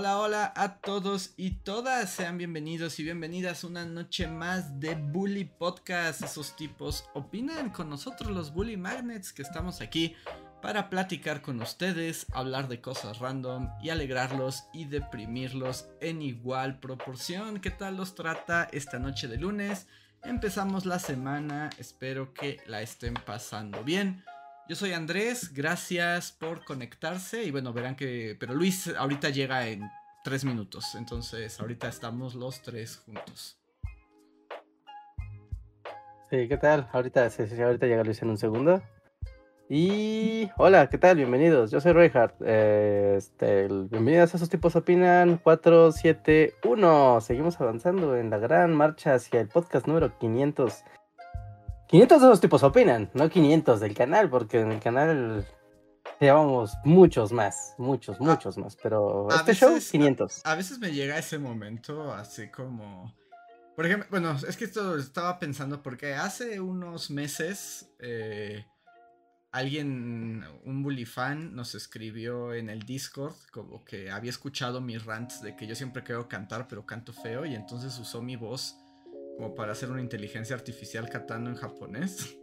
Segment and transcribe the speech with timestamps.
[0.00, 5.44] Hola, hola a todos y todas, sean bienvenidos y bienvenidas una noche más de Bully
[5.44, 6.22] Podcast.
[6.22, 10.16] Esos tipos opinan con nosotros los Bully Magnets que estamos aquí
[10.62, 17.60] para platicar con ustedes, hablar de cosas random y alegrarlos y deprimirlos en igual proporción.
[17.60, 19.86] ¿Qué tal los trata esta noche de lunes?
[20.24, 24.24] Empezamos la semana, espero que la estén pasando bien.
[24.70, 28.36] Yo soy Andrés, gracias por conectarse y bueno, verán que...
[28.38, 29.82] Pero Luis ahorita llega en
[30.22, 33.58] tres minutos, entonces ahorita estamos los tres juntos.
[36.30, 36.88] Sí, ¿qué tal?
[36.92, 38.82] Ahorita, sí, sí, ahorita llega Luis en un segundo.
[39.68, 41.16] Y hola, ¿qué tal?
[41.16, 41.70] Bienvenidos.
[41.70, 42.34] Yo soy Reinhardt.
[42.44, 47.20] Eh, este, bienvenidos a esos tipos opinan 471.
[47.20, 50.84] Seguimos avanzando en la gran marcha hacia el podcast número 500
[51.90, 55.44] 500 de los tipos opinan, no 500 del canal, porque en el canal
[56.20, 60.42] llevamos muchos más, muchos, ah, muchos más, pero este show 500.
[60.44, 63.14] A, veces me llega ese momento así como...
[63.74, 68.66] Por ejemplo, bueno, es que esto estaba pensando porque hace unos meses eh,
[69.52, 75.40] alguien, un bully fan, nos escribió en el Discord como que había escuchado mis rants
[75.40, 78.76] de que yo siempre quiero cantar pero canto feo y entonces usó mi voz
[79.36, 82.36] como para hacer una inteligencia artificial catando en japonés.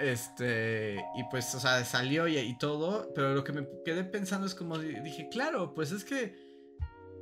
[0.00, 4.54] Este, y pues, o sea, salió y, todo, pero lo que me quedé pensando es
[4.54, 6.34] como dije, claro, pues es que,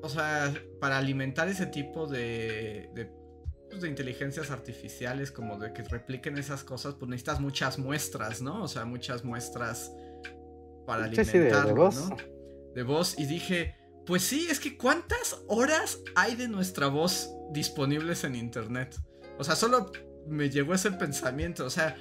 [0.01, 3.11] o sea, para alimentar ese tipo de, de,
[3.69, 8.62] pues, de inteligencias artificiales, como de que repliquen esas cosas, pues necesitas muchas muestras, ¿no?
[8.62, 9.92] O sea, muchas muestras
[10.86, 12.08] para alimentar, de, voz.
[12.08, 12.17] ¿no?
[12.77, 13.75] De voz, y dije,
[14.07, 18.97] pues sí, es que ¿cuántas horas hay de nuestra voz disponibles en internet?
[19.36, 19.91] O sea, solo
[20.29, 21.64] me llegó ese pensamiento.
[21.64, 21.97] O sea,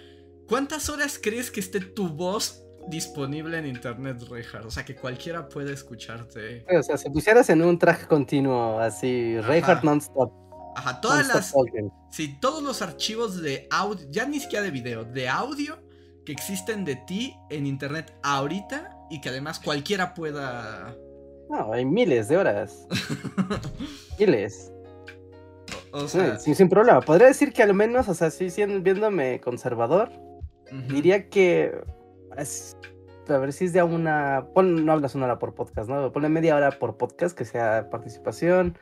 [0.48, 4.66] ¿cuántas horas crees que esté tu voz disponible en internet, Reinhardt?
[4.66, 6.66] O sea, que cualquiera puede escucharte.
[6.78, 10.32] O sea, si pusieras en un track continuo, así, Reinhardt non-stop.
[10.76, 11.54] Ajá, todas las.
[12.12, 15.80] Sí, todos los archivos de audio, ya ni siquiera de video, de audio
[16.26, 20.96] que existen de ti en internet ahorita y que además cualquiera pueda
[21.50, 22.88] no, hay miles de horas.
[24.20, 24.72] miles.
[25.92, 26.38] O sea...
[26.40, 27.02] sin, problema.
[27.02, 28.50] Podría decir que al menos, o sea, sí,
[28.82, 30.12] viéndome conservador,
[30.88, 31.72] diría que.
[32.32, 34.48] a ver si es de una.
[34.56, 36.12] no hablas una hora por podcast, ¿no?
[36.12, 38.78] Ponle media hora por podcast, que sea participación.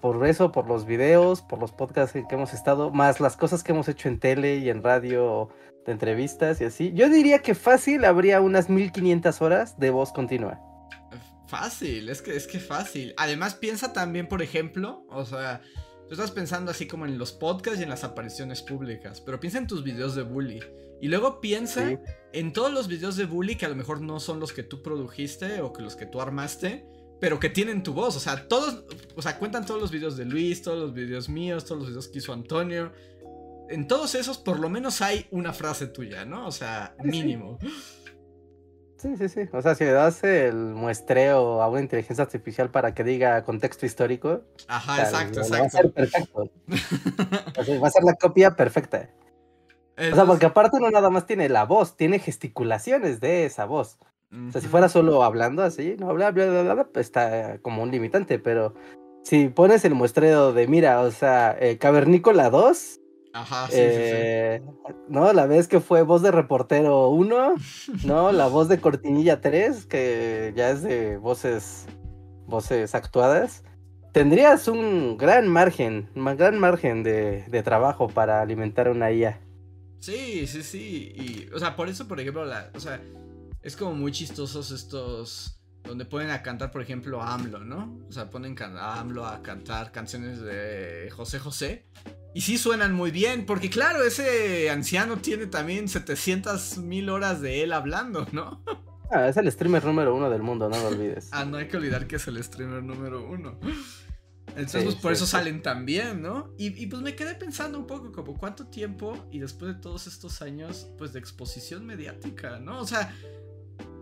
[0.00, 3.72] Por eso, por los videos, por los podcasts que hemos estado, más las cosas que
[3.72, 5.50] hemos hecho en tele y en radio,
[5.84, 6.92] de entrevistas y así.
[6.94, 10.60] Yo diría que fácil habría unas 1500 horas de voz continua.
[11.46, 13.14] Fácil, es que es que fácil.
[13.16, 15.60] Además, piensa también, por ejemplo, o sea,
[16.08, 19.58] tú estás pensando así como en los podcasts y en las apariciones públicas, pero piensa
[19.58, 20.60] en tus videos de bully.
[21.00, 21.98] Y luego piensa
[22.32, 24.82] en todos los videos de bully que a lo mejor no son los que tú
[24.82, 26.86] produjiste o que los que tú armaste,
[27.20, 28.16] pero que tienen tu voz.
[28.16, 28.84] O sea, todos,
[29.16, 32.08] o sea, cuentan todos los videos de Luis, todos los videos míos, todos los videos
[32.08, 32.92] que hizo Antonio.
[33.68, 36.46] En todos esos, por lo menos hay una frase tuya, ¿no?
[36.46, 37.58] O sea, mínimo.
[39.00, 39.40] Sí, sí, sí.
[39.52, 43.86] O sea, si le das el muestreo a una inteligencia artificial para que diga contexto
[43.86, 44.42] histórico.
[44.68, 45.62] Ajá, exacto, exacto.
[45.62, 46.50] Va a ser perfecto.
[47.82, 49.08] va a ser la copia perfecta.
[50.00, 53.98] O sea, porque aparte no nada más tiene la voz, tiene gesticulaciones de esa voz.
[54.32, 57.82] O sea, si fuera solo hablando así, no, bla, bla, bla, bla, pues está como
[57.82, 58.74] un limitante, pero
[59.24, 63.00] si pones el muestreo de, mira, o sea, eh, Cavernícola 2,
[63.32, 64.62] Ajá, sí, sí, sí, eh,
[65.08, 65.32] ¿No?
[65.32, 67.54] La vez que fue voz de reportero 1,
[68.04, 68.32] ¿no?
[68.32, 71.86] La voz de cortinilla 3, que ya es de voces,
[72.46, 73.62] voces actuadas.
[74.12, 79.40] Tendrías un gran margen, un gran margen de, de trabajo para alimentar una IA.
[80.00, 81.12] Sí, sí, sí.
[81.14, 83.00] Y, o sea, por eso, por ejemplo, la, o sea,
[83.62, 87.98] es como muy chistosos estos donde ponen a cantar, por ejemplo, a AMLO, ¿no?
[88.08, 91.86] O sea, ponen a AMLO a cantar canciones de José José.
[92.32, 97.62] Y sí suenan muy bien, porque claro, ese anciano tiene también 700 mil horas de
[97.62, 98.62] él hablando, ¿no?
[99.10, 101.28] Ah, es el streamer número uno del mundo, no lo olvides.
[101.32, 103.58] ah, no hay que olvidar que es el streamer número uno.
[104.56, 106.52] Entonces, pues por eso salen tan bien, ¿no?
[106.58, 110.42] Y, pues me quedé pensando un poco como cuánto tiempo y después de todos estos
[110.42, 112.80] años, pues de exposición mediática, ¿no?
[112.80, 113.14] O sea,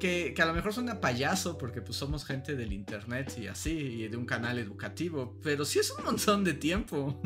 [0.00, 3.72] que, que, a lo mejor suena payaso porque pues somos gente del internet y así,
[3.72, 7.20] y de un canal educativo, pero sí es un montón de tiempo.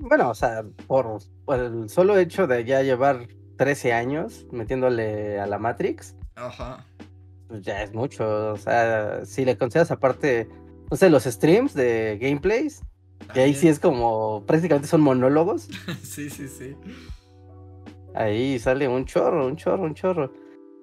[0.00, 1.18] Bueno, o sea, por,
[1.48, 6.86] el solo hecho de ya llevar 13 años metiéndole a la Matrix, Ajá.
[7.48, 8.52] pues ya es mucho.
[8.52, 10.48] O sea, si le consideras aparte,
[10.90, 12.82] no sé, los streams de gameplays,
[13.32, 15.68] que ahí sí es como, prácticamente son monólogos.
[16.02, 16.76] sí, sí, sí.
[18.14, 20.32] Ahí sale un chorro, un chorro, un chorro.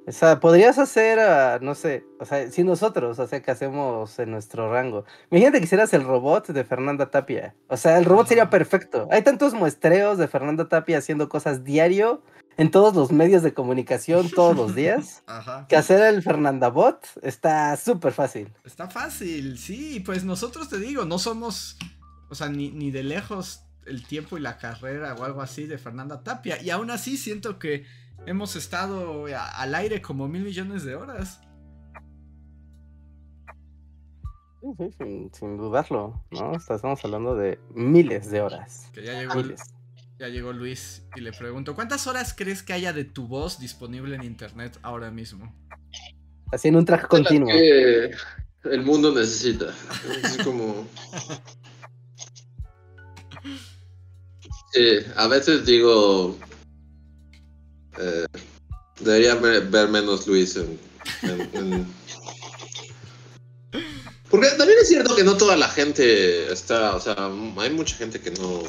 [0.07, 4.19] O sea, podrías hacer, ah, no sé, o sea, si nosotros, o sea, que hacemos
[4.19, 5.04] en nuestro rango.
[5.31, 7.56] Imagínate que hicieras el robot de Fernanda Tapia.
[7.69, 9.07] O sea, el robot sería perfecto.
[9.10, 12.22] Hay tantos muestreos de Fernanda Tapia haciendo cosas diario
[12.57, 15.24] en todos los medios de comunicación todos los días.
[15.28, 15.68] Ajá.
[15.68, 18.54] Que hacer el Fernanda Bot está súper fácil.
[18.63, 20.02] Está fácil, sí.
[20.06, 21.78] Pues nosotros te digo, no somos,
[22.30, 25.78] o sea, ni, ni de lejos el tiempo y la carrera o algo así de
[25.78, 26.62] Fernanda Tapia.
[26.62, 27.86] Y aún así siento que
[28.25, 31.42] hemos estado al aire como mil millones de horas.
[35.31, 36.54] sin, dudarlo, ¿no?
[36.54, 38.90] Estamos hablando de miles de horas.
[38.94, 39.36] Que ya llegó,
[40.18, 44.16] ya llegó Luis y le pregunto, ¿cuántas horas crees que haya de tu voz disponible
[44.16, 45.54] en internet ahora mismo?
[46.52, 47.50] Así en un track continuo.
[47.50, 48.12] Que
[48.64, 49.74] el mundo necesita.
[50.24, 50.88] Es como...
[54.72, 56.38] Sí, a veces digo,
[57.98, 58.26] eh,
[59.00, 60.78] debería ver, menos Luis en,
[64.30, 67.16] Porque también es cierto que no toda la gente está, o sea,
[67.58, 68.64] hay mucha gente que no...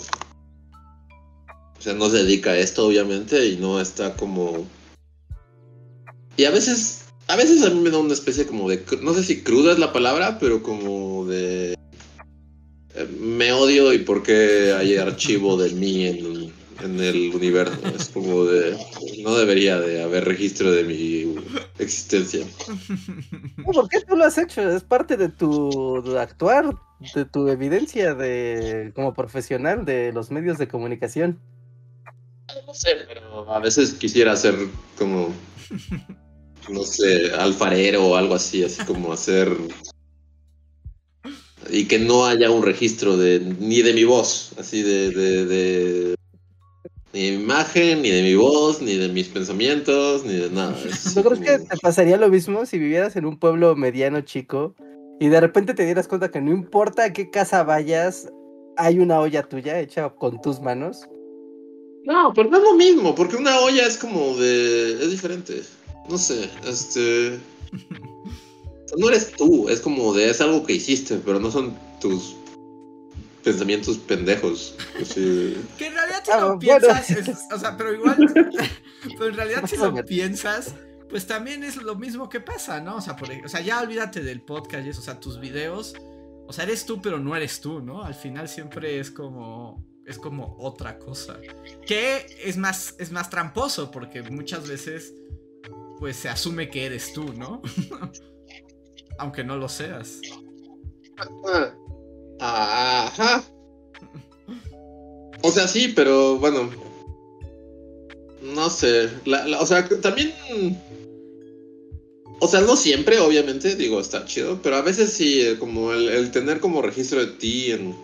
[1.87, 4.67] Sea, no se dedica a esto, obviamente, y no está como...
[6.37, 9.23] Y a veces, a veces a mí me da una especie como de, no sé
[9.23, 11.75] si cruda es la palabra, pero como de...
[12.97, 16.53] Eh, me odio y por qué hay archivo de mí en
[16.83, 17.75] en el universo.
[17.94, 18.77] Es como de.
[19.23, 21.35] No debería de haber registro de mi
[21.79, 22.44] existencia.
[23.65, 24.69] ¿Por qué tú lo has hecho?
[24.69, 26.75] Es parte de tu actuar,
[27.15, 31.41] de tu evidencia de como profesional de los medios de comunicación.
[32.76, 34.55] No sé, pero a veces quisiera ser
[34.99, 35.34] como.
[36.69, 39.56] No sé, alfarero o algo así, así como hacer.
[41.70, 46.17] Y que no haya un registro de ni de mi voz, así de, de
[47.12, 50.76] ni de mi imagen, ni de mi voz, ni de mis pensamientos, ni de nada.
[51.14, 54.75] ¿No crees que te pasaría lo mismo si vivieras en un pueblo mediano chico
[55.20, 58.28] y de repente te dieras cuenta que no importa a qué casa vayas,
[58.76, 61.08] hay una olla tuya hecha con tus manos?
[62.06, 64.93] No, pero no es lo mismo, porque una olla es como de...
[64.93, 65.62] es diferente.
[66.08, 67.41] No sé, este...
[68.97, 70.31] No eres tú, es como de...
[70.31, 72.37] es algo que hiciste, pero no son tus
[73.43, 74.76] pensamientos pendejos.
[75.79, 78.17] Que en realidad si lo piensas, o sea, pero igual,
[79.02, 80.75] pero en realidad si lo piensas,
[81.09, 82.97] pues también es lo mismo que pasa, ¿no?
[82.97, 85.94] O sea, por, o sea, ya olvídate del podcast y eso, o sea, tus videos,
[86.47, 88.05] o sea, eres tú, pero no eres tú, ¿no?
[88.05, 91.38] Al final siempre es como es como otra cosa.
[91.87, 95.14] Que es más es más tramposo porque muchas veces
[95.99, 97.62] pues se asume que eres tú, ¿no?
[99.19, 100.20] Aunque no lo seas.
[102.38, 103.44] Ajá.
[105.43, 106.70] O sea, sí, pero bueno.
[108.43, 109.11] No sé.
[109.59, 110.32] o sea, también.
[112.38, 116.31] O sea, no siempre, obviamente, digo, está chido, pero a veces sí, eh, como el,
[116.31, 117.97] tener como registro de ti en,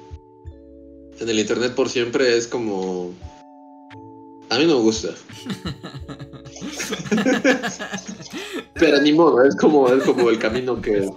[1.20, 3.13] en el internet por siempre es como.
[4.51, 5.08] A mí no me gusta.
[8.75, 11.10] Pero ni modo, es como, es como el camino que,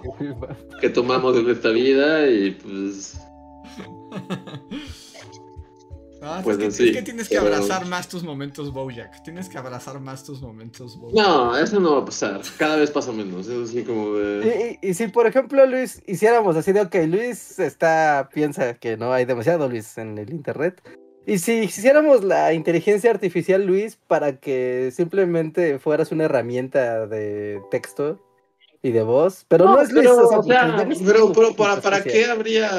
[0.80, 3.18] que tomamos en esta vida y pues.
[6.22, 9.22] Ah, pues es, que, tienes que abrazar más tus momentos Bojack.
[9.22, 11.16] Tienes que abrazar más tus momentos Bojack.
[11.16, 12.40] No, eso no va a pasar.
[12.56, 13.46] Cada vez pasa menos.
[13.48, 14.78] Es así como de...
[14.80, 19.24] y, si, por ejemplo, Luis, hiciéramos así de, ok, Luis está, piensa que no hay
[19.24, 20.82] demasiado Luis en el internet.
[21.26, 28.25] Y si hiciéramos la inteligencia artificial, Luis, para que simplemente fueras una herramienta de texto
[28.86, 30.06] y de voz, pero no, es Luis.
[30.06, 30.40] o sea,
[31.04, 32.70] pero, pero, para, ¿para qué habría...?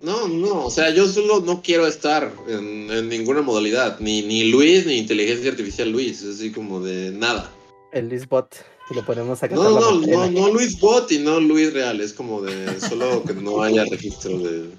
[0.00, 4.86] No, no, o sea, yo solo no quiero estar en, ninguna modalidad, ni, ni Luis,
[4.86, 7.50] ni inteligencia artificial Luis, así como de nada.
[7.92, 8.54] El Luis Bot.
[8.90, 9.56] Lo ponemos acá.
[9.56, 12.00] No, no, no, no Luis Bot y no Luis Real.
[12.00, 14.70] Es como de solo que no haya registro de.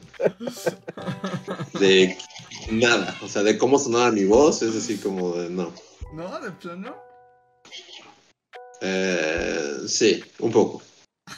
[1.77, 2.18] de
[2.72, 3.18] nada.
[3.22, 4.62] O sea, de cómo sonaba mi voz.
[4.62, 5.74] Es así como de no.
[6.13, 6.39] ¿No?
[6.39, 7.06] ¿De plano?
[8.81, 10.81] Eh, sí, un poco.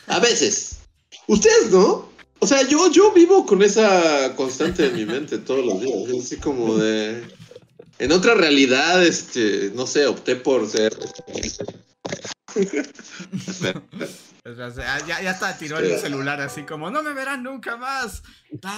[0.08, 0.80] A veces.
[1.28, 2.10] Ustedes, ¿no?
[2.40, 6.10] O sea, yo, yo vivo con esa constante en mi mente todos los días.
[6.10, 7.24] Es así como de.
[8.00, 10.98] En otra realidad, este, no sé, opté por ser
[15.08, 18.24] ya, ya está, tiró el celular así como, no me verán nunca más.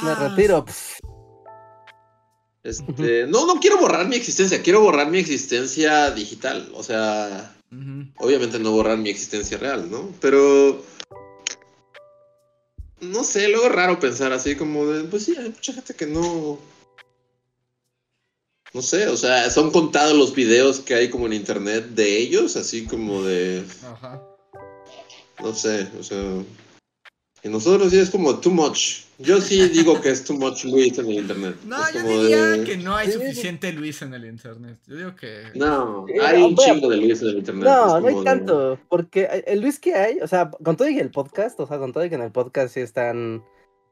[0.04, 0.66] Me retiro.
[2.64, 6.70] Este, no, no quiero borrar mi existencia, quiero borrar mi existencia digital.
[6.74, 7.56] O sea,
[8.18, 10.14] obviamente no borrar mi existencia real, ¿no?
[10.20, 10.84] Pero
[13.02, 16.06] no sé, luego es raro pensar así como de, pues sí, hay mucha gente que
[16.06, 16.60] no...
[18.74, 22.56] No sé, o sea, son contados los videos que hay como en internet de ellos,
[22.56, 23.66] así como de...
[23.84, 24.22] Ajá.
[25.42, 26.24] No sé, o sea...
[27.44, 29.02] Y nosotros sí es como too much.
[29.22, 31.56] Yo sí digo que es too much Luis en el internet.
[31.66, 34.78] No, yo diría que no hay suficiente Luis en el internet.
[34.88, 35.44] Yo digo que.
[35.56, 37.64] No, hay un chingo de Luis en el internet.
[37.66, 38.80] No, no hay tanto.
[38.90, 41.94] Porque el Luis que hay, o sea, con todo y el podcast, o sea, con
[41.94, 43.44] todo y que en el podcast sí están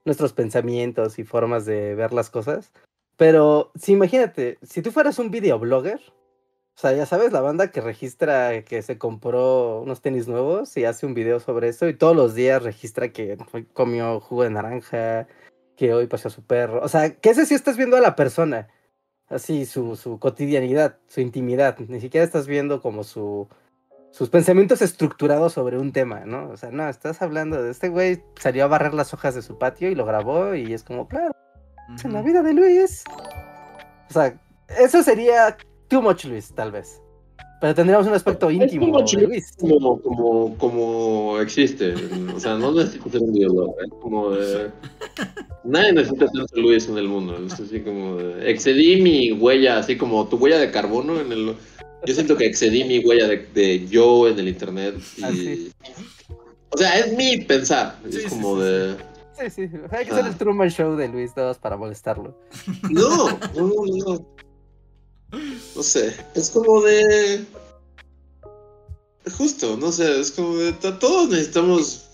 [0.05, 2.71] nuestros pensamientos y formas de ver las cosas.
[3.17, 5.99] Pero si imagínate, si tú fueras un videoblogger,
[6.79, 10.85] o sea, ya sabes, la banda que registra que se compró unos tenis nuevos y
[10.85, 13.37] hace un video sobre eso y todos los días registra que
[13.73, 15.27] comió jugo de naranja,
[15.75, 16.81] que hoy pasó a su perro.
[16.81, 18.69] O sea, que ese sí estás viendo a la persona,
[19.27, 21.77] así su, su cotidianidad, su intimidad.
[21.79, 23.49] Ni siquiera estás viendo como su,
[24.11, 26.47] sus pensamientos estructurados sobre un tema, ¿no?
[26.47, 29.57] O sea, no, estás hablando de este güey, salió a barrer las hojas de su
[29.57, 31.35] patio y lo grabó y es como, claro,
[31.93, 33.03] es en la vida de Luis.
[34.09, 34.39] O sea,
[34.79, 35.57] eso sería
[35.89, 37.01] Too much Luis, tal vez.
[37.59, 39.51] Pero tendríamos un aspecto íntimo de Luis.
[39.59, 41.93] Como, como, como existe.
[42.33, 43.75] O sea, no necesito ser un videólogo.
[43.81, 44.71] Es como de...
[45.65, 47.37] Nadie necesita ser Luis en el mundo.
[47.45, 48.49] Es así como de...
[48.49, 51.55] Excedí mi huella, así como tu huella de carbono en el...
[52.05, 54.95] Yo siento que excedí mi huella de, de yo en el internet.
[55.17, 55.71] Y...
[56.69, 57.97] O sea, es mi pensar.
[58.09, 58.95] es como de...
[59.37, 59.69] Sí, sí.
[59.91, 62.37] Hay que hacer el Truman Show de Luis todos para molestarlo.
[62.89, 63.71] No, no,
[64.05, 64.15] no.
[64.15, 64.48] No
[65.83, 67.45] sé, es como de...
[69.37, 70.73] Justo, no sé, es como de...
[70.73, 72.09] Todos necesitamos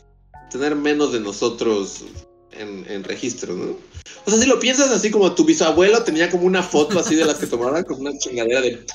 [0.52, 2.04] tener menos de nosotros
[2.52, 3.78] en, registro, ¿no?
[4.26, 7.26] O sea, si lo piensas así como tu bisabuelo tenía como una foto así de
[7.26, 8.86] las que tomaban, como una chingadera de...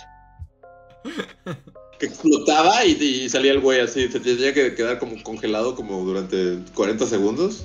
[1.99, 6.59] que explotaba y, salía el güey así, se tenía que quedar como congelado como durante
[6.75, 7.65] 40 segundos.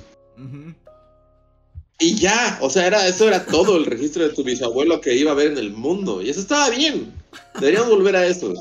[1.98, 5.32] Y ya, o sea, era, eso era todo el registro de tu bisabuelo que iba
[5.32, 6.20] a ver en el mundo.
[6.20, 7.12] Y eso estaba bien.
[7.58, 8.52] Deberíamos volver a eso.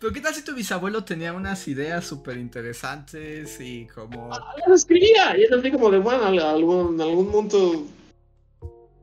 [0.00, 4.32] Pero ¿qué tal si tu bisabuelo tenía unas ideas súper interesantes y como...
[4.32, 5.36] Ah, las escribía.
[5.36, 7.86] Y es así como de, bueno, en algún, algún punto...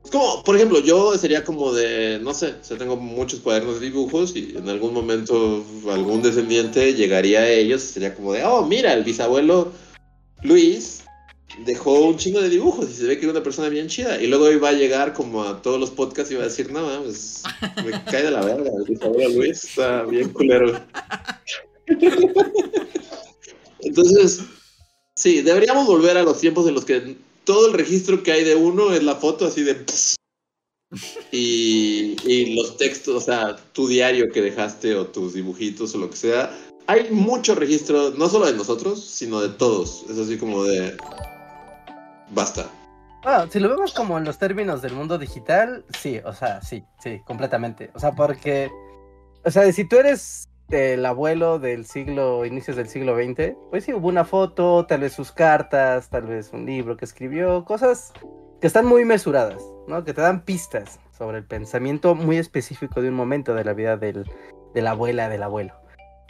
[0.04, 3.80] Es como, por ejemplo, yo sería como de, no sé, o sea, tengo muchos cuadernos
[3.80, 8.44] de dibujos y en algún momento algún descendiente llegaría a ellos y sería como de,
[8.44, 9.72] oh, mira, el bisabuelo
[10.42, 11.04] Luis
[11.60, 14.22] dejó un chingo de dibujos y se ve que era una persona bien chida.
[14.22, 17.04] Y luego iba a llegar como a todos los podcasts y iba a decir, no,
[17.04, 17.44] pues
[17.84, 18.72] me cae de la verga.
[19.18, 20.80] El Luis está bien culero.
[23.80, 24.42] Entonces,
[25.16, 28.56] sí, deberíamos volver a los tiempos en los que todo el registro que hay de
[28.56, 29.86] uno es la foto así de...
[31.32, 36.10] Y, y los textos, o sea, tu diario que dejaste o tus dibujitos o lo
[36.10, 36.54] que sea,
[36.88, 40.04] hay mucho registro, no solo de nosotros, sino de todos.
[40.10, 40.98] Es así como de
[42.32, 42.66] basta.
[43.52, 47.22] Si lo vemos como en los términos del mundo digital, sí, o sea, sí, sí,
[47.26, 47.92] completamente.
[47.94, 48.72] O sea, porque,
[49.46, 53.94] o sea, si tú eres el abuelo del siglo, inicios del siglo XX, pues sí,
[53.94, 58.12] hubo una foto, tal vez sus cartas, tal vez un libro que escribió, cosas
[58.60, 60.04] que están muy mesuradas, ¿no?
[60.04, 63.98] Que te dan pistas sobre el pensamiento muy específico de un momento de la vida
[63.98, 64.26] del,
[64.74, 65.81] de la abuela del abuelo.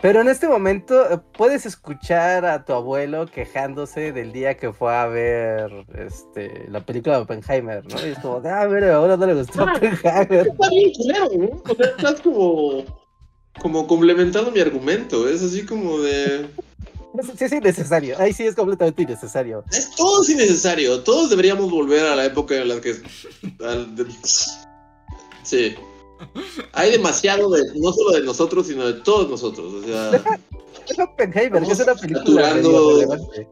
[0.02, 4.96] Pero en este momento eh, puedes escuchar a tu abuelo quejándose del día que fue
[4.96, 8.06] a ver este, la película de Oppenheimer, ¿no?
[8.06, 10.48] Y es como, ah, mira, ahora no le gustó ah, Oppenheimer.
[10.48, 11.72] Está bien claro, ¿no?
[11.72, 12.84] O sea, estás como,
[13.62, 15.30] como complementando mi argumento.
[15.30, 16.48] Es así como de.
[17.38, 18.18] Sí, es innecesario.
[18.18, 19.64] Ahí sí es completamente innecesario.
[19.72, 21.02] Es todo innecesario.
[21.02, 22.96] Todos deberíamos volver a la época en la que.
[25.44, 25.76] Sí.
[26.74, 29.74] Hay demasiado de, no solo de nosotros, sino de todos nosotros.
[29.74, 30.12] O sea,
[30.88, 33.48] es Oppenheimer, que es una película relevante.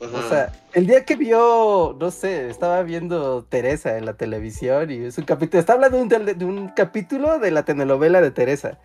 [0.00, 5.04] O sea, el día que vio, no sé, estaba viendo Teresa en la televisión y
[5.04, 8.78] es un capítulo, está hablando de un, de un capítulo de la telenovela de Teresa.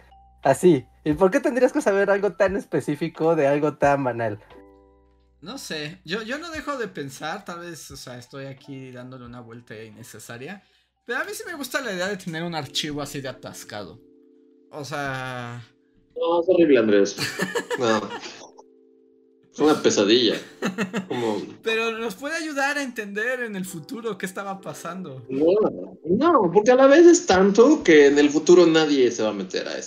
[0.43, 0.85] Así.
[1.05, 4.39] ¿Y por qué tendrías que saber algo tan específico de algo tan banal?
[5.41, 9.25] No sé, yo, yo no dejo de pensar, tal vez, o sea, estoy aquí dándole
[9.25, 10.63] una vuelta innecesaria.
[11.05, 13.99] Pero a mí sí me gusta la idea de tener un archivo así de atascado.
[14.71, 15.63] O sea.
[16.15, 17.15] No, es horrible, Andrés.
[17.79, 18.09] No.
[19.55, 20.35] Es una pesadilla.
[21.63, 25.21] Pero nos puede ayudar a entender en el futuro qué estaba pasando.
[25.29, 25.45] No,
[26.03, 29.33] no, porque a la vez es tanto que en el futuro nadie se va a
[29.33, 29.77] meter a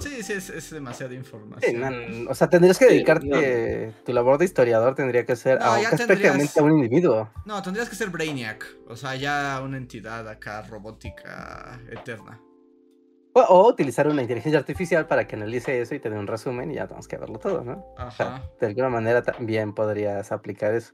[0.00, 2.26] Sí, sí, es, demasiada información.
[2.28, 3.92] o sea, tendrías que dedicarte.
[4.04, 7.30] Tu labor de historiador tendría que ser a, a un individuo.
[7.44, 8.66] No, tendrías que ser Brainiac.
[8.88, 12.40] O sea, ya una entidad acá robótica eterna.
[13.36, 16.74] O, utilizar una inteligencia artificial para que analice eso y te dé un resumen y
[16.74, 17.84] ya tenemos que verlo todo, ¿no?
[17.98, 18.48] Ajá.
[18.60, 20.92] de alguna manera también podrías aplicar eso.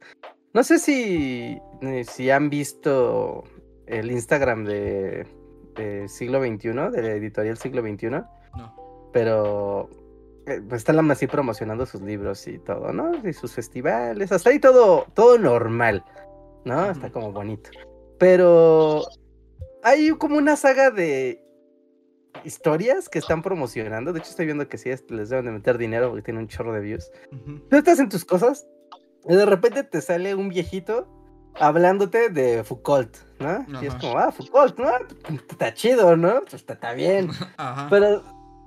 [0.54, 3.44] No sé si, eh, si han visto
[3.86, 5.26] el Instagram de,
[5.76, 8.22] de siglo XXI, de la editorial siglo XXI.
[9.12, 9.88] Pero
[10.46, 13.12] eh, pues están así promocionando sus libros y todo, ¿no?
[13.26, 16.04] Y sus festivales, hasta ahí todo, todo normal,
[16.64, 16.90] ¿no?
[16.90, 17.70] Está como bonito.
[18.18, 19.02] Pero
[19.82, 21.44] hay como una saga de
[22.44, 24.12] historias que están promocionando.
[24.12, 26.72] De hecho, estoy viendo que sí les deben de meter dinero porque tienen un chorro
[26.72, 27.10] de views.
[27.68, 28.66] Tú estás en tus cosas
[29.28, 31.08] y de repente te sale un viejito
[31.58, 33.66] hablándote de Foucault, ¿no?
[33.82, 34.90] Y es como, ah, Foucault, ¿no?
[35.50, 36.40] Está chido, ¿no?
[36.42, 37.30] Pues está, bien.
[37.90, 38.22] Pero,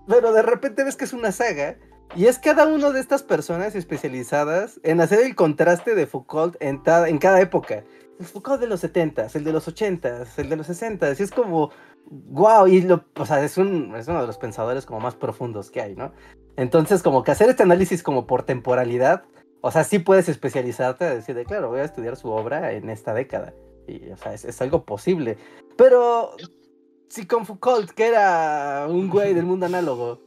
[0.07, 1.77] pero de repente ves que es una saga
[2.15, 6.81] y es cada una de estas personas especializadas en hacer el contraste de Foucault en,
[6.85, 7.83] en cada época.
[8.19, 11.31] El Foucault de los 70 el de los 80 el de los 60 y es
[11.31, 11.71] como,
[12.07, 15.71] wow, y lo, o sea, es, un, es uno de los pensadores como más profundos
[15.71, 16.11] que hay, ¿no?
[16.55, 19.23] Entonces, como que hacer este análisis como por temporalidad,
[19.61, 22.89] o sea, sí puedes especializarte a decir, de, claro, voy a estudiar su obra en
[22.89, 23.53] esta década.
[23.87, 25.37] Y, o sea, es, es algo posible.
[25.77, 26.35] Pero,
[27.13, 30.21] si con Foucault, que era un güey del mundo análogo,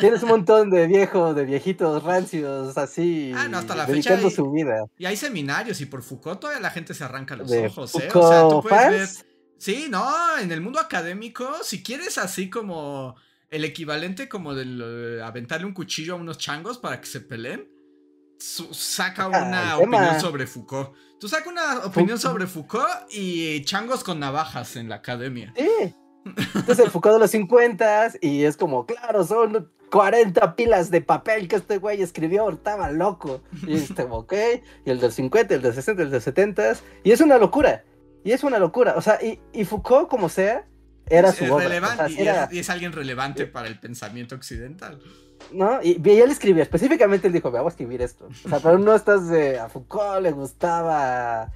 [0.00, 4.50] Tienes un montón de viejos, de viejitos rancios, así, ah, no, hasta la dedicando su
[4.50, 4.86] vida.
[4.98, 8.08] Y hay seminarios, y por Foucault todavía la gente se arranca los ojos, ¿eh?
[8.14, 9.26] O sea, tú puedes ver
[9.58, 10.06] Sí, no,
[10.38, 13.16] en el mundo académico, si quieres así como
[13.48, 17.66] el equivalente como de aventarle un cuchillo a unos changos para que se peleen,
[18.38, 20.94] saca una opinión sobre Foucault.
[21.18, 25.52] Tú saca una opinión sobre Foucault y changos con navajas en la academia.
[25.56, 25.94] Sí.
[26.54, 31.48] Entonces el Foucault de los 50 y es como, claro, son 40 pilas de papel
[31.48, 33.42] que este güey escribió, estaba loco.
[33.66, 34.32] Y este, ok,
[34.84, 37.84] y el del 50, el del 60, el del 70 y es una locura.
[38.24, 38.94] Y es una locura.
[38.96, 40.66] O sea, y, Foucault, como sea,
[41.08, 42.08] era su obra.
[42.50, 45.00] y, es, alguien relevante para el pensamiento occidental.
[45.52, 45.80] ¿No?
[45.82, 48.28] Y, él escribía, específicamente él dijo, voy a escribir esto.
[48.44, 49.58] O sea, pero no estás de...
[49.58, 51.52] A Foucault le gustaba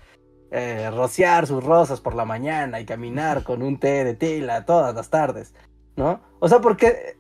[0.51, 4.95] eh, rociar sus rosas por la mañana y caminar con un té de tila todas
[4.95, 5.55] las tardes,
[5.97, 6.21] ¿no?
[6.41, 7.17] O sea, porque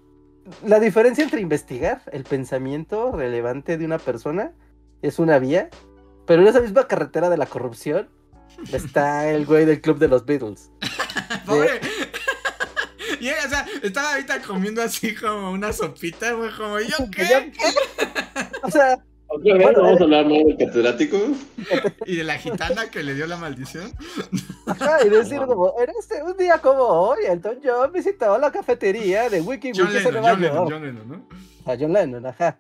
[0.64, 4.52] la diferencia entre investigar el pensamiento relevante de una persona
[5.02, 5.68] es una vía,
[6.26, 8.08] pero en esa misma carretera de la corrupción
[8.72, 10.70] está el güey del club de los Beatles.
[11.46, 11.80] Pobre.
[13.20, 17.52] Y, o sea, estaba ahorita comiendo así como una sopita, güey, como yo qué.
[18.62, 18.98] o sea.
[19.28, 21.18] vamos a hablar más del catedrático.
[22.06, 23.92] Y de la gitana que le dio la maldición.
[24.66, 29.28] Ajá, y decir como, en este, un día como hoy, Elton John visitó la cafetería
[29.28, 31.28] de Wiki John Lennon, John Lennon, John Lennon, ¿no?
[31.66, 32.58] A John Lennon, ajá.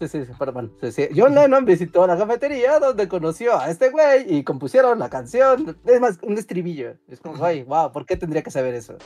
[0.00, 0.72] Sí, sí, perdón.
[0.82, 1.08] Sí, sí.
[1.16, 5.76] John Lennon visitó la cafetería donde conoció a este güey y compusieron la canción.
[5.86, 6.96] Es más, un estribillo.
[7.08, 8.98] Es como, ay, wow, ¿por qué tendría que saber eso?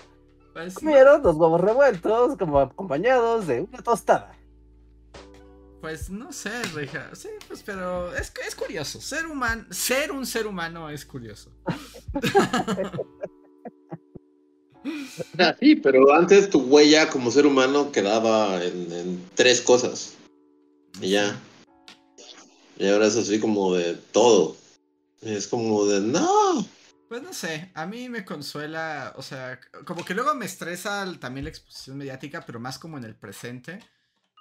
[0.52, 4.36] Pues, Comieron dos huevos revueltos, como acompañados de una tostada.
[5.80, 7.10] Pues no sé, Reja.
[7.14, 9.00] Sí, pues, pero es, es curioso.
[9.00, 11.50] Ser humano, ser un ser humano es curioso.
[15.38, 20.14] Ah, sí, pero antes tu huella como ser humano quedaba en tres cosas.
[21.00, 21.38] Y ya.
[22.78, 24.56] Y ahora es así como de todo.
[25.20, 26.64] Es como de no.
[27.10, 31.42] Pues no sé, a mí me consuela, o sea, como que luego me estresa también
[31.42, 33.80] la exposición mediática, pero más como en el presente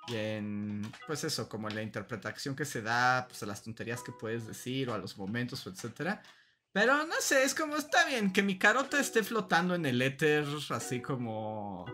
[0.08, 4.04] y en, pues eso, como en la interpretación que se da, pues a las tonterías
[4.04, 6.22] que puedes decir o a los momentos, etcétera.
[6.72, 10.46] Pero no sé, es como está bien que mi carota esté flotando en el éter,
[10.70, 11.88] así como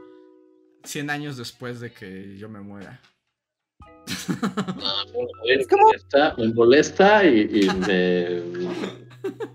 [0.83, 2.99] 100 años después de que yo me muera.
[4.27, 5.05] No,
[6.37, 8.43] me molesta y, me.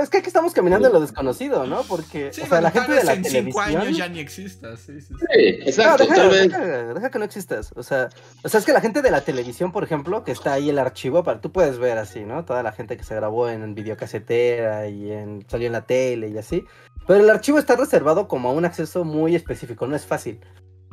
[0.00, 1.82] Es que aquí estamos caminando en lo desconocido, ¿no?
[1.82, 3.64] Porque o sea, la gente de la en televisión...
[3.66, 4.80] cinco años ya ni existas.
[4.80, 5.24] Sí, sí, sí.
[5.36, 6.06] exacto.
[6.06, 7.72] deja, que no existas.
[7.76, 8.08] O sea,
[8.42, 10.78] o sea, es que la gente de la televisión, por ejemplo, que está ahí el
[10.78, 12.44] archivo, para, tú puedes ver así, ¿no?
[12.44, 16.38] Toda la gente que se grabó en videocasetera y en, salió en la tele y
[16.38, 16.64] así.
[17.06, 20.40] Pero el archivo está reservado como a un acceso muy específico, no es fácil.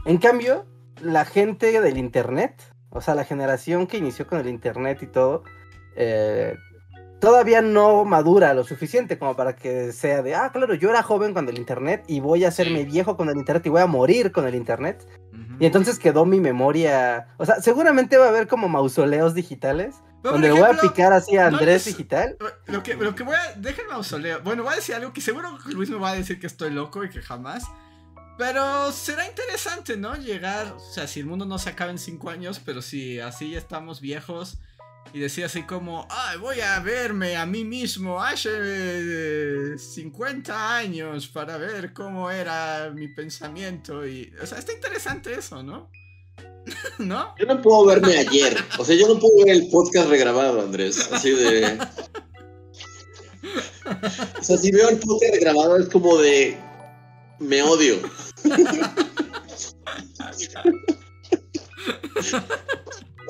[0.05, 0.65] En cambio,
[1.01, 5.43] la gente del Internet, o sea, la generación que inició con el Internet y todo,
[5.95, 6.55] eh,
[7.19, 11.34] todavía no madura lo suficiente como para que sea de, ah, claro, yo era joven
[11.34, 14.32] con el Internet y voy a hacerme viejo con el Internet y voy a morir
[14.32, 15.05] con el Internet.
[15.60, 19.95] Y entonces quedó mi memoria, o sea, seguramente va a haber como mausoleos digitales.
[20.23, 22.38] donde voy a picar así a Andrés digital.
[22.65, 23.53] Lo que, lo que voy a.
[23.58, 24.41] Deja el mausoleo.
[24.41, 27.03] Bueno, voy a decir algo que seguro Luis me va a decir que estoy loco
[27.03, 27.63] y que jamás.
[28.38, 30.15] Pero será interesante, ¿no?
[30.15, 33.51] Llegar, o sea, si el mundo no se acaba en cinco años, pero si así
[33.51, 34.60] ya estamos viejos
[35.13, 41.58] y decía así como, ay, voy a verme a mí mismo hace 50 años para
[41.58, 45.89] ver cómo era mi pensamiento y, o sea, está interesante eso, ¿no?
[47.00, 47.34] ¿No?
[47.39, 51.10] Yo no puedo verme ayer, o sea, yo no puedo ver el podcast regrabado, Andrés,
[51.12, 51.80] así de...
[54.39, 56.58] O sea, si veo el podcast regrabado es como de...
[57.39, 57.98] Me odio.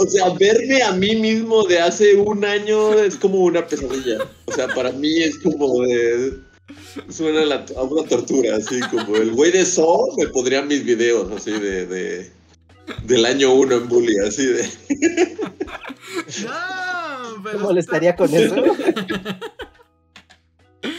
[0.02, 4.20] O sea, verme a mí mismo de hace un año es como una pesadilla.
[4.46, 6.40] O sea, para mí es como de.
[7.10, 7.42] Suena
[7.76, 11.86] a una tortura, así como el güey de So me podrían mis videos, así de.
[11.86, 12.32] de
[13.04, 14.64] del año uno en Bully, así de.
[16.46, 17.58] No, pero.
[17.58, 18.56] ¿Te molestaría con eso?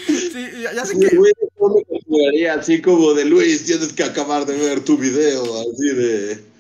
[0.07, 1.07] Sí, ya, sé que.
[1.07, 4.85] El güey de So me configuraría así como de Luis, tienes que acabar de ver
[4.85, 6.51] tu video, así de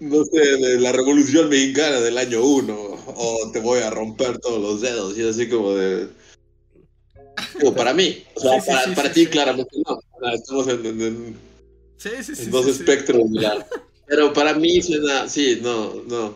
[0.00, 2.74] no sé, de la revolución mexicana del año 1,
[3.06, 6.08] o te voy a romper todos los dedos, y así como de...
[7.60, 10.00] Como para mí, o sea, para, para ti claramente no,
[10.32, 13.22] estamos en, en, en dos espectros,
[14.06, 16.34] pero para mí suena, sí, no, no.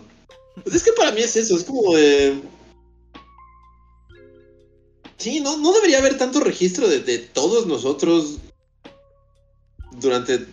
[0.62, 2.40] Pues es que para mí es eso, es como de...
[5.16, 8.38] Sí, no, no debería haber tanto registro de, de todos nosotros
[10.01, 10.46] durante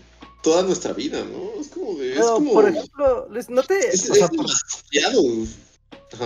[0.48, 1.60] toda nuestra vida, ¿no?
[1.60, 2.16] Es como de.
[2.54, 3.80] por ejemplo, no te.
[3.80, 4.10] Es,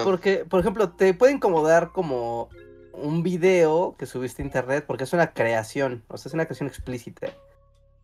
[0.03, 2.49] Porque, por ejemplo, te puede incomodar como
[2.93, 6.69] un video que subiste a internet porque es una creación, o sea, es una creación
[6.69, 7.33] explícita,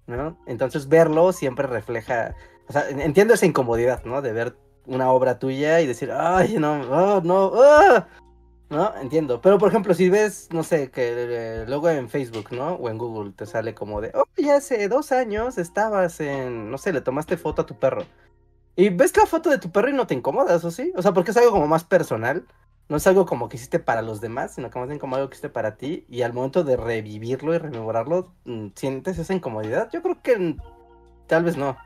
[0.08, 0.40] ¿no?
[0.48, 2.36] Entonces verlo siempre refleja,
[2.68, 4.24] o sea, entiendo esa incomodidad, ¿no?
[4.24, 4.56] De ver
[4.88, 8.06] una obra tuya y decir, ay, no, oh, no, oh,
[8.70, 8.96] ¿no?
[8.98, 9.42] Entiendo.
[9.42, 12.74] Pero por ejemplo, si ves, no sé, que luego en Facebook, ¿no?
[12.76, 16.78] O en Google te sale como de, oh, ya hace dos años estabas en, no
[16.78, 18.04] sé, le tomaste foto a tu perro.
[18.76, 20.94] Y ves la foto de tu perro y no te incomodas, ¿o sí?
[20.96, 22.46] O sea, porque es algo como más personal.
[22.90, 25.30] No es algo como que hiciste para los demás, sino que más bien como algo
[25.30, 26.06] que hiciste para ti.
[26.10, 29.90] Y al momento de revivirlo y rememorarlo, mm, ¿sientes esa incomodidad?
[29.92, 30.56] Yo creo que
[31.28, 31.78] tal vez no.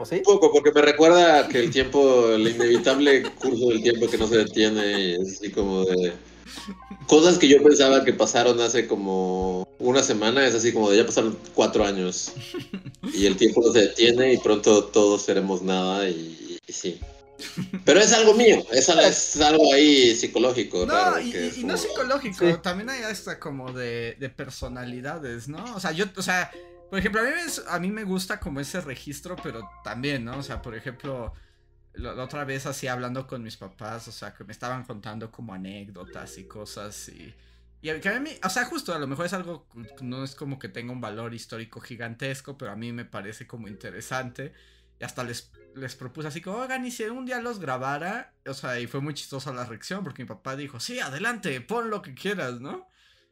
[0.00, 0.16] ¿O sí?
[0.16, 4.26] Un poco, porque me recuerda que el tiempo, el inevitable curso del tiempo que no
[4.26, 6.14] se detiene, es así como de...
[7.06, 11.04] Cosas que yo pensaba que pasaron hace como una semana, es así como de ya
[11.04, 12.32] pasaron cuatro años.
[13.12, 16.98] Y el tiempo no se detiene y pronto todos seremos nada y, sí.
[17.84, 18.88] Pero es algo mío, es,
[19.40, 20.86] algo ahí psicológico.
[20.86, 25.74] No, y, no psicológico, también hay hasta como de, de personalidades, ¿no?
[25.74, 26.50] O sea, yo, o sea,
[26.90, 30.38] por ejemplo, a mí, me, a mí me gusta como ese registro, pero también, ¿no?
[30.38, 31.32] O sea, por ejemplo,
[31.94, 35.54] la, otra vez así hablando con mis papás, o sea, que me estaban contando como
[35.54, 37.34] anécdotas y cosas y...
[37.82, 39.66] Y a mí, o sea, justo a lo mejor es algo,
[40.02, 43.68] no es como que tenga un valor histórico gigantesco, pero a mí me parece como
[43.68, 44.52] interesante.
[45.00, 48.52] Y hasta les, les propuse así como, oigan, y si un día los grabara, o
[48.52, 52.02] sea, y fue muy chistosa la reacción, porque mi papá dijo, sí, adelante, pon lo
[52.02, 52.86] que quieras, ¿no?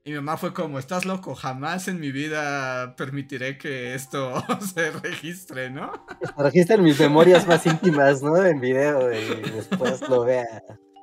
[0.05, 4.43] Y mi mamá fue como, estás loco, jamás en mi vida permitiré que esto
[4.75, 5.93] se registre, ¿no?
[6.21, 8.43] Se registren mis memorias más íntimas, ¿no?
[8.45, 10.63] En video y después lo vea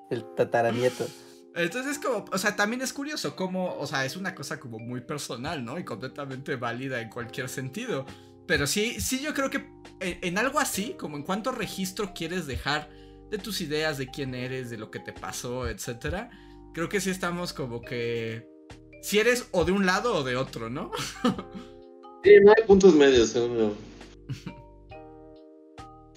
[0.09, 1.05] el tataranieto.
[1.55, 4.79] Entonces es como, o sea, también es curioso cómo, o sea, es una cosa como
[4.79, 5.77] muy personal, ¿no?
[5.77, 8.05] Y completamente válida en cualquier sentido.
[8.47, 12.47] Pero sí, sí yo creo que en, en algo así, como en cuánto registro quieres
[12.47, 12.89] dejar
[13.29, 16.29] de tus ideas, de quién eres, de lo que te pasó, etcétera,
[16.73, 18.54] creo que sí estamos como que
[19.05, 20.91] si eres o de un lado o de otro, ¿no?
[22.23, 23.35] sí, no hay puntos medios.
[23.35, 23.71] ¿no?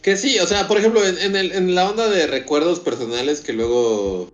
[0.01, 3.53] que sí, o sea, por ejemplo, en, el, en la onda de recuerdos personales que
[3.53, 4.31] luego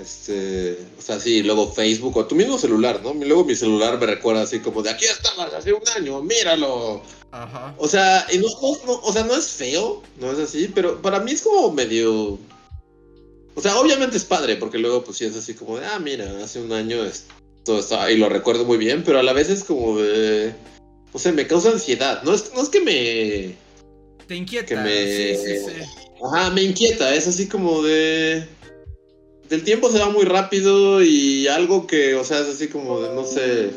[0.00, 3.14] este, o sea, sí, luego Facebook o tu mismo celular, ¿no?
[3.14, 7.02] Luego mi celular me recuerda así como de aquí estabas hace un año, míralo.
[7.30, 7.72] Ajá.
[7.78, 11.32] O sea, y no, o sea, no es feo, no es así, pero para mí
[11.32, 12.36] es como medio
[13.58, 16.30] o sea, obviamente es padre, porque luego pues sí es así como de, ah, mira,
[16.44, 19.64] hace un año esto estaba, y lo recuerdo muy bien, pero a la vez es
[19.64, 20.54] como de,
[21.12, 22.22] o sea, me causa ansiedad.
[22.22, 23.56] No es, no es que me...
[24.28, 24.86] Te inquieta.
[24.86, 26.12] Sí, sí, sí.
[26.24, 28.46] Ajá, me inquieta, es así como de...
[29.48, 33.12] Del tiempo se va muy rápido y algo que, o sea, es así como de,
[33.12, 33.70] no sé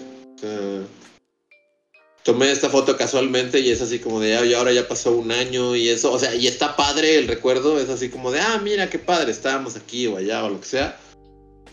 [2.24, 5.32] tomé esta foto casualmente y es así como de, ah, y ahora ya pasó un
[5.32, 8.60] año y eso, o sea, y está padre el recuerdo, es así como de, ah,
[8.64, 11.00] mira qué padre, estábamos aquí o allá o lo que sea,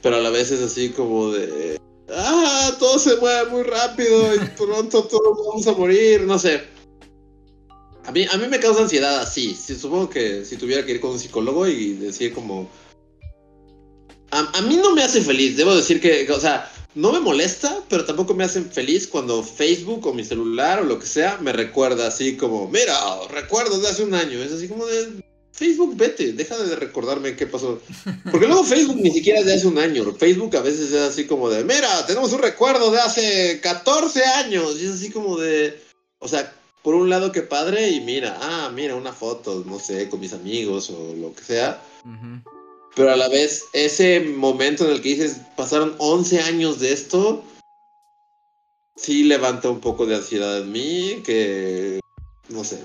[0.03, 1.79] pero a la vez es así como de,
[2.11, 6.63] ah, todo se mueve muy rápido y pronto todos vamos a morir, no sé.
[8.07, 11.11] A mí, a mí me causa ansiedad así, supongo que si tuviera que ir con
[11.11, 12.71] un psicólogo y decir como...
[14.31, 17.81] A, a mí no me hace feliz, debo decir que, o sea, no me molesta,
[17.89, 21.53] pero tampoco me hacen feliz cuando Facebook o mi celular o lo que sea me
[21.53, 22.93] recuerda así como, mira,
[23.31, 24.43] recuerdo de hace un año.
[24.43, 27.81] Es así como de, Facebook, vete, deja de recordarme qué pasó.
[28.33, 30.13] Porque luego Facebook ni siquiera es de hace un año.
[30.13, 34.81] Facebook a veces es así como de, mira, tenemos un recuerdo de hace 14 años.
[34.81, 35.81] Y es así como de,
[36.19, 40.09] o sea, por un lado qué padre y mira, ah, mira, una foto, no sé,
[40.09, 41.81] con mis amigos o lo que sea.
[42.95, 47.45] Pero a la vez, ese momento en el que dices, pasaron 11 años de esto,
[48.97, 52.01] sí levanta un poco de ansiedad en mí, que,
[52.49, 52.81] no sé,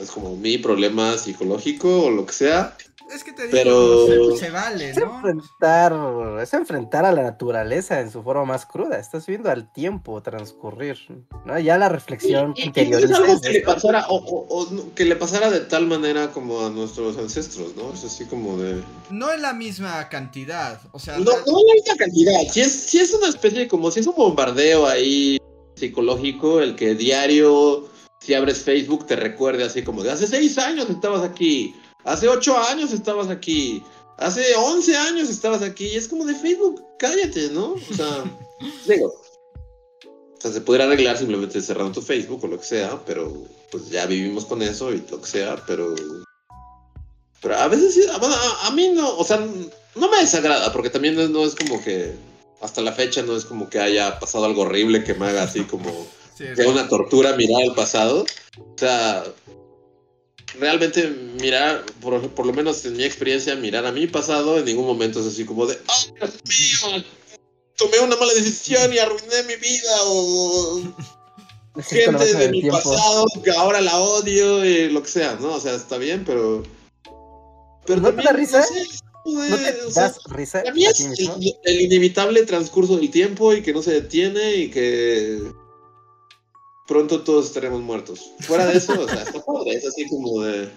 [0.00, 2.76] es como mi problema psicológico o lo que sea.
[3.12, 4.36] Es que te digo, pero...
[4.36, 5.94] se, vale, es Enfrentar,
[6.40, 8.98] es enfrentar a la naturaleza en su forma más cruda.
[8.98, 10.96] Estás viendo al tiempo transcurrir,
[11.44, 11.58] ¿no?
[11.58, 13.04] Ya la reflexión interior.
[13.04, 17.18] Es algo que le pasara, o, que le pasara de tal manera como a nuestros
[17.18, 17.92] ancestros, ¿no?
[17.92, 18.82] Es así como de.
[19.10, 21.18] No en la misma cantidad, o sea.
[21.18, 22.40] No, no en la misma cantidad.
[22.50, 25.38] Si es, si es una especie como si es un bombardeo ahí
[25.74, 30.88] psicológico, el que diario si abres Facebook te recuerde así como de hace seis años
[30.88, 33.82] estabas aquí, hace ocho años estabas aquí,
[34.18, 35.86] hace once años estabas aquí.
[35.86, 37.74] Y es como de Facebook, cállate, ¿no?
[37.74, 38.24] O sea,
[38.86, 39.06] digo.
[39.08, 43.32] O sea, se podría arreglar simplemente cerrando tu Facebook o lo que sea, pero
[43.70, 45.94] pues ya vivimos con eso y lo que sea, pero.
[47.40, 49.38] Pero a veces sí, a, a mí no, o sea,
[49.94, 52.14] no me desagrada, porque también no es como que.
[52.60, 55.64] Hasta la fecha no es como que haya pasado algo horrible que me haga así
[55.64, 56.06] como
[56.38, 58.24] es una tortura mirar al pasado.
[58.58, 59.24] O sea,
[60.58, 61.08] realmente
[61.40, 65.26] mirar, por, lo menos en mi experiencia, mirar a mi pasado en ningún momento es
[65.26, 67.04] así como de, ¡oh, Dios mío!
[67.76, 70.82] Tomé una mala decisión y arruiné mi vida o...
[71.88, 75.54] Gente de mi pasado que ahora la odio y lo que sea, ¿no?
[75.54, 76.62] O sea, está bien, pero...
[77.86, 78.62] pero ¿No te da risa?
[79.24, 80.62] ¿No te das risa?
[80.68, 81.00] A mí es
[81.64, 85.40] el, inevitable transcurso del tiempo y que no se detiene y que
[86.92, 88.34] pronto todos estaremos muertos.
[88.40, 90.70] Fuera de eso, o sea, está padre, es así como de...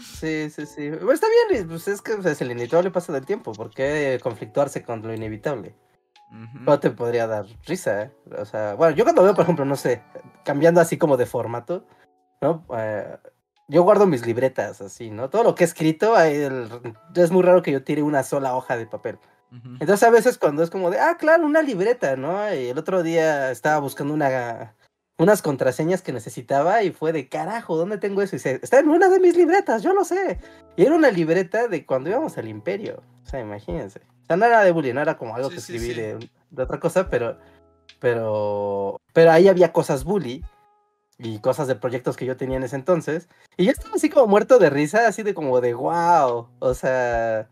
[0.00, 0.86] Sí, sí, sí.
[1.12, 3.52] está bien, pues es que es el inevitable pasa del tiempo.
[3.52, 5.74] ¿Por qué conflictuarse con lo inevitable?
[6.60, 8.10] No te podría dar risa, ¿eh?
[8.38, 10.02] O sea, bueno, yo cuando veo, por ejemplo, no sé,
[10.44, 11.84] cambiando así como de formato,
[12.40, 12.64] ¿no?
[12.76, 13.16] Eh,
[13.68, 15.30] yo guardo mis libretas así, ¿no?
[15.30, 18.86] Todo lo que he escrito, es muy raro que yo tire una sola hoja de
[18.86, 19.18] papel.
[19.80, 22.52] Entonces a veces cuando es como de, ah, claro, una libreta, ¿no?
[22.54, 24.74] Y el otro día estaba buscando una,
[25.18, 28.36] unas contraseñas que necesitaba y fue de carajo, ¿dónde tengo eso?
[28.36, 30.38] Y dice, está en una de mis libretas, yo lo sé.
[30.76, 33.02] Y era una libreta de cuando íbamos al imperio.
[33.24, 34.00] O sea, imagínense.
[34.24, 36.18] O sea, no era de bullying, no era como algo que escribí De,
[36.58, 37.38] otra cosa, pero,
[37.98, 40.44] pero, pero ahí había cosas bully
[41.18, 43.28] y cosas de proyectos que yo tenía en ese entonces.
[43.56, 46.48] Y yo estaba así como muerto de risa, así de como de wow.
[46.58, 47.48] O sea,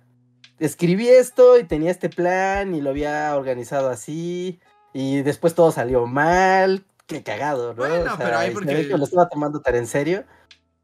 [0.59, 4.61] escribí esto y tenía este plan y lo había organizado así.
[4.93, 7.75] Y después todo salió mal, qué cagado, ¿no?
[7.75, 8.85] Bueno, pero ahí porque...
[8.85, 10.25] lo estaba tomando tan en serio.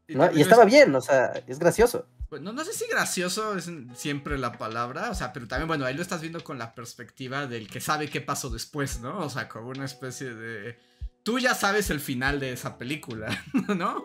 [0.07, 0.29] ¿no?
[0.31, 2.05] Y, estaba bien, o sea, es gracioso.
[2.29, 5.85] Pues, no, no sé si gracioso es siempre la palabra, o sea, pero también, bueno,
[5.85, 9.19] ahí lo estás viendo con la perspectiva del que sabe qué pasó después, ¿no?
[9.19, 10.77] O sea, como una especie de...
[11.23, 13.27] Tú ya sabes el final de esa película,
[13.75, 14.03] ¿no?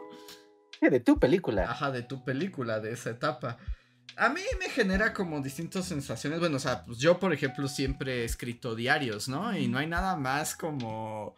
[0.81, 1.71] De tu película.
[1.71, 3.59] Ajá, de tu película, de esa etapa.
[4.17, 6.41] A mí me genera como distintas sensaciones.
[6.41, 9.57] Bueno, o sea, pues yo, por ejemplo, siempre he escrito diarios, ¿no?
[9.57, 11.37] Y no hay nada más como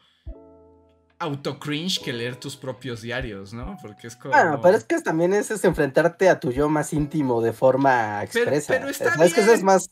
[1.19, 3.77] auto cringe que leer tus propios diarios, ¿no?
[3.83, 4.35] Porque es como.
[4.35, 8.75] Bueno, pero es que también es, enfrentarte a tu yo más íntimo de forma expresa.
[8.75, 9.27] Pero, está bien.
[9.27, 9.89] Es que eso es más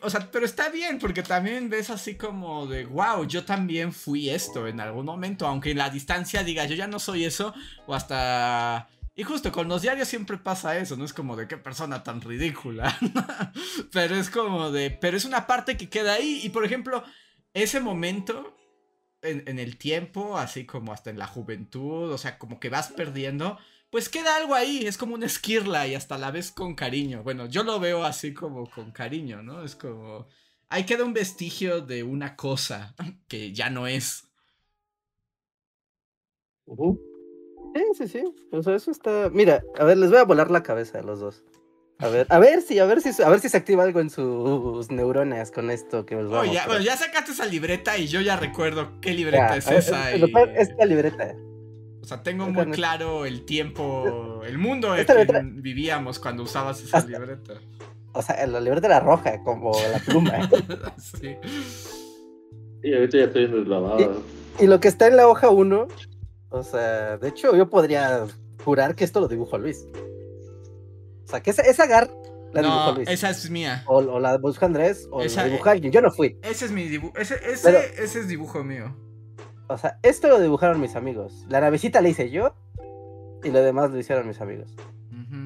[0.00, 4.30] O sea, pero está bien, porque también ves así como de wow, yo también fui
[4.30, 7.52] esto en algún momento, aunque en la distancia diga yo ya no soy eso,
[7.86, 8.88] o hasta.
[9.14, 12.20] Y justo con los diarios siempre pasa eso, no es como de qué persona tan
[12.20, 12.96] ridícula.
[13.92, 14.90] pero es como de.
[14.90, 16.40] Pero es una parte que queda ahí.
[16.44, 17.02] Y por ejemplo,
[17.52, 18.56] ese momento
[19.22, 23.58] en, el tiempo, así como hasta en la juventud, o sea, como que vas perdiendo,
[23.90, 27.22] pues queda algo ahí, es como una esquirla y hasta la ves con cariño.
[27.22, 29.64] Bueno, yo lo veo así como con cariño, ¿no?
[29.64, 30.26] Es como...
[30.68, 32.94] Ahí queda un vestigio de una cosa
[33.28, 34.24] que ya no es.
[37.74, 38.24] Sí, sí, sí.
[38.50, 39.28] O sea, eso está.
[39.30, 41.44] Mira, a ver, les voy a volar la cabeza a los dos.
[41.98, 44.10] A ver, a ver si, a ver si, a ver si se activa algo en
[44.10, 48.20] sus neuronas con esto que os vamos Oye, bueno, ya sacaste esa libreta y yo
[48.20, 50.10] ya recuerdo qué libreta es esa.
[50.12, 51.36] Esta libreta.
[52.02, 57.06] O sea, tengo muy claro el tiempo, el mundo en que vivíamos cuando usabas esa
[57.06, 57.54] libreta.
[58.14, 60.50] O sea, la libreta era roja, como la pluma.
[60.98, 61.36] sí.
[62.82, 64.00] Y ahorita ya estoy deslavada.
[64.58, 65.86] Y, y lo que está en la hoja 1,
[66.50, 68.26] o sea, de hecho, yo podría
[68.64, 69.86] jurar que esto lo dibujó Luis.
[71.32, 72.10] O sea, que esa, esa gar
[72.52, 73.82] La no, esa es mía.
[73.86, 75.90] O, la dibujó Andrés, o la dibujó alguien.
[75.90, 76.38] Yo no fui.
[76.42, 77.16] Ese es mi dibujo.
[77.16, 78.94] Ese, ese, ese es dibujo mío.
[79.68, 81.46] O sea, esto lo dibujaron mis amigos.
[81.48, 82.54] La navecita la hice yo
[83.42, 84.76] y lo demás lo hicieron mis amigos.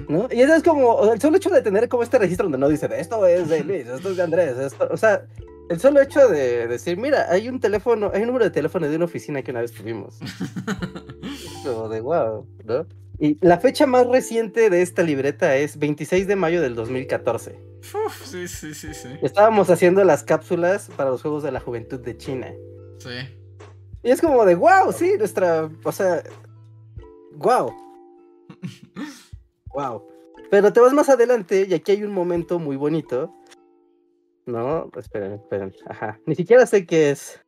[0.08, 0.28] ¿No?
[0.32, 2.88] Y eso es como, el solo hecho de tener como este registro donde no dice,
[2.98, 5.24] esto es de Luis, esto es de Andrés, esto, o sea,
[5.68, 8.96] el solo hecho de decir, mira, hay un teléfono, hay un número de teléfono de
[8.96, 10.18] una oficina que una vez tuvimos.
[11.64, 12.86] Como de wow, ¿no?
[13.18, 17.58] Y la fecha más reciente de esta libreta es 26 de mayo del 2014.
[17.94, 19.08] Uf, sí, sí, sí, sí.
[19.22, 22.52] Estábamos haciendo las cápsulas para los Juegos de la Juventud de China.
[22.98, 23.10] Sí.
[24.02, 26.22] Y es como de, wow, sí, nuestra, o sea,
[27.32, 27.74] wow.
[29.72, 30.06] wow.
[30.50, 33.34] Pero te vas más adelante y aquí hay un momento muy bonito.
[34.46, 35.74] No, esperen, esperen.
[35.86, 36.20] Ajá.
[36.24, 37.44] Ni siquiera sé qué es.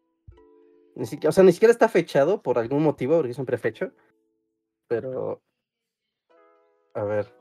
[0.96, 3.92] Ni siquiera, o sea, ni siquiera está fechado por algún motivo, porque es un prefecho.
[4.88, 5.40] Pero.
[6.98, 7.32] A ver.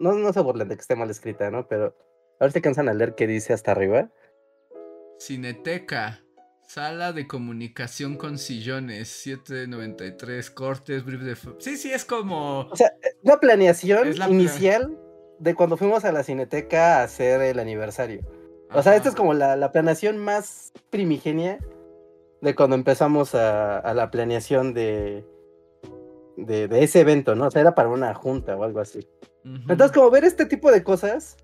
[0.00, 1.66] No, no se burlen de que esté mal escrita, ¿no?
[1.68, 1.96] Pero.
[2.40, 4.10] A ver si cansan a leer qué dice hasta arriba.
[5.18, 6.20] Cineteca.
[6.68, 11.34] Sala de comunicación con sillones, 793 cortes, brief de...
[11.60, 12.68] Sí, sí, es como...
[12.70, 12.92] O sea,
[13.22, 14.98] la planeación inicial
[15.38, 18.20] de cuando fuimos a la cineteca a hacer el aniversario.
[18.74, 21.58] O sea, esta es como la, planeación más primigenia
[22.42, 25.24] de cuando empezamos a, la planeación de,
[26.46, 27.46] de, ese evento, ¿no?
[27.46, 29.06] O sea, era para una junta o algo así.
[29.44, 31.36] Entonces, como ver este tipo de cosas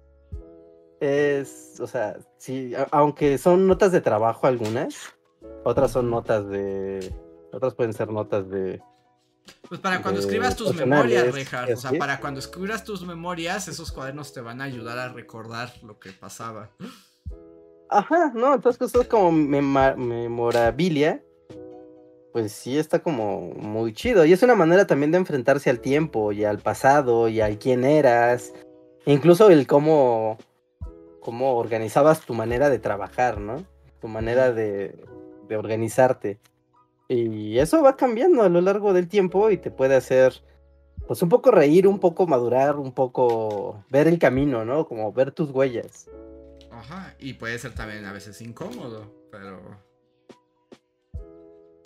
[1.00, 5.14] es, o sea, sí, aunque son notas de trabajo algunas,
[5.64, 7.14] otras son notas de,
[7.52, 8.82] otras pueden ser notas de...
[9.68, 13.92] Pues para cuando escribas tus memorias, Richard, o sea, para cuando escribas tus memorias, esos
[13.92, 16.70] cuadernos te van a ayudar a recordar lo que pasaba.
[17.90, 21.22] Ajá, no, entonces cosas como memorabilia,
[22.34, 24.24] pues sí está como muy chido.
[24.24, 27.84] Y es una manera también de enfrentarse al tiempo y al pasado y al quién
[27.84, 28.52] eras.
[29.06, 30.36] incluso el cómo
[31.20, 33.64] cómo organizabas tu manera de trabajar, ¿no?
[34.00, 35.06] Tu manera de,
[35.48, 36.40] organizarte.
[37.06, 40.42] Y eso va cambiando a lo largo del tiempo y te puede hacer,
[41.06, 44.88] pues un poco reír, un poco madurar, un poco ver el camino, ¿no?
[44.88, 46.10] Como ver tus huellas.
[46.72, 49.93] Ajá, y puede ser también a veces incómodo, pero...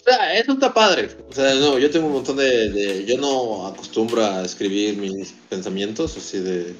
[0.01, 1.11] O sea, eso está padre.
[1.29, 3.05] O sea, no, yo tengo un montón de, de...
[3.05, 6.75] Yo no acostumbro a escribir mis pensamientos así de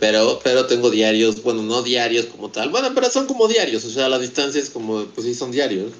[0.00, 3.90] pero, pero tengo diarios, bueno, no diarios como tal, bueno, pero son como diarios, o
[3.90, 5.92] sea, la distancia es como, pues sí, son diarios,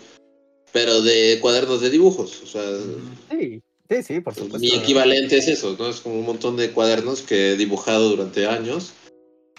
[0.73, 2.63] pero de cuadernos de dibujos, o sea.
[3.31, 4.59] Sí, sí, sí, por supuesto.
[4.59, 5.89] Mi equivalente es eso, ¿no?
[5.89, 8.93] Es como un montón de cuadernos que he dibujado durante años.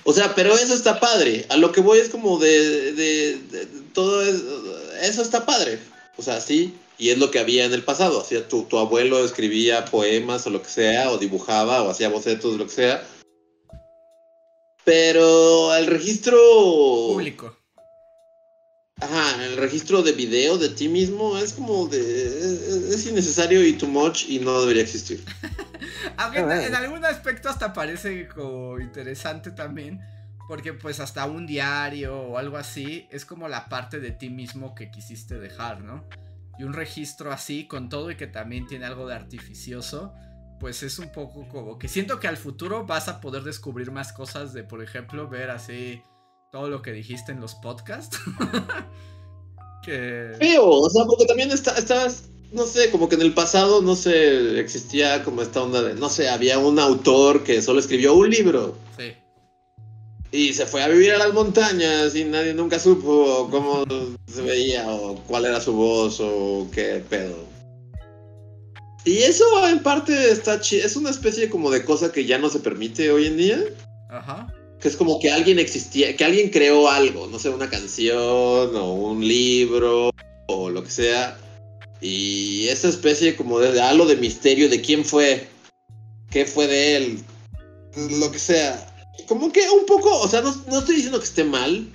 [0.06, 1.46] O sea, pero eso está padre.
[1.50, 3.38] A lo que voy es como de, de,
[3.94, 4.44] todo es,
[5.04, 5.80] eso está padre.
[6.18, 8.22] O sea, sí, y es lo que había en el pasado.
[8.22, 12.58] Hacía tu, tu abuelo escribía poemas o lo que sea, o dibujaba, o hacía bocetos,
[12.58, 13.04] lo que sea
[14.84, 16.38] pero el registro.
[16.38, 17.58] Público.
[19.00, 22.00] Ajá, el registro de video de ti mismo es como de.
[22.94, 25.24] Es, innecesario y too much y no debería existir.
[26.18, 30.00] Aunque en, algún aspecto hasta parece como interesante también.
[30.48, 34.76] Porque pues hasta un diario o algo así es como la parte de ti mismo
[34.76, 36.04] que quisiste dejar, ¿no?
[36.60, 40.14] Y un registro así con todo y que también tiene algo de artificioso
[40.64, 44.14] pues es un poco como que siento que al futuro vas a poder descubrir más
[44.14, 46.02] cosas de, por ejemplo, ver así
[46.54, 48.18] todo lo que dijiste en los podcasts.
[49.84, 50.34] que...
[50.40, 53.94] Feo, o sea, porque también está, estás, no sé, como que en el pasado, no
[53.94, 58.30] sé, existía como esta onda de, no sé, había un autor que solo escribió un
[58.30, 58.78] libro.
[58.98, 59.12] Sí.
[60.34, 63.86] Y se fue a vivir a las montañas y nadie nunca supo cómo
[64.26, 67.38] se veía o cuál era su voz o qué pedo.
[69.06, 70.88] Y eso en parte está chido.
[70.88, 73.64] Es una especie como de cosa que ya no se permite hoy en día.
[74.10, 74.52] Ajá.
[74.82, 78.94] Que es como que alguien existía, que alguien creó algo, no sé, una canción o
[78.96, 80.10] un libro
[80.48, 81.38] o lo que sea.
[82.02, 85.48] Y esa especie como de, algo de misterio de quién fue,
[86.32, 87.20] qué fue de él,
[88.20, 88.93] lo que sea.
[89.28, 91.88] Como que un poco, o sea, no, no estoy diciendo que esté mal,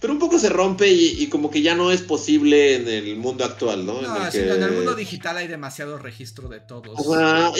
[0.00, 3.44] pero un poco se rompe y, como que ya no es posible en el mundo
[3.44, 4.00] actual, ¿no?
[4.00, 6.98] No, en el, en el mundo digital hay demasiado registro de todos.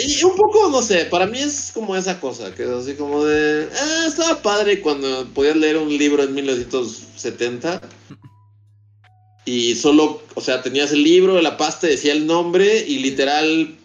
[0.03, 3.23] y un poco, no sé, para mí es como esa cosa, que es así como
[3.25, 3.69] de...
[3.79, 7.79] Ah, estaba padre cuando podías leer un libro en 1970
[9.45, 13.77] y solo, o sea, tenías el libro, la pasta decía el nombre y literal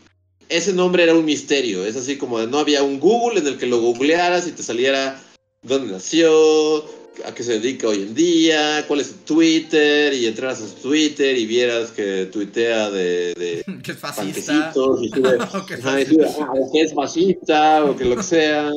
[0.48, 1.84] ese nombre era un misterio.
[1.84, 4.62] Es así como de no había un Google en el que lo googlearas y te
[4.62, 5.20] saliera
[5.62, 6.84] dónde nació,
[7.24, 10.74] a qué se dedica hoy en día, cuál es su Twitter, y entras a su
[10.74, 13.64] Twitter y vieras que tuitea de...
[13.82, 14.72] que es fascista.
[14.76, 15.06] o, que
[15.74, 16.50] es fascista.
[16.52, 18.70] o que es fascista, o que lo que sea.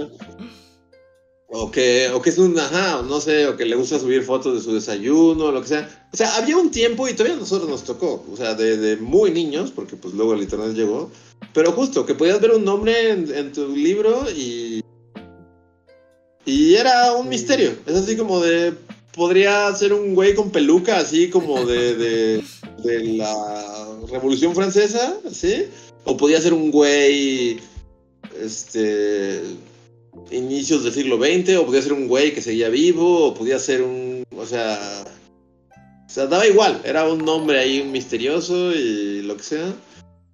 [1.51, 4.55] O que, o que es un, ajá, no sé, o que le gusta subir fotos
[4.55, 5.98] de su desayuno, o lo que sea.
[6.11, 9.31] O sea, había un tiempo, y todavía a nosotros nos tocó, o sea, de, muy
[9.31, 11.11] niños, porque pues luego el internet llegó,
[11.53, 14.81] pero justo, que podías ver un nombre en, tu libro y...
[16.45, 18.73] Y era un misterio, es así como de...
[19.13, 22.43] Podría ser un güey con peluca, así como de, de,
[22.83, 25.65] de la Revolución Francesa, ¿sí?
[26.05, 27.59] O podía ser un güey,
[28.39, 29.41] este
[30.31, 33.81] inicios del siglo XX, o podía ser un güey que seguía vivo, o podía ser
[33.81, 34.23] un.
[34.35, 35.03] O sea.
[36.09, 39.75] O sea, daba igual, era un nombre ahí misterioso y lo que sea.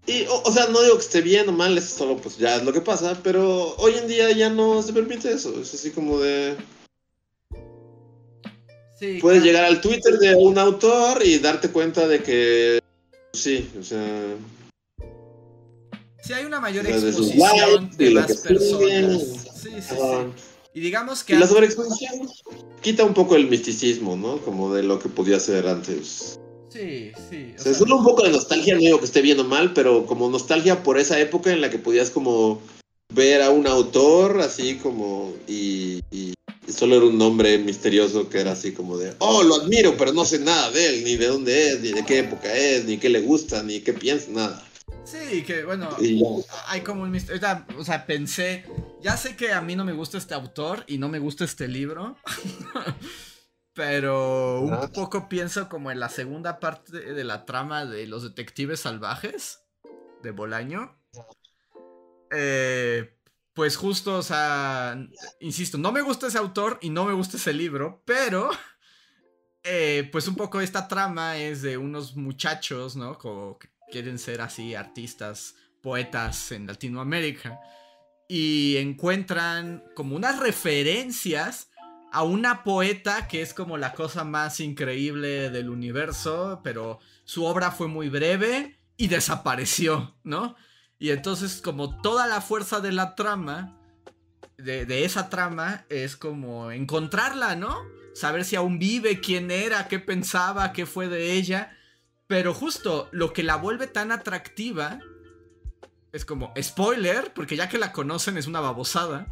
[0.07, 2.63] Y, o, sea, no digo que esté bien o mal, eso solo pues ya es
[2.63, 6.19] lo que pasa, pero hoy en día ya no se permite eso, es así como
[6.19, 6.55] de...
[8.97, 12.79] Sí, Puedes llegar al Twitter de un autor y darte cuenta de que
[13.33, 14.35] sí, o sea...
[16.23, 19.23] Sí, hay una mayor exposición de, las personas.
[20.75, 21.35] Y digamos que...
[21.39, 22.29] la sobreexposición
[22.81, 24.39] quita un poco el misticismo, ¿no?
[24.39, 26.37] Como de lo que podía ser antes.
[26.69, 27.53] Sí, sí.
[27.57, 30.05] O sea, solo un poco de nostalgia, no digo que esté bien o mal, pero
[30.05, 32.61] como nostalgia por esa época en la que podías como
[33.13, 36.33] ver a un autor así como y, y,
[36.67, 40.25] solo era un nombre misterioso que era así como de, oh, lo admiro, pero no
[40.25, 43.07] sé nada de él, ni de dónde es, ni de qué época es, ni qué
[43.07, 44.64] le gusta, ni qué piensa, nada.
[45.05, 45.89] Sí, que bueno,
[46.67, 47.41] hay como un misterio.
[47.77, 48.65] O sea, pensé,
[49.01, 51.67] ya sé que a mí no me gusta este autor y no me gusta este
[51.67, 52.17] libro.
[53.73, 58.79] pero un poco pienso como en la segunda parte de la trama de los detectives
[58.79, 59.63] salvajes
[60.23, 60.97] de Bolaño.
[62.31, 63.17] Eh,
[63.53, 64.97] pues justo, o sea,
[65.39, 68.49] insisto, no me gusta ese autor y no me gusta ese libro, pero
[69.63, 73.17] eh, pues un poco esta trama es de unos muchachos, ¿no?
[73.17, 73.59] Como
[73.95, 77.61] quieren ser así artistas, poetas en Latinoamérica
[78.27, 81.69] y encuentran como unas referencias
[82.11, 87.71] a una poeta que es como la cosa más increíble del universo, pero su obra
[87.71, 90.57] fue muy breve y desapareció, ¿no?
[90.99, 93.79] Y entonces como toda la fuerza de la trama,
[94.57, 97.77] de, esa trama, es como encontrarla, ¿no?
[98.13, 101.77] Saber si aún vive, quién era, qué pensaba, qué fue de ella.
[102.27, 104.99] Pero justo lo que la vuelve tan atractiva
[106.11, 109.27] es como spoiler, porque ya que la conocen es una babosada,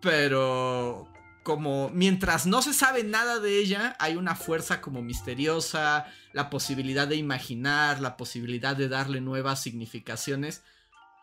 [0.00, 1.08] pero
[1.42, 7.08] como mientras no se sabe nada de ella, hay una fuerza como misteriosa, la posibilidad
[7.08, 10.62] de imaginar, la posibilidad de darle nuevas significaciones,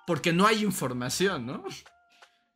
[0.06, 1.64] porque no hay información, ¿no?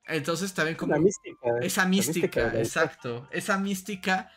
[0.06, 0.98] Entonces también como...
[0.98, 1.50] mística.
[1.62, 3.28] Esa mística, exacto.
[3.32, 4.30] Esa mística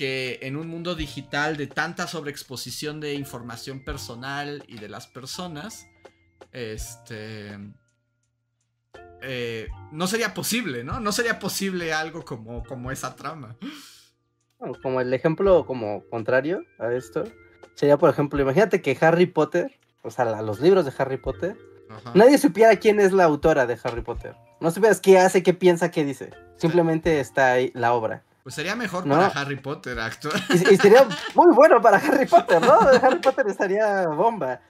[0.00, 5.86] que en un mundo digital de tanta sobreexposición de información personal y de las personas,
[6.52, 7.58] este...
[9.20, 11.00] Eh, no sería posible, ¿no?
[11.00, 13.58] No sería posible algo como, como esa trama.
[14.82, 17.24] Como el ejemplo como contrario a esto,
[17.74, 21.58] sería por ejemplo, imagínate que Harry Potter, o sea, los libros de Harry Potter,
[22.14, 24.34] nadie supiera quién es la autora de Harry Potter.
[24.60, 26.30] No supieras qué hace, qué piensa, qué dice.
[26.56, 28.24] Simplemente está ahí la obra.
[28.42, 30.34] Pues sería mejor para Harry Potter actuar.
[30.50, 32.80] Y, sería muy bueno para Harry Potter, ¿no?
[32.80, 34.60] Harry Potter estaría bomba.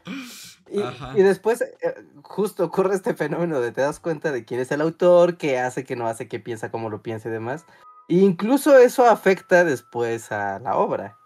[0.69, 4.81] Y, después eh, justo ocurre este fenómeno de te das cuenta de quién es el
[4.81, 7.65] autor, qué hace, qué no hace, qué piensa, cómo lo piensa y demás.
[8.09, 11.17] E incluso eso afecta después a la obra.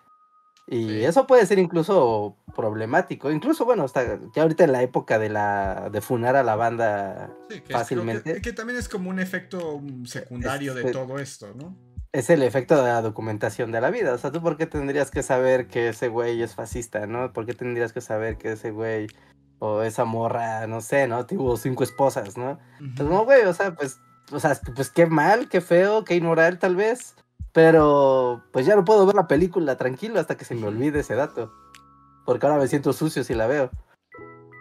[0.67, 3.31] Y eso puede ser incluso problemático.
[3.31, 7.35] Incluso, bueno, hasta ya ahorita en la época de la de funar a la banda
[7.71, 8.35] fácilmente.
[8.35, 11.77] que, que, también es como un efecto secundario de este todo esto, ¿no?
[12.15, 14.15] Es el efecto de la documentación de la vida.
[14.15, 17.33] O sea, ¿tú por qué tendrías que saber que ese güey es fascista, no?
[17.33, 19.09] ¿Por qué tendrías que saber que ese güey
[19.59, 21.27] o esa morra, no sé, ¿no?
[21.27, 22.61] Tuvo cinco esposas, ¿no?
[22.79, 23.99] Pues no, güey, o sea, pues,
[24.31, 27.17] o sea, pues qué mal, qué feo, qué inmoral tal vez.
[27.53, 31.17] Pero pues ya no puedo ver la película tranquilo hasta que se me olvide ese
[31.17, 31.53] dato.
[32.25, 33.73] Porque ahora me siento sucio si la veo.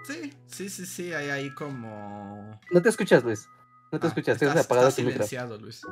[0.07, 2.59] Sí, sí, sí, sí, hay ahí como...
[2.71, 3.47] No te escuchas, Luis.
[3.91, 5.83] No te ah, escuchas, tienes apagado silenciado, Luis.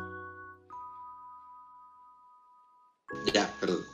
[3.34, 3.86] Ya, perdón.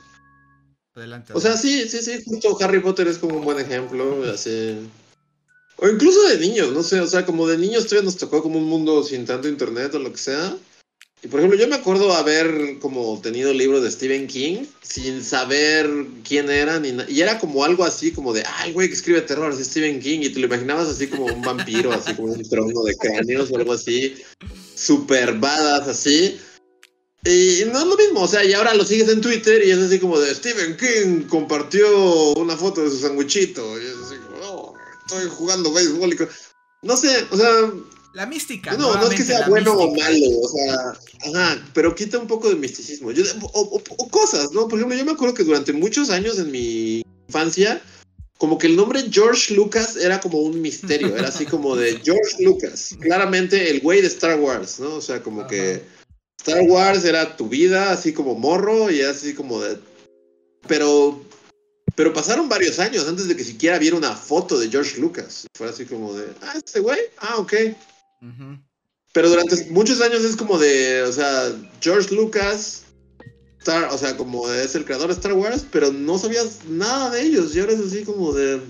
[0.94, 4.88] Adelante, O sea, sí, sí, sí, justo Harry Potter es como un buen ejemplo, así...
[5.76, 8.58] O incluso de niños, no sé, o sea, como de niños todavía nos tocó como
[8.58, 10.56] un mundo sin tanto internet o lo que sea.
[11.22, 15.88] Y por ejemplo, yo me acuerdo haber como tenido libros de Stephen King sin saber
[16.22, 19.52] quién era ni Y era como algo así como de, ay, güey, que escribe terror,
[19.52, 20.20] es Stephen King.
[20.22, 23.56] Y te lo imaginabas así como un vampiro, así como un trono de cráneos o
[23.56, 24.14] algo así.
[24.76, 26.38] Super badass así.
[27.24, 29.78] Y no es lo mismo, o sea, y ahora lo sigues en Twitter y es
[29.78, 33.80] así como de Stephen King compartió una foto de su sandwichito.
[33.80, 36.12] Y es así como, oh, estoy jugando béisbol.
[36.12, 36.16] Y...
[36.82, 37.72] No sé, o sea.
[38.14, 38.72] La mística.
[38.76, 40.98] No, no es que sea bueno o malo, o sea,
[41.30, 43.10] ajá, pero quita un poco de misticismo.
[43.12, 44.66] Yo, o, cosas, ¿no?
[44.66, 47.82] Por ejemplo, yo me acuerdo que durante muchos años en mi infancia,
[48.38, 52.42] como que el nombre George Lucas era como un misterio, era así como de George
[52.42, 54.94] Lucas, claramente el güey de Star Wars, ¿no?
[54.94, 55.82] O sea, como que
[56.38, 59.78] Star Wars era tu vida, así como morro, y así como de...
[60.66, 61.22] Pero,
[61.94, 65.46] pero pasaron varios años antes de que siquiera viera una foto de George Lucas.
[65.54, 67.52] Fue así como de, ah, este güey, ah, ok.
[69.12, 72.84] Pero durante muchos años es como de, o sea, George Lucas,
[73.58, 77.22] Star, o sea, como es el creador de Star Wars, pero no sabías nada de
[77.22, 77.54] ellos.
[77.54, 78.60] Y ahora es así como de...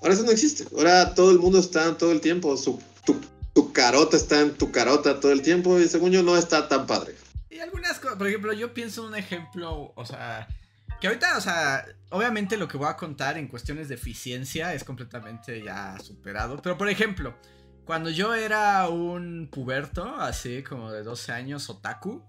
[0.00, 0.64] Ahora eso no existe.
[0.76, 2.56] Ahora todo el mundo está todo el tiempo.
[2.56, 2.78] Su,
[3.58, 6.86] tu, carota está en tu carota todo el tiempo y según yo no está tan
[6.86, 7.16] padre.
[7.50, 10.46] Y algunas cosas, por ejemplo, yo pienso un ejemplo, o sea,
[11.00, 14.84] que ahorita, o sea, obviamente lo que voy a contar en cuestiones de eficiencia es
[14.84, 16.62] completamente ya superado.
[16.62, 17.34] Pero por ejemplo,
[17.84, 22.24] cuando yo era un puberto, así como de 12 años, otaku,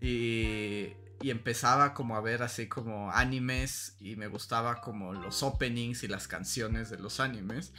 [0.00, 6.04] y, y empezaba como a ver así como animes y me gustaba como los openings
[6.04, 7.72] y las canciones de los animes.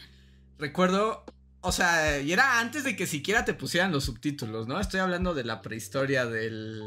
[0.58, 1.24] Recuerdo,
[1.66, 4.80] o sea, y era antes de que siquiera te pusieran los subtítulos, ¿no?
[4.80, 6.80] Estoy hablando de la prehistoria del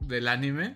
[0.00, 0.74] del anime.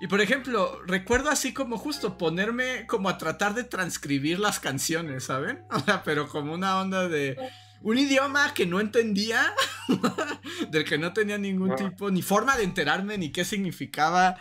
[0.00, 5.24] Y por ejemplo, recuerdo así como justo ponerme como a tratar de transcribir las canciones,
[5.24, 5.64] ¿saben?
[5.70, 7.36] O sea, pero como una onda de
[7.82, 9.52] un idioma que no entendía,
[10.70, 14.36] del que no tenía ningún tipo, ni forma de enterarme, ni qué significaba,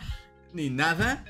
[0.53, 1.26] ni nada.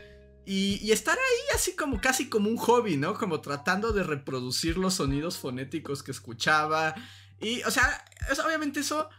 [0.45, 3.15] Y, estar ahí así como casi como un hobby, ¿no?
[3.15, 6.93] Como tratando de reproducir los sonidos fonéticos que escuchaba.
[7.39, 8.05] Y, o sea,
[8.45, 9.09] obviamente eso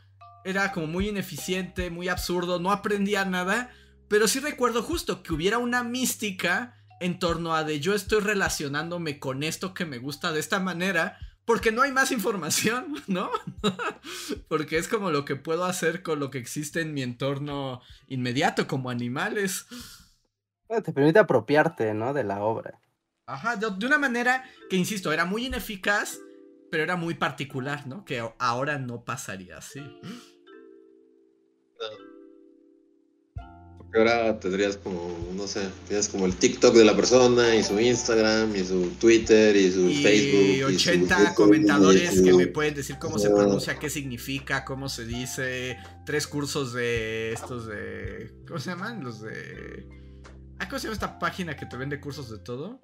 [0.45, 3.70] era como muy ineficiente, muy absurdo, no aprendía nada.
[4.09, 9.18] Pero sí recuerdo justo que hubiera una mística en torno a de yo estoy relacionándome
[9.18, 11.18] con esto que me gusta de esta manera.
[11.45, 13.31] Porque no hay más información, ¿no?
[14.49, 18.66] porque es como lo que puedo hacer con lo que existe en mi entorno inmediato,
[18.66, 19.66] como animales.
[20.69, 22.12] Te permite apropiarte, ¿no?
[22.12, 22.81] De la obra.
[23.27, 26.19] Ajá, de, una manera que, insisto, era muy ineficaz,
[26.71, 28.05] pero era muy particular, ¿no?
[28.05, 29.83] Que ahora no pasaría así
[33.99, 38.55] ahora tendrías como, no sé, tienes como el TikTok de la persona y su Instagram
[38.55, 40.57] y su Twitter y su Facebook.
[40.57, 45.79] Y 80 comentadores que me pueden decir cómo se pronuncia, qué significa, cómo se dice.
[46.05, 48.33] Tres cursos de estos de...
[48.47, 49.03] ¿Cómo se llaman?
[49.03, 50.06] Los de...
[50.59, 52.81] Ah, ¿Cómo se llama esta página que te vende cursos de todo?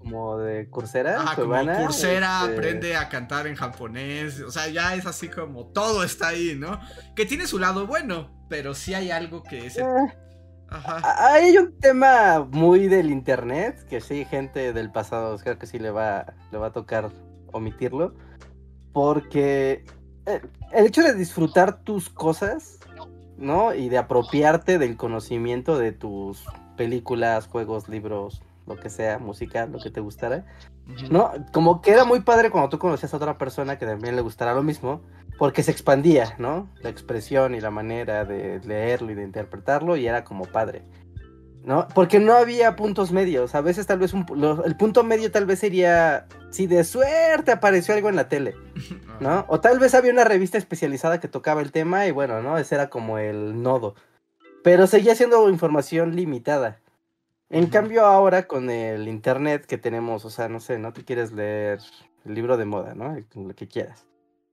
[0.00, 1.20] como de Coursera.
[1.20, 4.40] Ajá, como Coursera, este aprende a cantar en japonés.
[4.40, 6.80] O sea, ya es así como todo está ahí, ¿no?
[7.14, 9.76] Que tiene su lado bueno, pero sí hay algo que es.
[9.76, 9.84] Eh,
[10.68, 11.32] Ajá.
[11.32, 15.90] Hay un tema muy del internet que sí, gente del pasado, creo que sí le
[15.90, 17.10] va, le va a tocar
[17.52, 18.14] omitirlo.
[18.92, 19.84] Porque
[20.26, 20.40] eh,
[20.72, 22.78] el hecho de disfrutar tus cosas,
[23.36, 23.74] ¿no?
[23.74, 26.44] Y de apropiarte del conocimiento de tus
[26.76, 30.44] películas, juegos, libros, lo que sea, música, lo que te gustara.
[31.10, 31.32] ¿No?
[31.52, 34.54] Como que era muy padre cuando tú conocías a otra persona que también le gustara
[34.54, 35.02] lo mismo,
[35.38, 36.68] porque se expandía, ¿no?
[36.82, 40.82] La expresión y la manera de leerlo y de interpretarlo y era como padre.
[41.62, 41.88] ¿No?
[41.94, 43.54] Porque no había puntos medios.
[43.54, 48.08] A veces tal vez el punto medio tal vez sería si de suerte apareció algo
[48.08, 48.54] en la tele,
[49.20, 49.44] ¿no?
[49.48, 52.56] O tal vez había una revista especializada que tocaba el tema y bueno, ¿no?
[52.56, 53.94] Ese era como el nodo.
[54.62, 56.80] Pero seguía siendo información limitada.
[57.48, 61.32] En cambio ahora con el internet que tenemos, o sea, no sé, no te quieres
[61.32, 61.80] leer
[62.24, 63.16] el libro de moda, ¿no?
[63.34, 64.06] Lo que quieras.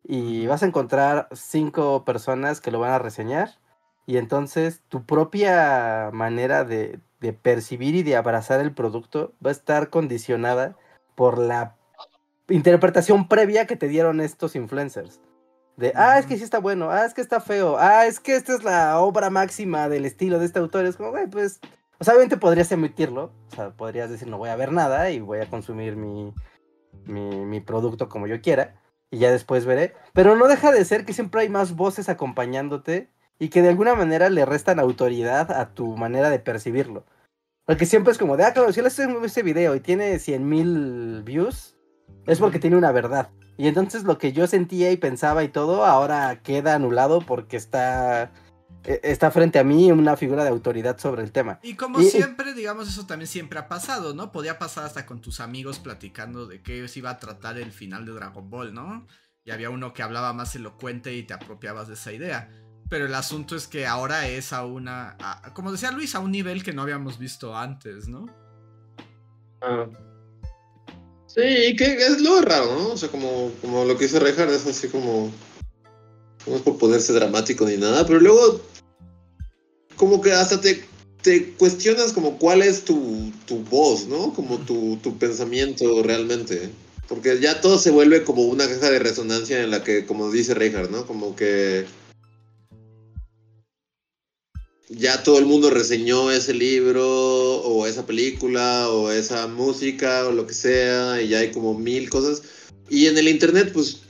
[0.03, 3.60] Y vas a encontrar cinco personas que lo van a reseñar.
[4.05, 9.53] Y entonces tu propia manera de, de percibir y de abrazar el producto va a
[9.53, 10.76] estar condicionada
[11.16, 11.76] por la
[12.49, 15.20] interpretación previa que te dieron estos influencers.
[15.78, 18.36] De, ah, es que sí está bueno, ah, es que está feo, ah, es que
[18.36, 20.86] esta es la obra máxima del estilo de este autor.
[20.86, 21.59] Es como, güey, pues
[21.99, 25.19] o sea, obviamente podrías emitirlo, o sea, podrías decir no voy a ver nada y
[25.19, 26.34] voy a consumir mi,
[27.05, 29.95] mi, producto como yo quiera y ya después veré.
[30.13, 33.09] Pero no deja de ser que siempre hay más voces acompañándote
[33.39, 37.05] y que de alguna manera le restan autoridad a tu manera de percibirlo.
[37.65, 40.47] Porque siempre es como de, ah, claro, si le estoy este video y tiene 100
[40.47, 41.78] mil views,
[42.28, 43.30] es porque tiene una verdad.
[43.58, 48.32] Y entonces lo que yo sentía y pensaba y todo ahora queda anulado porque está
[48.88, 51.60] e, está frente a mí una figura de autoridad sobre el tema.
[51.62, 54.32] Y como siempre, digamos, eso también siempre ha pasado, ¿no?
[54.32, 58.05] Podía pasar hasta con tus amigos platicando de qué se iba a tratar el final
[58.05, 59.05] de Dragon Ball, ¿no?
[59.43, 62.49] Y había uno que hablaba más elocuente y te apropiabas de esa idea.
[62.89, 65.18] pero el asunto es que ahora es a una,
[65.53, 68.28] como decía Luis, a un nivel que no habíamos visto antes, ¿no?
[69.62, 69.88] Ah.
[71.38, 72.88] Sí, que es lo raro, ¿no?
[72.93, 75.31] O sea, como, como lo que dice Reinhardt es así como...
[76.47, 78.59] No es por ponerse dramático ni nada, pero luego
[79.97, 80.83] como que hasta te,
[81.21, 84.33] te cuestionas como cuál es tu, tu voz, ¿no?
[84.33, 86.71] Como tu, tu pensamiento realmente.
[87.07, 90.55] Porque ya todo se vuelve como una caja de resonancia en la que, como dice
[90.55, 91.05] Reinhardt, ¿no?
[91.05, 91.85] Como que
[94.89, 97.05] ya todo el mundo reseñó ese libro
[97.61, 102.09] o esa película o esa música o lo que sea y ya hay como mil
[102.09, 102.41] cosas.
[102.89, 104.01] Y en el internet, pues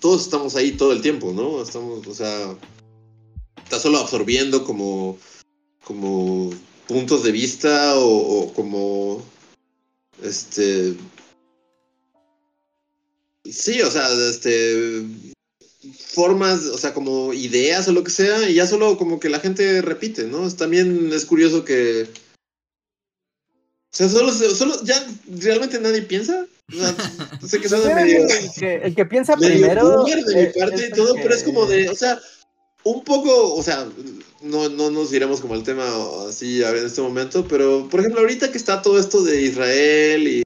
[0.00, 1.62] todos estamos ahí todo el tiempo, ¿no?
[1.62, 2.56] Estamos, o sea,
[3.62, 5.18] está solo absorbiendo como,
[5.84, 6.50] como
[6.86, 9.22] puntos de vista o, como,
[10.22, 10.94] este,
[13.44, 15.04] sí, o sea, este,
[15.92, 19.40] formas, o sea, como ideas o lo que sea, y ya solo como que la
[19.40, 20.50] gente repite, ¿no?
[20.54, 22.08] También es curioso que...
[23.90, 26.46] O sea, solo, solo ya realmente nadie piensa.
[27.46, 28.26] sé que suena medio...
[28.60, 30.04] El que, piensa primero...
[30.04, 32.20] de mi parte y todo, pero es como de, o sea,
[32.84, 33.88] un poco, o sea,
[34.42, 35.84] no, no nos iremos como al tema
[36.28, 40.42] así en este momento, pero por ejemplo, ahorita que está todo esto de Israel y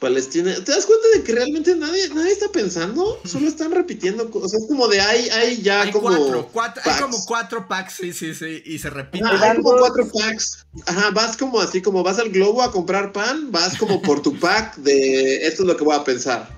[0.00, 3.20] Palestina, ¿te das cuenta de que realmente nadie, nadie está pensando?
[3.24, 4.60] Solo están repitiendo cosas.
[4.60, 6.08] Es como de hay, hay ya hay como.
[6.08, 8.62] Cuatro, cuatro hay como cuatro packs, sí, sí, sí.
[8.64, 9.26] Y se repiten.
[9.26, 10.66] hay como cuatro packs.
[10.86, 14.38] Ajá, vas como así, como vas al globo a comprar pan, vas como por tu
[14.38, 16.48] pack de esto es lo que voy a pensar.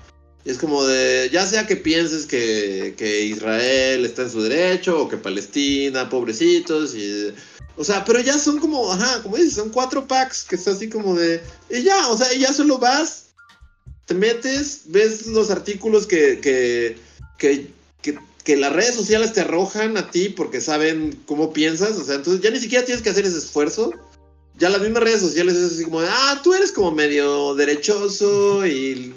[0.43, 5.03] Y es como de, ya sea que pienses que, que Israel está en su derecho
[5.03, 7.33] o que Palestina, pobrecitos, y
[7.77, 10.89] o sea, pero ya son como, ajá, como dices, son cuatro packs que está así
[10.89, 11.43] como de.
[11.69, 13.26] Y ya, o sea, y ya solo vas,
[14.07, 16.97] te metes, ves los artículos que, que,
[17.37, 17.67] que,
[18.43, 22.41] que, las redes sociales te arrojan a ti porque saben cómo piensas, o sea, entonces
[22.41, 23.91] ya ni siquiera tienes que hacer ese esfuerzo.
[24.57, 29.13] Ya las mismas redes sociales es así como, ah, tú eres como medio derechoso y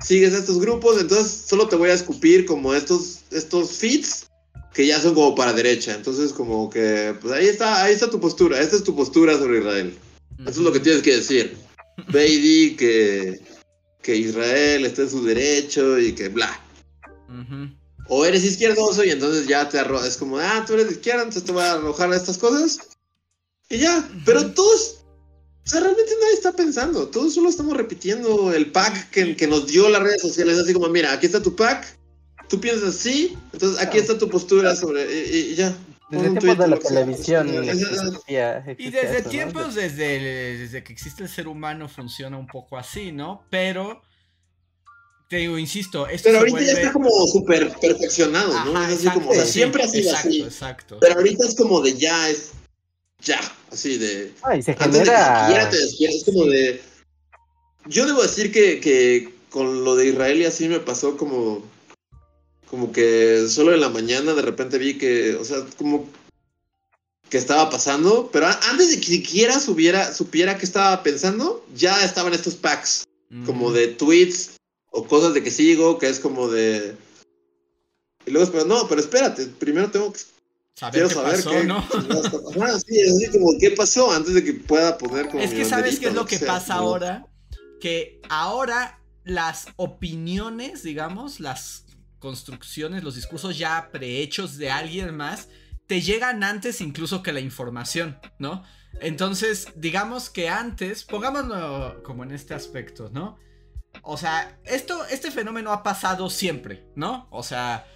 [0.00, 4.26] sigues a estos grupos, entonces solo te voy a escupir como estos, estos feeds
[4.72, 5.94] que ya son como para derecha.
[5.94, 9.58] Entonces como que, pues ahí está, ahí está tu postura, esta es tu postura sobre
[9.58, 9.96] Israel.
[10.40, 11.56] Eso es lo que tienes que decir.
[12.08, 13.40] Ve que
[14.06, 16.62] que Israel está en su derecho y que bla.
[18.08, 21.22] O eres izquierdoso y entonces ya te arrojas, es como, ah, tú eres de izquierda,
[21.22, 22.78] entonces te voy a arrojar a estas cosas.
[23.68, 24.98] Y ya, pero todos,
[25.64, 29.66] o sea, realmente nadie está pensando, todos solo estamos repitiendo el pack que, que nos
[29.66, 31.98] dio las redes sociales, así como, mira, aquí está tu pack,
[32.48, 35.02] tú piensas así, entonces aquí está tu postura sobre,
[35.36, 35.76] y, ya.
[36.08, 37.48] Desde tiempos de la televisión.
[38.78, 43.44] Y desde tiempos, desde, desde que existe el ser humano, funciona un poco así, ¿no?
[43.50, 44.02] Pero,
[45.28, 48.82] te digo, insisto, esto Pero ahorita ya está como súper perfeccionado, ¿no?
[48.84, 50.42] es así como, o sea, siempre ha sido así.
[50.42, 50.98] Exacto.
[51.00, 52.52] Pero ahorita es como de ya, es
[53.20, 53.40] ya,
[53.72, 54.32] así de.
[54.42, 55.46] Ay, se genera...
[55.46, 56.80] Antes de que te despiertas, es como de.
[57.86, 61.62] Yo debo decir que, que con lo de Israel y así me pasó como
[62.70, 66.08] como que solo en la mañana de repente vi que, o sea, como
[67.28, 72.34] que estaba pasando, pero antes de que siquiera subiera, supiera qué estaba pensando, ya estaban
[72.34, 73.04] estos packs,
[73.44, 74.56] como de tweets
[74.90, 76.96] o cosas de que sigo, que es como de...
[78.24, 80.20] Y luego, pero no, pero espérate, primero tengo que...
[80.74, 81.82] Saber qué pasó, qué, ¿no?
[82.78, 85.40] sí, es así como qué pasó antes de que pueda poner como...
[85.40, 87.26] Es que sabes qué es lo que, pasa ahora,
[87.80, 91.85] que ahora las opiniones, digamos, las
[92.26, 95.48] construcciones, los discursos ya prehechos de alguien más,
[95.86, 98.64] te llegan antes incluso que la información, ¿no?
[99.00, 103.38] Entonces, digamos que antes, pongámoslo como en este aspecto, ¿no?
[104.02, 107.28] O sea, esto, este fenómeno ha pasado siempre, ¿no?
[107.30, 107.86] O sea,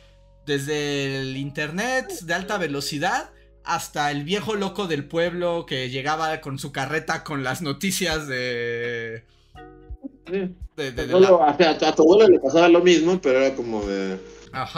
[0.47, 3.33] desde el internet de alta velocidad
[3.65, 9.25] hasta el viejo loco del pueblo que llegaba con su carreta con las noticias de
[10.27, 14.19] a, tu abuelo le pasaba lo mismo, pero era como de.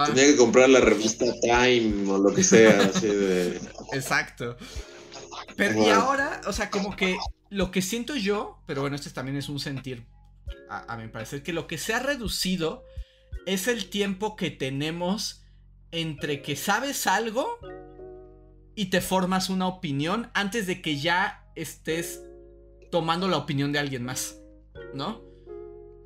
[0.07, 3.61] Tenía que comprar la revista Time o lo que sea, así de.
[3.93, 4.57] Exacto.
[5.57, 7.17] Pero y ahora, o sea, como que
[7.51, 10.07] lo que siento yo, pero bueno, este también es un sentir,
[10.69, 12.85] a, a mi parecer, que lo que se ha reducido
[13.47, 15.45] es el tiempo que tenemos
[15.91, 17.59] entre que sabes algo
[18.75, 22.23] y te formas una opinión antes de que ya estés
[22.91, 24.42] tomando la opinión de alguien más,
[24.95, 25.23] ¿no?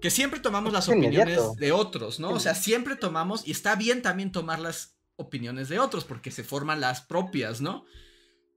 [0.01, 2.31] Que siempre tomamos las opiniones de otros, ¿no?
[2.31, 6.45] O sea, siempre tomamos, y está bien también tomar las opiniones de otros, porque se
[6.45, 7.85] forman las propias, ¿no?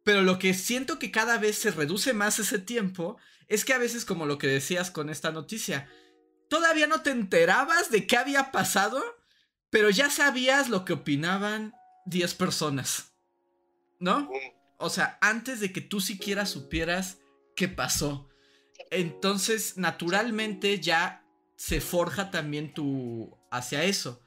[0.04, 3.18] Pero lo que siento que cada vez se reduce más ese tiempo
[3.48, 5.90] es que a veces, como lo que decías con esta noticia,
[6.50, 9.02] todavía no te enterabas de qué había pasado
[9.70, 11.74] pero ya sabías lo que opinaban
[12.06, 13.14] 10 personas,
[14.00, 14.30] ¿no?
[14.78, 17.20] O sea, antes de que tú siquiera supieras
[17.56, 18.29] qué pasó.
[18.92, 21.24] Entonces, naturalmente ya
[21.56, 24.22] se forja también tu hacia eso.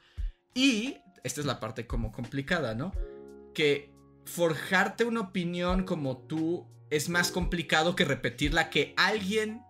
[0.53, 2.93] Y esta es la parte como complicada, ¿no?
[3.53, 3.91] Que
[4.25, 9.63] forjarte una opinión como tú es más complicado que repetirla que alguien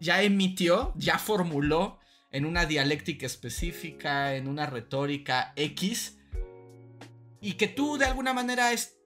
[0.00, 1.98] ya emitió, ya formuló
[2.30, 6.18] en una dialéctica específica, en una retórica X,
[7.40, 8.96] y que tú de alguna manera es,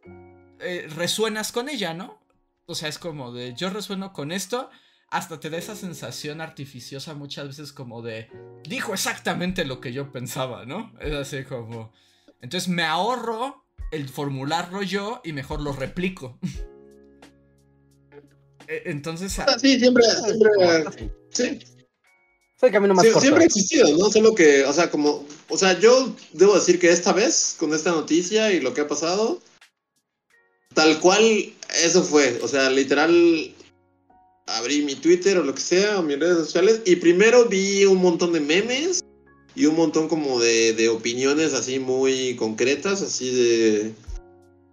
[0.61, 2.21] eh, resuenas con ella, ¿no?
[2.67, 4.71] O sea, es como de yo resueno con esto,
[5.11, 8.29] hasta te da esa sensación artificiosa muchas veces como de
[8.65, 10.93] dijo exactamente lo que yo pensaba, ¿no?
[11.01, 11.93] Es así como...
[12.41, 16.39] Entonces me ahorro el formularlo yo y mejor lo replico.
[18.69, 19.37] E, entonces...
[19.41, 20.05] Ah, sí, siempre...
[20.05, 20.51] siempre
[21.31, 22.71] sí.
[22.71, 24.11] camino más Siempre ha existido, ¿no?
[24.11, 25.27] Solo que, o sea, como...
[25.49, 28.87] O sea, yo debo decir que esta vez, con esta noticia y lo que ha
[28.87, 29.41] pasado,
[30.73, 31.53] tal cual
[31.83, 32.39] eso fue.
[32.43, 33.53] O sea, literal
[34.57, 38.01] abrí mi Twitter o lo que sea, o mis redes sociales, y primero vi un
[38.01, 39.05] montón de memes
[39.55, 43.93] y un montón como de, de opiniones así muy concretas, así de,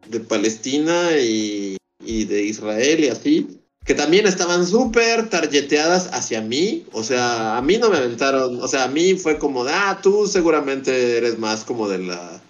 [0.09, 3.47] de Palestina y, y de Israel y así,
[3.85, 8.67] que también estaban súper targeteadas hacia mí, o sea, a mí no me aventaron, o
[8.67, 12.41] sea, a mí fue como, ah, tú seguramente eres más como de la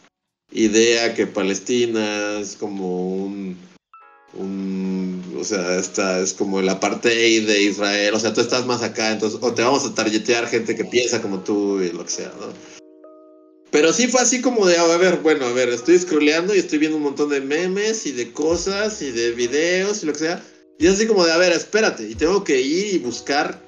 [0.52, 3.58] idea que Palestina es como un,
[5.40, 9.12] o sea, esta es como la parte de Israel, o sea, tú estás más acá,
[9.12, 12.32] entonces, o te vamos a targetear gente que piensa como tú y lo que sea,
[12.40, 12.48] ¿no?
[13.72, 16.80] Pero sí fue así como de, a ver, bueno, a ver, estoy scrolleando y estoy
[16.80, 20.44] viendo un montón de memes y de cosas y de videos y lo que sea.
[20.80, 23.62] Y es así como de, a ver, espérate, y tengo que ir y buscar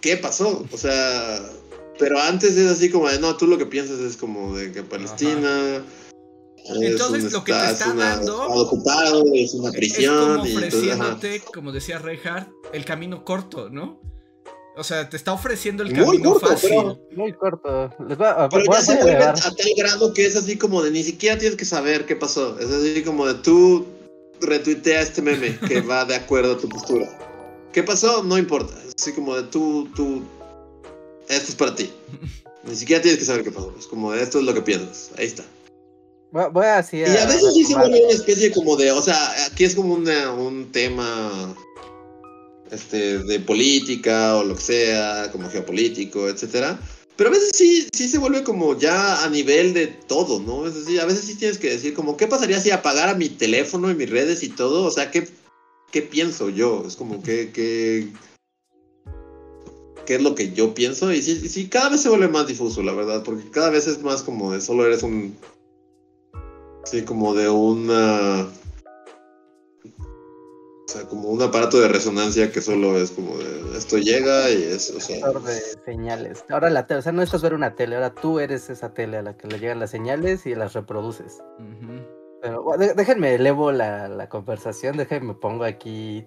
[0.00, 0.64] qué pasó.
[0.70, 1.42] O sea,
[1.98, 4.82] pero antes es así como de, no, tú lo que piensas es como de que
[4.82, 5.84] Palestina...
[6.66, 10.14] Entonces lo que te está dando ocupado, es una prisión.
[10.14, 14.00] Es como ofreciéndote, como decía Reinhardt, el camino corto, ¿no?
[14.76, 16.98] O sea, te está ofreciendo el camino fácil.
[17.14, 17.90] muy corto.
[17.98, 21.56] pero ya se vuelve a, tal grado que es así como de ni siquiera tienes
[21.56, 22.58] que saber qué pasó.
[22.58, 23.86] Es así como de tú
[24.40, 27.08] retuitea este meme que va de acuerdo a tu postura.
[27.72, 28.22] ¿Qué pasó?
[28.22, 28.74] No importa.
[28.86, 30.22] Es así como de tú, tú.
[31.28, 31.90] Esto es para ti.
[32.64, 33.74] Ni siquiera tienes que saber qué pasó.
[33.78, 35.10] Es como de esto es lo que piensas.
[35.18, 35.44] Ahí está.
[36.32, 39.64] Voy a Y a veces sí se vuelve una especie como de, o sea, aquí
[39.64, 41.54] es como un tema
[42.70, 46.78] este, de política o lo que sea, como geopolítico, etcétera.
[47.16, 50.66] Pero a veces sí, sí se vuelve como ya a nivel de todo, ¿no?
[50.66, 53.90] Es decir, a veces sí tienes que decir como, ¿qué pasaría si apagara mi teléfono
[53.90, 54.84] y mis redes y todo?
[54.84, 55.28] O sea, ¿qué,
[55.90, 56.84] qué pienso yo?
[56.86, 58.08] Es como que, que
[60.06, 61.12] qué es lo que yo pienso.
[61.12, 64.00] Y sí, sí, cada vez se vuelve más difuso, la verdad, porque cada vez es
[64.00, 65.36] más como de solo eres un
[66.90, 68.48] Sí, como de una.
[69.86, 74.64] O sea, como un aparato de resonancia que solo es como de esto llega y
[74.64, 74.90] es.
[74.90, 75.30] O sea...
[75.30, 76.44] de señales.
[76.48, 79.18] Ahora la tele, o sea, no estás ver una tele, ahora tú eres esa tele
[79.18, 81.38] a la que le llegan las señales y las reproduces.
[82.42, 82.64] Pero
[82.96, 86.26] déjenme elevo la, la, conversación, déjenme pongo aquí.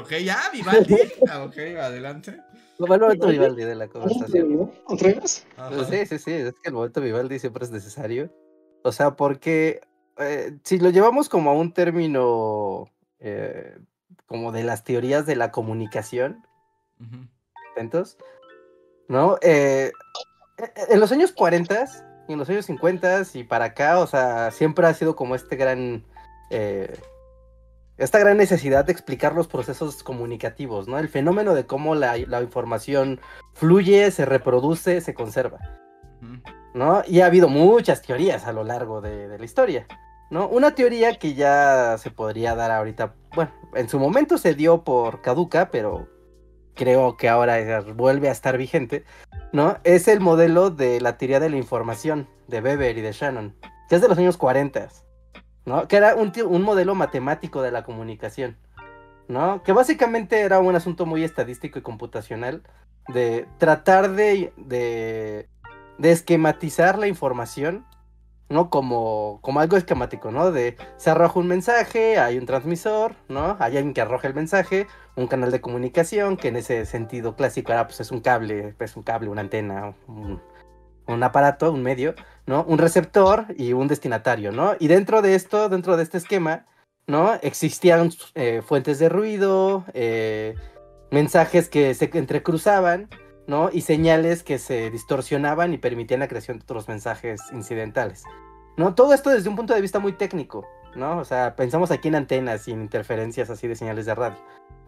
[0.00, 0.96] ok, ya, Vivaldi.
[1.30, 2.40] Ah, ok, adelante.
[2.80, 4.72] El momento Vivaldi de la conversación.
[4.86, 5.46] ¿Otra vez?
[5.90, 8.28] Sí, sí, sí, es que el momento Vivaldi siempre es necesario.
[8.88, 9.82] O sea, porque
[10.16, 12.88] eh, si lo llevamos como a un término
[13.20, 13.78] eh,
[14.26, 16.44] como de las teorías de la comunicación,
[17.72, 18.16] ¿atentos?
[19.08, 19.36] ¿No?
[19.42, 19.92] Eh,
[20.56, 21.84] e, e, en los años 40
[22.28, 25.56] y en los años 50 y para acá, o sea, siempre ha sido como este
[25.56, 26.04] gran
[27.98, 30.98] esta gran necesidad de explicar los procesos comunicativos, ¿no?
[30.98, 33.20] El fenómeno de cómo la, información
[33.52, 35.58] fluye, se reproduce, se conserva,
[36.78, 37.02] ¿no?
[37.06, 39.86] Y ha habido muchas teorías a lo largo de, la historia,
[40.30, 40.48] ¿no?
[40.48, 45.20] Una teoría que ya se podría dar ahorita, bueno, en su momento se dio por
[45.20, 46.08] caduca, pero
[46.74, 49.04] creo que ahora vuelve a estar vigente,
[49.52, 49.78] ¿no?
[49.84, 53.56] Es el modelo de la teoría de la información de Weber y de Shannon,
[53.88, 54.88] que es de los años 40
[55.88, 58.56] que era un, modelo matemático de la comunicación,
[59.28, 59.62] ¿no?
[59.62, 62.62] Que básicamente era un asunto muy estadístico y computacional
[63.08, 65.48] de tratar de,
[66.02, 67.86] esquematizar la información,
[68.48, 68.70] ¿no?
[68.70, 70.50] Como, como algo esquemático, ¿no?
[70.52, 73.56] De se arroja un mensaje, hay un transmisor, ¿no?
[73.60, 74.86] Hay alguien que arroja el mensaje,
[75.16, 78.96] un canal de comunicación, que en ese sentido clásico era, pues es un cable, es
[78.96, 80.40] un cable, una antena, un,
[81.06, 82.14] un aparato, un medio,
[82.46, 82.64] ¿no?
[82.64, 84.76] Un receptor y un destinatario, ¿no?
[84.78, 86.66] Y dentro de esto, dentro de este esquema,
[87.06, 87.34] ¿no?
[87.42, 90.54] Existían eh, fuentes de ruido, eh,
[91.10, 93.08] mensajes que se entrecruzaban,
[93.48, 93.70] ¿no?
[93.72, 98.22] Y señales que se distorsionaban y permitían la creación de otros mensajes incidentales.
[98.76, 98.94] ¿No?
[98.94, 101.18] Todo esto desde un punto de vista muy técnico, ¿no?
[101.18, 104.36] O sea, pensamos aquí en antenas sin interferencias así de señales de radio.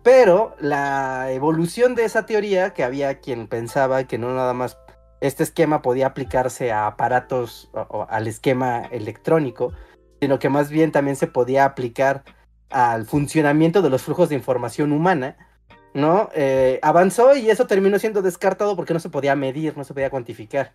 [0.04, 4.78] Pero la evolución de esa teoría, que había quien pensaba que no nada más
[5.20, 9.72] este esquema podía aplicarse a aparatos o, al esquema electrónico,
[10.20, 12.24] sino que más bien también se podía aplicar
[12.68, 15.36] al funcionamiento de los flujos de información humana,
[15.94, 16.28] ¿no?
[16.34, 20.10] Eh, avanzó y eso terminó siendo descartado porque no se podía medir, no se podía
[20.10, 20.72] cuantificar.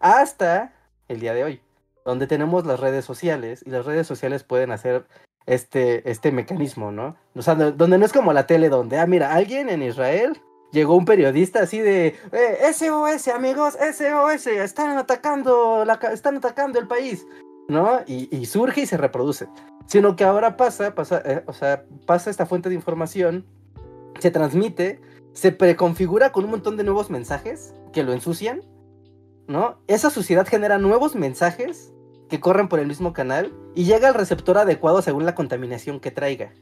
[0.00, 0.72] Hasta
[1.08, 1.60] el día de hoy,
[2.04, 5.06] donde tenemos las redes sociales y las redes sociales pueden hacer
[5.46, 7.16] este, este mecanismo, ¿no?
[7.34, 10.40] O sea, donde no es como la tele, donde, ah, mira, alguien en Israel
[10.72, 17.26] llegó un periodista así de eh, SOS, amigos, SOS, están atacando, están atacando el país,
[17.68, 18.00] ¿no?
[18.06, 19.48] Y, surge y se reproduce.
[19.86, 23.46] Sino que ahora pasa, pasa, eh, o sea, pasa esta fuente de información,
[24.24, 25.02] se transmite,
[25.34, 28.62] se preconfigura con un montón de nuevos mensajes que lo ensucian,
[29.46, 29.76] ¿no?
[29.86, 31.92] Esa suciedad genera nuevos mensajes
[32.30, 36.10] que corren por el mismo canal y llega al receptor adecuado según la contaminación que
[36.10, 36.54] traiga.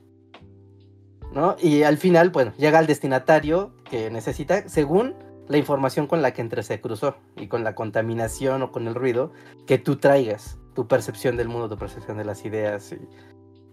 [1.33, 1.55] ¿no?
[1.63, 5.15] Y al final, bueno, llega al destinatario que necesita según
[5.47, 8.97] la información con la que entre se cruzó y con la contaminación o con el
[8.97, 9.31] ruido
[9.69, 12.99] que tú traigas, tu percepción del mundo, tu percepción de las ideas y,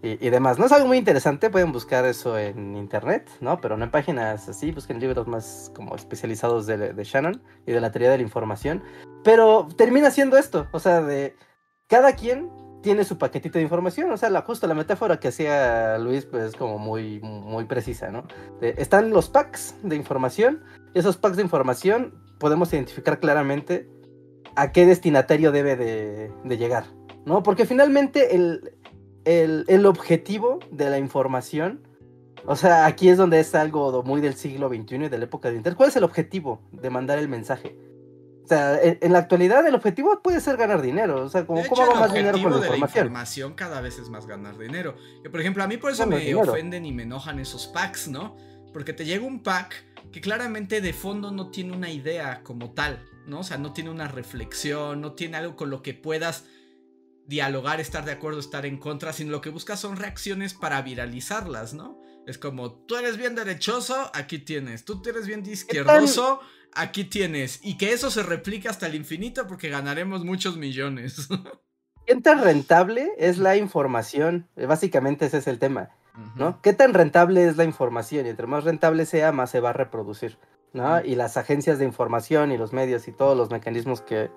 [0.02, 0.58] demás.
[0.58, 3.60] No es algo muy interesante, pueden buscar eso en internet, ¿no?
[3.60, 7.80] Pero no en páginas así, busquen libros más como especializados de, de Shannon y de
[7.80, 8.82] la teoría de la información.
[9.22, 11.36] Pero termina siendo esto, o sea, de
[11.86, 12.50] cada quien
[12.82, 16.44] tiene su paquetito de información, o sea, la, justo la metáfora que hacía Luis, pues
[16.44, 18.24] es como muy, muy precisa, ¿no?
[18.60, 23.88] están los packs de información, esos packs de información podemos identificar claramente
[24.56, 26.84] a qué destinatario debe de, llegar,
[27.24, 27.42] ¿no?
[27.42, 28.72] Porque finalmente el,
[29.24, 31.86] el, el, objetivo de la información,
[32.46, 35.50] o sea, aquí es donde es algo muy del siglo XXI y de la época
[35.50, 37.76] de Internet, ¿cuál es el objetivo de mandar el mensaje?
[38.50, 41.24] O sea, en, la actualidad el objetivo puede ser ganar dinero.
[41.24, 43.04] O sea, como, ¿cómo hago más dinero con la información?
[43.04, 44.96] La información cada vez es más ganar dinero.
[45.22, 48.36] Que, por ejemplo, a mí por eso me ofenden y me enojan esos packs, ¿no?
[48.72, 53.06] Porque te llega un pack que claramente de fondo no tiene una idea como tal,
[53.24, 53.38] ¿no?
[53.38, 56.44] O sea, no tiene una reflexión, no tiene algo con lo que puedas
[57.26, 61.74] dialogar, estar de acuerdo, estar en contra, sino lo que buscas son reacciones para viralizarlas,
[61.74, 62.00] ¿no?
[62.26, 64.84] Es como, tú eres bien derechoso, aquí tienes.
[64.84, 66.40] Tú eres bien izquierdoso,
[66.72, 67.60] aquí tienes.
[67.62, 71.28] Y que eso se replique hasta el infinito porque ganaremos muchos millones.
[72.06, 74.48] ¿Qué tan rentable es la información?
[74.56, 75.90] Eh, básicamente ese es el tema,
[76.34, 76.60] ¿no?
[76.60, 78.26] ¿Qué tan rentable es la información?
[78.26, 80.38] Y entre más rentable sea, más se va a reproducir,
[80.72, 81.04] ¿no?
[81.04, 84.30] Y las agencias de información y los medios y todos los mecanismos que,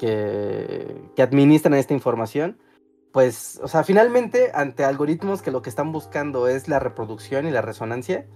[0.00, 2.56] que, que administran esta información,
[3.12, 7.50] pues, o sea, finalmente, ante algoritmos que lo que están buscando es la reproducción y
[7.50, 8.26] la resonancia,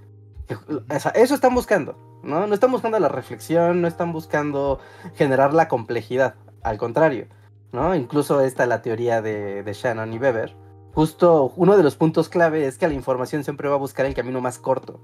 [1.15, 2.47] eso están buscando, ¿no?
[2.47, 4.79] No están buscando la reflexión, no están buscando
[5.15, 7.29] generar la complejidad, al contrario,
[7.73, 7.95] ¿no?
[7.95, 10.55] Incluso esta la teoría de, Shannon y Weber.
[10.93, 14.15] Justo uno de los puntos clave es que la información siempre va a buscar el
[14.15, 15.01] camino más corto,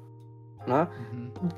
[0.66, 0.90] ¿no?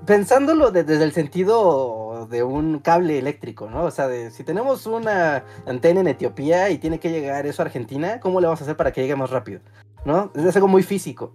[0.06, 3.84] Pensándolo desde el sentido de un cable eléctrico, ¿no?
[3.84, 7.66] O sea, de, si tenemos una antena en Etiopía y tiene que llegar eso a
[7.66, 9.60] Argentina, ¿cómo le vamos a hacer para que llegue más rápido?
[10.04, 10.32] ¿No?
[10.34, 11.32] Es algo muy físico.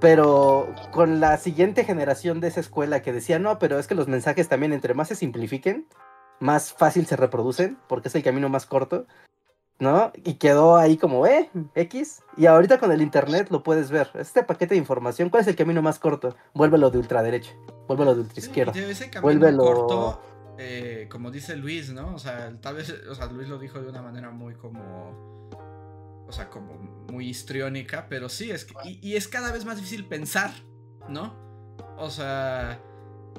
[0.00, 4.08] Pero con la siguiente generación de esa escuela que decía, no, pero es que los
[4.08, 5.86] mensajes también entre más se simplifiquen,
[6.40, 9.06] más fácil se reproducen, porque es el camino más corto,
[9.84, 10.12] ¿no?
[10.24, 12.22] Y quedó ahí como, eh, X.
[12.36, 14.10] Y ahorita con el Internet lo puedes ver.
[14.14, 16.34] Este paquete de información, ¿cuál es el camino más corto?
[16.54, 17.52] Vuélvelo de ultraderecha,
[17.86, 18.72] vuélvelo de ultraizquierda.
[18.72, 19.62] Sí, vuélvelo...
[19.62, 20.22] corto,
[20.58, 22.14] eh, como dice Luis, ¿no?
[22.14, 25.44] O sea, tal vez, o sea, Luis lo dijo de una manera muy como
[26.26, 26.74] o sea, como
[27.12, 30.50] muy histriónica, pero sí, es que, y, es cada vez más difícil pensar,
[31.08, 31.36] ¿no?
[31.98, 32.80] O sea,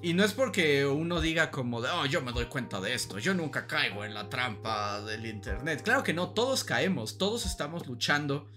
[0.02, 3.20] y no es porque uno diga como de, oh, yo me doy cuenta de esto,
[3.20, 5.82] yo nunca caigo en la trampa del Internet.
[5.84, 8.48] Claro que no, todos caemos, todos estamos luchando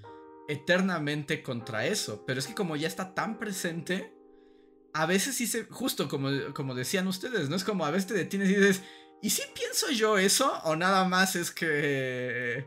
[0.48, 4.14] eternamente contra eso, pero es que como ya está tan presente,
[4.94, 7.56] a veces sí se, justo como, como decían ustedes, ¿no?
[7.56, 8.82] Es como a veces te detienes y dices,
[9.22, 10.60] ¿y si pienso yo eso?
[10.64, 12.66] ¿O nada más es que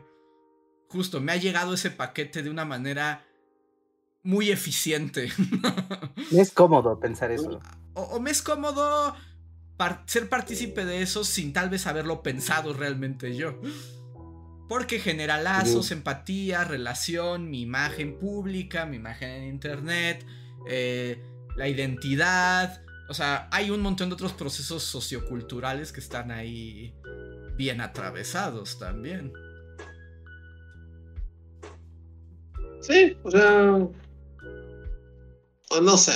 [0.92, 3.24] justo me ha llegado ese paquete de una manera
[4.22, 5.30] muy eficiente.
[6.30, 7.60] Es cómodo pensar eso.
[7.94, 9.14] O, me es cómodo
[10.06, 13.60] ser partícipe de eso sin tal vez haberlo pensado realmente yo.
[14.68, 20.24] Porque genera lazos, empatía, relación, mi imagen pública, mi imagen en internet,
[20.66, 21.22] eh,
[21.56, 22.82] la identidad.
[23.08, 26.94] O sea, hay un montón de otros procesos socioculturales que están ahí
[27.56, 29.32] bien atravesados también.
[32.80, 33.78] Sí, o sea.
[35.80, 36.12] No sé.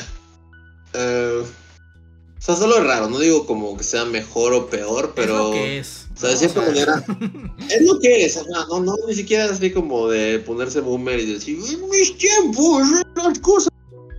[2.37, 5.35] Eh, sea, solo es raro, no digo como que sea mejor o peor, pero...
[5.35, 6.07] Es lo que es.
[6.15, 7.05] O sea, de cierta manera...
[7.71, 11.19] es lo que es, o sea, no, no, ni siquiera así como de ponerse boomer
[11.19, 12.83] y decir, en mis tiempos,
[13.17, 13.71] las cosas...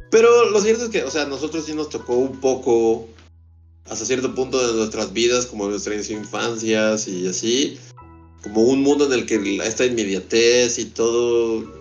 [0.10, 3.08] Pero lo cierto es que, o sea, nosotros sí nos tocó un poco,
[3.90, 7.78] hasta cierto punto de nuestras vidas, como nuestras infancias y así,
[8.42, 11.77] como un mundo en el que esta inmediatez y todo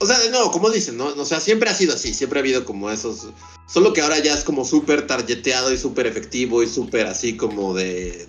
[0.00, 1.06] o sea, no, como dicen, ¿no?
[1.06, 3.28] O sea, siempre ha sido así, siempre ha habido como esos.
[3.66, 7.74] Solo que ahora ya es como súper targeteado y súper efectivo y súper así como
[7.74, 8.28] de.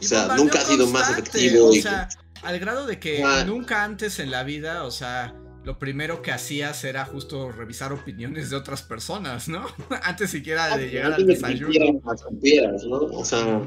[0.00, 1.68] O sea, nunca ha sido más efectivo.
[1.68, 2.08] O sea,
[2.42, 6.84] al grado de que nunca antes en la vida, o sea, lo primero que hacías
[6.84, 9.66] era justo revisar opiniones de otras personas, ¿no?
[10.02, 12.00] antes siquiera de llegar al desayuno.
[12.02, 12.96] ¿no?
[13.12, 13.60] O sea.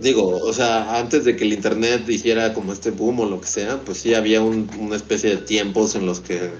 [0.00, 3.46] Digo, o sea, antes de que el internet hiciera como este boom o lo que
[3.46, 6.50] sea, pues sí había una especie de tiempos en los que,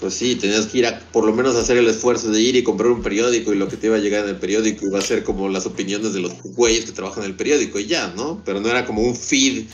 [0.00, 2.62] pues sí, tenías que ir a por lo menos hacer el esfuerzo de ir y
[2.62, 5.02] comprar un periódico y lo que te iba a llegar en el periódico iba a
[5.02, 8.42] ser como las opiniones de los güeyes que trabajan en el periódico y ya, ¿no?
[8.42, 9.66] Pero no era como un feed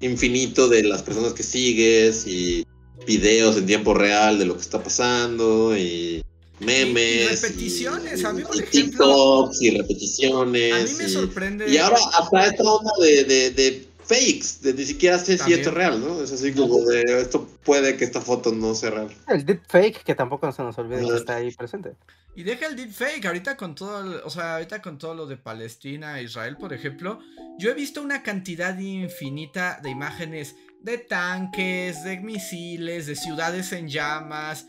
[0.00, 2.66] infinito de las personas que sigues y
[3.06, 6.22] videos en tiempo real de lo que está pasando y
[6.64, 7.42] memes.
[7.42, 8.70] Y, repeticiones, a mí por ejemplo.
[8.70, 10.72] TikToks y repeticiones.
[10.72, 11.70] A mí me sorprende.
[11.70, 15.70] Y ahora hasta esta onda de, de, de fakes, de ni siquiera sé si esto
[15.70, 16.22] es real, ¿no?
[16.22, 19.14] Es así como de esto puede que esta foto no sea real.
[19.28, 21.92] El deepfake, que tampoco se nos olvide que está ahí presente.
[22.34, 26.20] Y deja el deepfake, ahorita con todo, o sea, ahorita con todo lo de Palestina,
[26.20, 27.20] Israel, por ejemplo,
[27.58, 33.88] yo he visto una cantidad infinita de imágenes de tanques, de misiles, de ciudades en
[33.88, 34.66] llamas,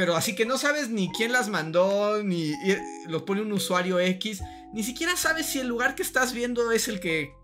[0.00, 2.54] pero así que no sabes ni quién las mandó, ni
[3.06, 4.40] lo pone un usuario X,
[4.72, 7.34] ni siquiera sabes si el lugar que estás viendo es el que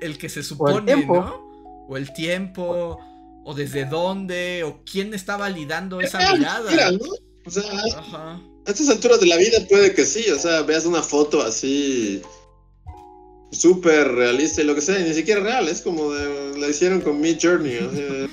[0.00, 1.86] el que se supone, ¿no?
[1.88, 2.98] O el tiempo,
[3.44, 6.90] o desde dónde, o quién está validando esa mirada.
[6.90, 6.98] ¿no?
[7.46, 11.04] O sea, a estas alturas de la vida puede que sí, o sea, veas una
[11.04, 12.20] foto así
[13.52, 17.00] súper realista y lo que sea, y ni siquiera real, es como de, la hicieron
[17.00, 18.28] con Mid Journey, o sea,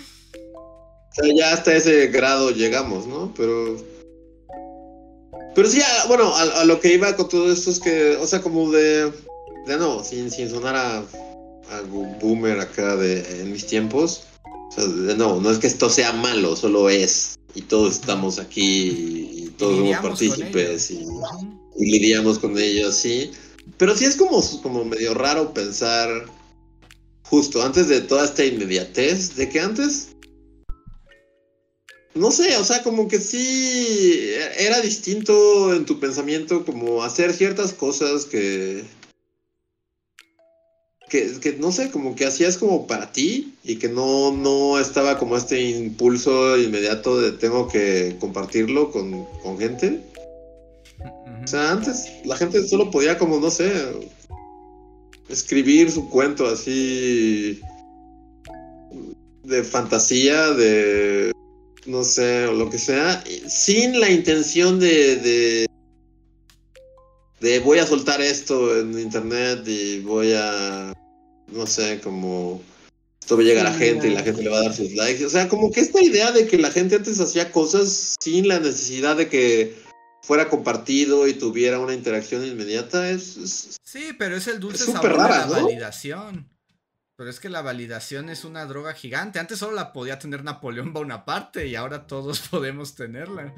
[1.13, 3.31] o sea, ya hasta ese grado llegamos, ¿no?
[3.35, 3.77] Pero.
[5.53, 8.71] Pero sí, bueno, a, lo que iba con todo esto es que, o sea, como
[8.71, 9.11] de.
[9.67, 11.81] De no, sin, sin sonar a, a
[12.19, 14.23] boomer acá de en mis tiempos.
[14.43, 17.35] O sea, de no, no es que esto sea malo, solo es.
[17.53, 21.05] Y todos estamos aquí y todos somos partícipes y,
[21.77, 23.31] y, lidiamos con ellos, sí.
[23.77, 26.25] Pero sí es como, como medio raro pensar,
[27.21, 30.12] justo antes de toda esta inmediatez, de que antes
[32.15, 37.73] no sé, o sea, como que sí era distinto en tu pensamiento, como hacer ciertas
[37.73, 38.83] cosas que,
[41.09, 45.37] que, no sé, como que hacías como para ti y que no, no estaba como
[45.37, 50.01] este impulso inmediato de tengo que compartirlo con, con gente.
[51.43, 53.71] O sea, antes la gente solo podía como, no sé,
[55.29, 57.59] escribir su cuento así
[59.43, 61.31] de fantasía, de
[61.85, 65.67] no sé, o lo que sea, sin la intención de,
[67.39, 70.93] de, voy a soltar esto en internet y voy a,
[71.47, 72.61] no sé, como
[73.19, 75.25] esto va a llegar a gente y la gente le va a dar sus likes.
[75.25, 78.59] O sea, como que esta idea de que la gente antes hacía cosas sin la
[78.59, 79.75] necesidad de que
[80.23, 83.77] fuera compartido y tuviera una interacción inmediata es...
[83.83, 86.52] sí, pero es el dulce sabor de la validación.
[87.23, 89.39] Pero es que la validación es una droga gigante.
[89.39, 93.53] Antes solo la podía tener Napoleón Bonaparte y ahora todos podemos tenerla.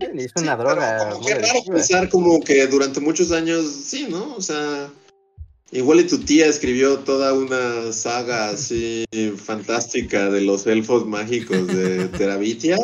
[0.00, 1.10] Es una droga.
[1.26, 4.34] qué raro pensar como que durante muchos años, sí, ¿no?
[4.34, 4.90] O sea,
[5.72, 9.04] igual y tu tía escribió toda una saga así
[9.36, 12.78] fantástica de los elfos mágicos de Terabitia.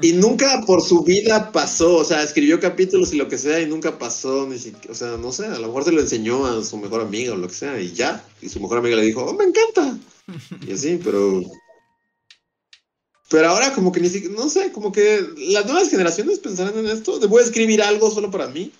[0.00, 3.66] Y nunca por su vida pasó, o sea, escribió capítulos y lo que sea y
[3.66, 6.64] nunca pasó, ni siquiera, o sea, no sé, a lo mejor se lo enseñó a
[6.64, 8.24] su mejor amiga o lo que sea y ya.
[8.40, 9.98] Y su mejor amiga le dijo, oh, me encanta.
[10.66, 11.42] Y así, pero...
[13.28, 16.86] Pero ahora como que ni siquiera, no sé, como que las nuevas generaciones pensarán en
[16.86, 18.70] esto, de voy a escribir algo solo para mí,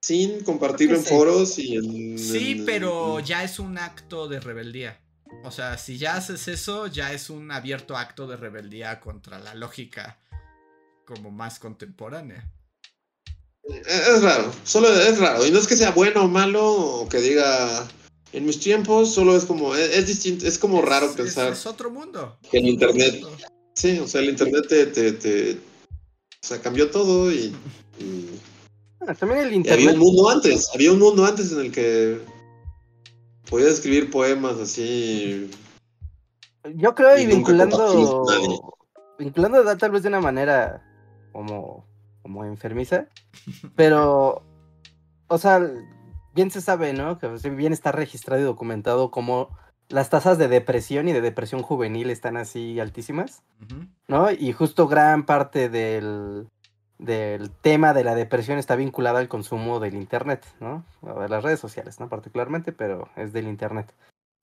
[0.00, 2.18] sin compartirlo en foros y en...
[2.18, 5.00] Sí, pero ya es un acto de rebeldía.
[5.44, 9.54] O sea, si ya haces eso, ya es un abierto acto de rebeldía contra la
[9.54, 10.18] lógica
[11.04, 12.50] como más contemporánea.
[13.62, 15.46] Es raro, solo es raro.
[15.46, 17.86] Y no es que sea bueno o malo, o que diga,
[18.32, 21.52] en mis tiempos, solo es como, es, distinto, es como raro pensar.
[21.52, 22.38] Es, otro mundo.
[22.50, 23.22] Que el internet.
[23.74, 27.54] Sí, o sea, el internet te, te, o sea, cambió todo y,
[29.00, 29.88] ah, también el internet.
[29.88, 32.20] había un mundo antes, había un mundo antes en el que
[33.48, 35.50] podías escribir poemas así.
[36.74, 38.24] Yo creo y, vinculando.
[39.18, 40.82] Vinculando tal vez de una manera
[41.32, 41.88] como
[42.28, 43.06] como enfermiza.
[43.74, 44.42] Pero,
[45.28, 45.60] o sea,
[46.34, 47.18] bien se sabe, ¿no?
[47.18, 49.56] Que bien está registrado y documentado como
[49.88, 53.42] las tasas de depresión y de depresión juvenil están así altísimas,
[54.06, 54.30] ¿no?
[54.30, 56.48] Y justo gran parte del,
[56.98, 60.84] del tema de la depresión está vinculada al consumo del Internet, ¿no?
[61.02, 62.08] de las redes sociales, ¿no?
[62.08, 63.94] Particularmente, pero es del Internet.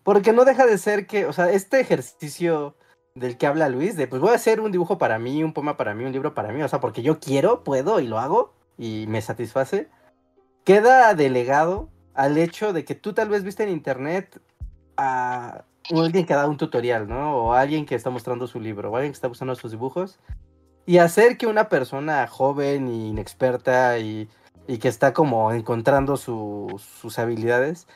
[0.04, 2.76] Porque no deja de ser que, o sea, este ejercicio
[3.16, 5.78] del que habla Luis, de pues voy a hacer un dibujo para mí, un poema
[5.78, 8.54] para mí, un libro para mí, o sea, porque yo quiero, puedo y lo hago
[8.78, 9.90] y me satisface,
[10.64, 14.42] queda delegado al hecho de que tú tal vez viste en internet
[14.98, 17.38] a alguien que da un tutorial, ¿no?
[17.38, 20.20] O alguien que está mostrando su libro, o alguien que está usando sus dibujos,
[20.86, 24.30] y hacer que una persona joven y inexperta y,
[24.68, 27.88] y que está como encontrando sus habilidades,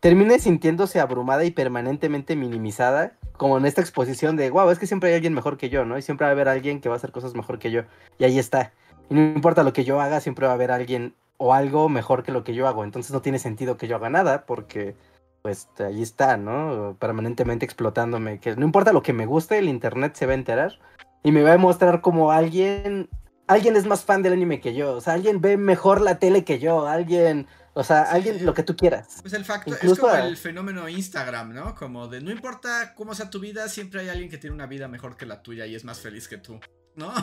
[0.00, 5.10] termine sintiéndose abrumada y permanentemente minimizada, como en esta exposición de, wow, es que siempre
[5.10, 5.96] hay alguien mejor que yo, ¿no?
[5.98, 7.82] Y siempre va a haber alguien que va a hacer cosas mejor que yo.
[8.18, 8.72] Y ahí está.
[9.08, 12.22] Y no importa lo que yo haga, siempre va a haber alguien o algo mejor
[12.22, 12.84] que lo que yo hago.
[12.84, 14.94] Entonces no tiene sentido que yo haga nada porque
[15.42, 16.96] pues ahí está, ¿no?
[16.98, 18.38] Permanentemente explotándome.
[18.38, 20.78] Que no importa lo que me guste, el internet se va a enterar
[21.22, 23.08] y me va a mostrar como alguien,
[23.46, 26.44] alguien es más fan del anime que yo, o sea, alguien ve mejor la tele
[26.44, 29.18] que yo, alguien, o sea, alguien lo que tú quieras.
[29.22, 31.74] Pues el facto es como el fenómeno Instagram, ¿no?
[31.74, 34.88] Como de no importa cómo sea tu vida, siempre hay alguien que tiene una vida
[34.88, 36.58] mejor que la tuya y es más feliz que tú.
[36.94, 37.12] ¿no?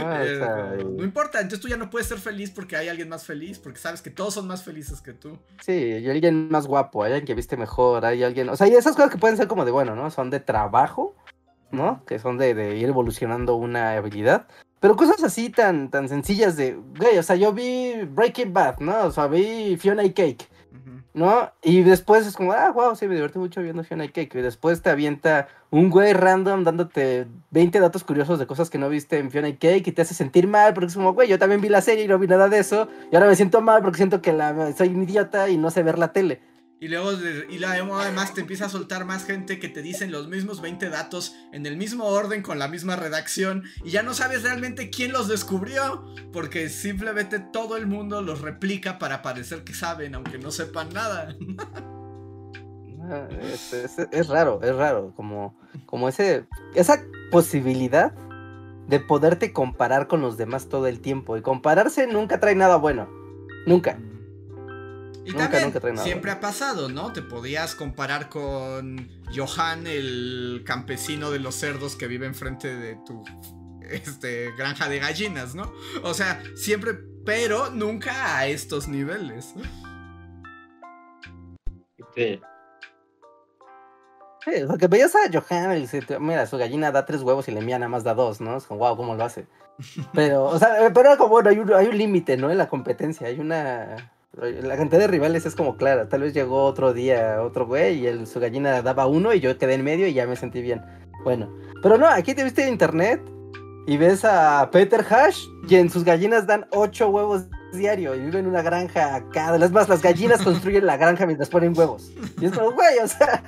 [0.00, 3.24] Ah, eh, no importa, entonces tú ya no puedes ser feliz porque hay alguien más
[3.24, 5.38] feliz, porque sabes que todos son más felices que tú.
[5.60, 8.74] Sí, hay alguien más guapo, hay alguien que viste mejor, hay alguien, o sea, y
[8.74, 10.10] esas cosas que pueden ser como de, bueno, ¿no?
[10.10, 11.16] Son de trabajo,
[11.70, 12.04] ¿no?
[12.06, 14.46] Que son de, de ir evolucionando una habilidad.
[14.80, 19.06] Pero cosas así tan, tan sencillas de, güey, o sea, yo vi Breaking Bad, ¿no?
[19.06, 20.48] O sea, vi Fiona y Cake.
[21.18, 21.50] ¿no?
[21.62, 24.36] Y después es como, ah, wow, sí, me divertí mucho viendo Fiona y Cake.
[24.36, 28.88] Y después te avienta un güey random dándote 20 datos curiosos de cosas que no
[28.88, 31.38] viste en Fiona y Cake y te hace sentir mal porque es como, güey, yo
[31.38, 32.88] también vi la serie y no vi nada de eso.
[33.10, 35.82] Y ahora me siento mal porque siento que la, soy un idiota y no sé
[35.82, 36.40] ver la tele.
[36.80, 37.10] Y luego,
[37.50, 41.34] y además te empieza a soltar más gente que te dicen los mismos 20 datos
[41.52, 45.26] en el mismo orden con la misma redacción y ya no sabes realmente quién los
[45.26, 50.90] descubrió porque simplemente todo el mundo los replica para parecer que saben aunque no sepan
[50.90, 51.36] nada.
[53.10, 53.26] Ah,
[54.12, 55.56] es, raro, es raro, como,
[55.86, 58.12] como ese, esa posibilidad
[58.86, 63.08] de poderte comparar con los demás todo el tiempo y compararse nunca trae nada bueno,
[63.66, 63.98] nunca.
[65.28, 67.12] Y también siempre ha pasado, ¿no?
[67.12, 73.22] Te podías comparar con Johan, el campesino de los cerdos que vive enfrente de tu
[73.90, 75.70] este, granja de gallinas, ¿no?
[76.02, 76.94] O sea, siempre,
[77.26, 79.52] pero nunca a estos niveles.
[82.14, 82.40] Sí.
[84.46, 87.60] Sí, porque veías a Johan y dice, mira, su gallina da tres huevos y le
[87.60, 88.56] mía nada más da dos, ¿no?
[88.56, 89.46] Es como, wow, ¿cómo lo hace?
[90.14, 92.50] Pero, o sea, pero como, bueno, hay un, hay un límite, ¿no?
[92.50, 94.10] En la competencia, hay una
[94.40, 96.08] la cantidad de rivales es como clara.
[96.08, 99.74] Tal vez llegó otro día otro güey y su gallina daba uno y yo quedé
[99.74, 100.82] en medio y ya me sentí bien.
[101.24, 103.20] Bueno, pero no, aquí te viste en internet
[103.86, 108.38] y ves a Peter Hash y en sus gallinas dan ocho huevos diario y vive
[108.38, 109.56] en una granja acá.
[109.56, 112.10] Es más, las gallinas construyen la granja mientras ponen huevos.
[112.40, 113.42] Y es como, güey, o sea.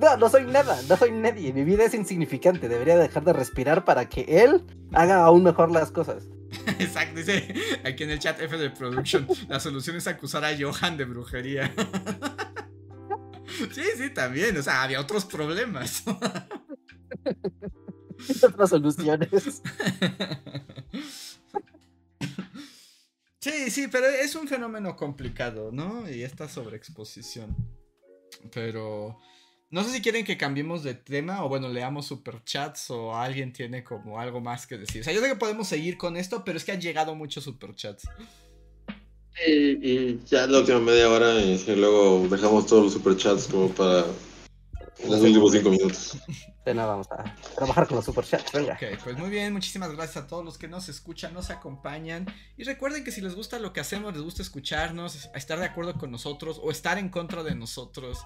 [0.00, 1.52] No, no soy nada, no soy nadie.
[1.52, 2.68] Mi vida es insignificante.
[2.68, 6.24] Debería dejar de respirar para que él haga aún mejor las cosas.
[6.78, 7.54] Exacto, dice
[7.84, 11.72] aquí en el chat F de Production, la solución es acusar a Johan de brujería.
[13.72, 16.02] Sí, sí, también, o sea, había otros problemas.
[18.42, 19.62] Otras soluciones.
[23.38, 26.10] Sí, sí, pero es un fenómeno complicado, ¿no?
[26.10, 27.54] Y esta sobreexposición.
[28.52, 29.20] Pero
[29.74, 33.82] no sé si quieren que cambiemos de tema o bueno, leamos superchats o alguien tiene
[33.82, 35.00] como algo más que decir.
[35.00, 37.42] O sea, yo sé que podemos seguir con esto, pero es que han llegado muchos
[37.42, 38.04] superchats.
[39.44, 44.04] Y, y ya la última media hora y, luego dejamos todos los superchats como para
[45.08, 46.18] los últimos cinco minutos.
[46.64, 48.52] De nada, vamos a trabajar con los superchats.
[48.52, 48.74] Venga.
[48.74, 52.26] Ok, pues muy bien, muchísimas gracias a todos los que nos escuchan, nos acompañan.
[52.56, 55.98] Y recuerden que si les gusta lo que hacemos, les gusta escucharnos, estar de acuerdo
[55.98, 58.24] con nosotros o estar en contra de nosotros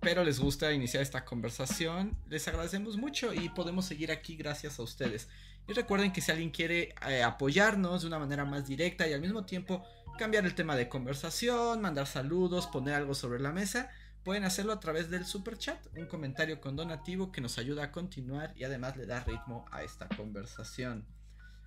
[0.00, 4.82] pero les gusta iniciar esta conversación, les agradecemos mucho y podemos seguir aquí gracias a
[4.82, 5.28] ustedes.
[5.68, 9.20] Y recuerden que si alguien quiere eh, apoyarnos de una manera más directa y al
[9.20, 9.84] mismo tiempo
[10.18, 13.90] cambiar el tema de conversación, mandar saludos, poner algo sobre la mesa,
[14.24, 17.92] pueden hacerlo a través del super chat, un comentario con donativo que nos ayuda a
[17.92, 21.06] continuar y además le da ritmo a esta conversación.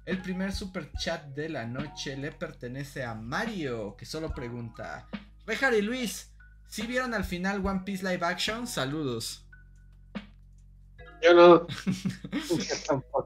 [0.05, 5.07] El primer super chat de la noche le pertenece a Mario, que solo pregunta,
[5.45, 6.32] Rejar Luis,
[6.67, 8.67] si vieron al final One Piece Live Action?
[8.67, 9.45] Saludos.
[11.23, 11.67] Yo no.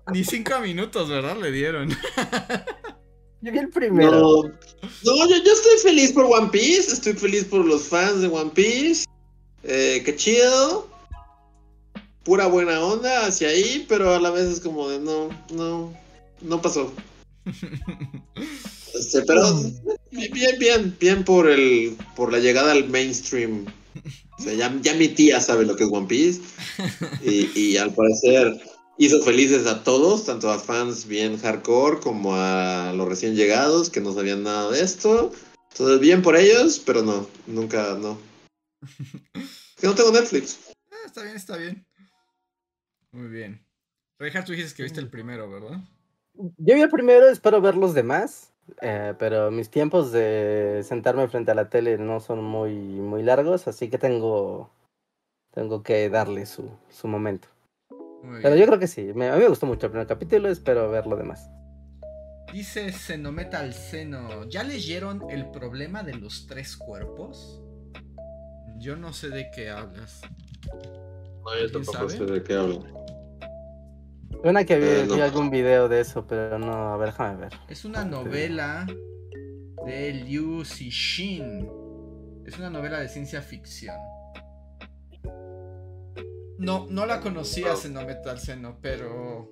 [0.14, 1.38] Ni cinco minutos, ¿verdad?
[1.38, 1.89] Le dieron.
[3.41, 4.19] Yo vi el primero.
[4.19, 6.91] No, no yo, yo, estoy feliz por One Piece.
[6.91, 9.05] Estoy feliz por los fans de One Piece.
[9.64, 10.89] Eh, qué chido.
[12.23, 15.93] Pura buena onda hacia ahí, pero a la vez es como de no, no,
[16.41, 16.91] no pasó.
[19.08, 19.42] Este, pero
[20.12, 23.66] bien, bien, bien por el, por la llegada al mainstream.
[24.38, 26.42] O sea, ya, ya mi tía sabe lo que es One Piece.
[27.24, 28.60] Y, y al parecer
[28.98, 34.02] hizo felices a todos, tanto a fans bien hardcore como a los recién llegados que
[34.02, 35.32] no sabían nada de esto.
[35.76, 38.20] Todo bien por ellos, pero no, nunca, no.
[39.80, 40.60] que no tengo Netflix.
[40.92, 41.88] Ah, está bien, está bien.
[43.12, 43.66] Muy bien.
[44.20, 45.80] Reinhardt, tú dices que viste el primero, ¿verdad?
[46.34, 48.52] Yo vi el primero, espero ver los demás.
[48.81, 53.68] Eh, pero mis tiempos de sentarme frente a la tele no son muy, muy largos,
[53.68, 54.69] así que tengo,
[55.53, 57.48] tengo que darle su, su momento.
[58.41, 60.89] Pero yo creo que sí, me, a mí me gustó mucho el primer capítulo, espero
[60.89, 61.49] ver lo demás.
[62.52, 67.61] Dice Senometa al seno, ¿ya leyeron el problema de los tres cuerpos?
[68.77, 70.22] Yo no sé de qué hablas.
[71.44, 73.07] No, yo tampoco sé de qué hablo.
[74.41, 77.53] Suena que vi, vi, algún video de eso, pero no, a ver, déjame ver.
[77.68, 78.85] Es una novela
[79.85, 81.68] de Liu Cixin.
[82.45, 83.95] Es una novela de ciencia ficción.
[86.57, 89.51] No, no la conocía Xenometa al seno, pero.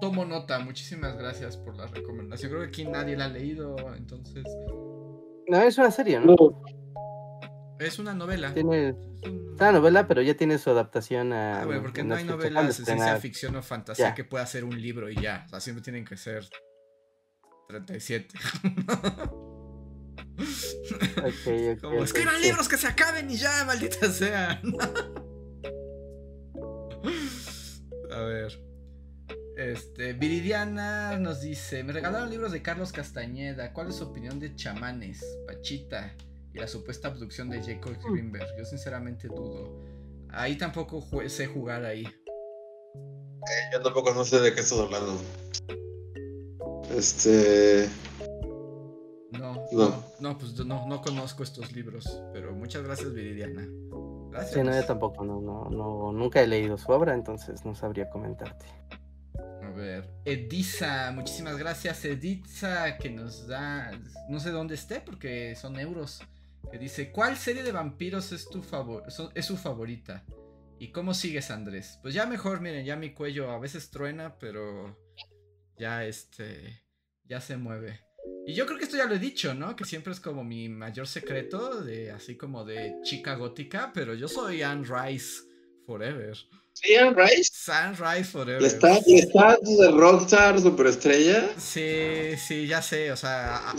[0.00, 0.58] tomo nota.
[0.58, 2.50] Muchísimas gracias por la recomendación.
[2.50, 4.44] Creo que aquí nadie la ha leído, entonces.
[5.48, 6.34] No, es una serie, ¿no?
[7.78, 8.54] Es una novela.
[8.54, 8.90] Tiene.
[8.90, 8.96] Es
[9.60, 11.62] una novela, pero ya tiene su adaptación a.
[11.62, 14.80] Ah, bueno, porque no hay novelas de ciencia ficción o fantasía que pueda ser un
[14.80, 15.44] libro y ya.
[15.46, 16.48] O sea, siempre tienen que ser
[17.68, 18.38] 37.
[21.16, 24.60] Okay, Como escriban libros que se acaben y ya, maldita sea.
[28.12, 28.62] A ver.
[29.56, 33.72] Este, Viridiana nos dice: Me regalaron libros de Carlos Castañeda.
[33.72, 36.14] ¿Cuál es su opinión de chamanes, Pachita
[36.56, 38.12] y la supuesta abducción de Jacob mm.
[38.12, 38.46] Greenberg?
[38.58, 39.84] Yo sinceramente dudo.
[40.30, 42.04] Ahí tampoco sé jugar ahí.
[42.04, 45.20] Eh, yo tampoco no sé de qué estás hablando.
[46.96, 47.88] Este.
[49.32, 49.66] No,
[50.20, 53.68] no, pues no, no conozco estos libros, pero muchas gracias Viridiana.
[54.30, 54.54] Gracias.
[54.54, 58.08] Sí, no, yo tampoco, no, no, no, nunca he leído su obra, entonces no sabría
[58.08, 58.66] comentarte.
[59.62, 63.90] A ver, Edisa, muchísimas gracias Edisa, que nos da,
[64.28, 66.22] no sé dónde esté porque son euros,
[66.70, 70.24] que dice, ¿cuál serie de vampiros es tu favor es su favorita?
[70.78, 71.98] ¿Y cómo sigues Andrés?
[72.02, 74.98] Pues ya mejor, miren, ya mi cuello a veces truena, pero
[75.78, 76.84] ya este,
[77.24, 78.00] ya se mueve.
[78.46, 79.74] Y yo creo que esto ya lo he dicho, ¿no?
[79.74, 84.28] Que siempre es como mi mayor secreto, de así como de chica gótica, pero yo
[84.28, 85.42] soy Anne Rice
[85.86, 86.36] Forever.
[86.98, 88.62] Anne Rice Forever.
[88.62, 91.50] ¿Está, está de Rockstar Superestrella?
[91.58, 93.74] Sí, sí, ya sé, o sea...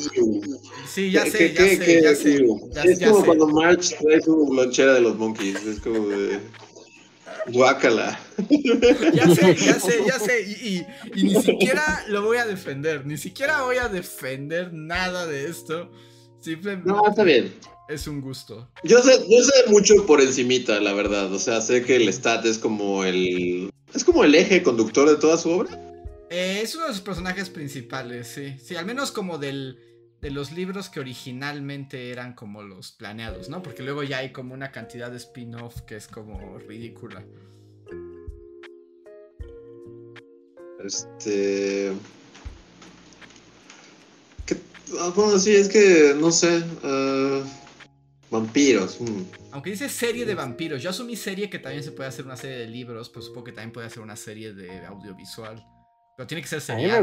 [0.88, 2.92] Sí, ya sé, ya sé, ya sé.
[2.92, 6.40] es como cuando March trae su lonchera de los Monkeys, es como de...
[7.48, 8.20] Guácala.
[9.14, 10.42] Ya sé, ya sé, ya sé.
[10.42, 13.06] Y, ni siquiera lo voy a defender.
[13.06, 15.90] Ni siquiera voy a defender nada de esto.
[16.42, 16.90] Simplemente.
[16.90, 17.54] No, está bien.
[17.88, 18.70] Es un gusto.
[18.84, 21.32] Yo sé, yo sé mucho por encimita, la verdad.
[21.32, 23.70] O sea, sé que el stat es como el.
[23.94, 25.70] Es como el eje conductor de toda su obra.
[26.30, 28.58] Eh, es uno de sus personajes principales, sí.
[28.62, 29.80] Sí, al menos como del
[30.22, 33.62] de los libros que originalmente eran como los planeados, ¿no?
[33.62, 37.24] Porque luego ya hay como una cantidad de spin-off que es como ridícula.
[40.84, 41.94] Este.
[45.00, 46.64] Ah, bueno, sí, es que no sé.
[46.84, 47.44] Ah,
[48.30, 49.00] vampiros.
[49.02, 49.24] Mm.
[49.52, 52.58] Aunque dice serie de vampiros, yo asumí serie que también se puede hacer una serie
[52.58, 55.64] de libros, pues supongo que también puede hacer una serie de audiovisual.
[56.16, 57.00] Pero tiene que ser seriada.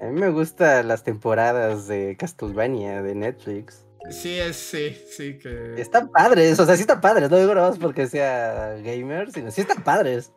[0.00, 3.86] A mí me gustan las temporadas de Castlevania de Netflix.
[4.10, 5.80] Sí, es, sí, sí que.
[5.80, 9.62] Están padres, o sea, sí están padres, no digo nada porque sea gamer, sino sí
[9.62, 10.30] están padres.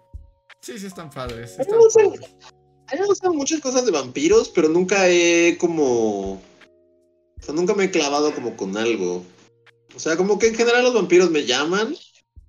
[0.62, 1.58] Sí, sí están padres.
[1.60, 6.34] a, mí me gustan muchas cosas de vampiros, pero nunca he como.
[6.34, 9.24] O sea, nunca me he clavado como con algo.
[9.98, 11.96] O sea, como que en general los vampiros me llaman.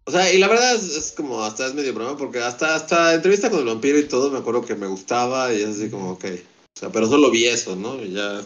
[0.04, 3.48] O sea, y la verdad es, como hasta es medio broma, porque hasta, hasta entrevista
[3.48, 6.24] con el vampiro y todo me acuerdo que me gustaba y es así como, ok.
[6.26, 8.02] O sea, pero solo vi eso, ¿no?
[8.02, 8.42] Y ya,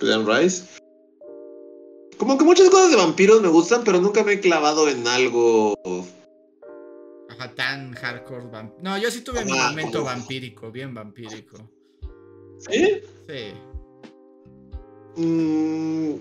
[0.00, 0.64] Pedan Rice.
[2.18, 5.78] Como que muchas cosas de vampiros me gustan, pero nunca me he clavado en algo.
[7.28, 8.46] Ajá, tan hardcore.
[8.82, 11.58] No, yo sí tuve mi momento vampírico, bien vampírico.
[12.58, 13.02] ¿Sí?
[13.28, 13.52] Sí.
[15.22, 16.16] Mm,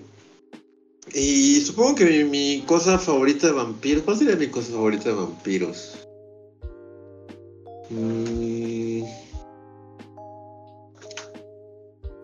[1.13, 4.03] Y supongo que mi, cosa favorita de vampiros.
[4.03, 6.07] ¿Cuál sería mi cosa favorita de vampiros?
[7.89, 9.03] Mm.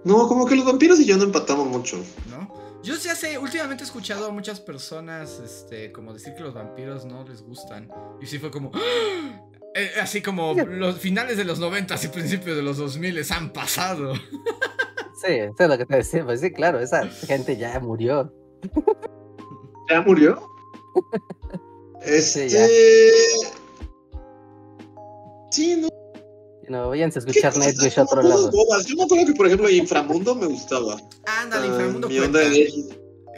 [0.04, 2.04] No, como que los vampiros y yo no empatamos mucho.
[2.30, 2.52] ¿No?
[2.84, 7.06] Yo ya sé, últimamente he escuchado a muchas personas, este, como decir que los vampiros
[7.06, 7.90] no les gustan.
[8.20, 9.42] Y sí fue como, ¡Ah!
[9.76, 14.16] eh, así como los finales de los 90 y principios de los 2000 han pasado.
[15.24, 16.26] Sí, eso es lo que te decía.
[16.26, 18.34] Pues sí, claro, esa gente ya murió.
[19.90, 20.42] ¿Ya murió?
[22.04, 22.50] Este.
[25.52, 25.90] Sí, no.
[26.68, 28.50] No, váyanse a escuchar Nightwish a otro lado.
[28.88, 30.98] Yo me acuerdo que, por ejemplo, Inframundo me gustaba.
[31.26, 32.72] Ándale, uh, Inframundo mi onda de...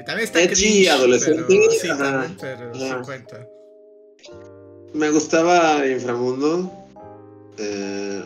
[0.05, 1.43] También está Edgy, adolescente.
[1.47, 3.47] Pero, sí, también, pero sí cuenta.
[4.93, 6.71] Me gustaba Inframundo.
[7.57, 8.23] Eh...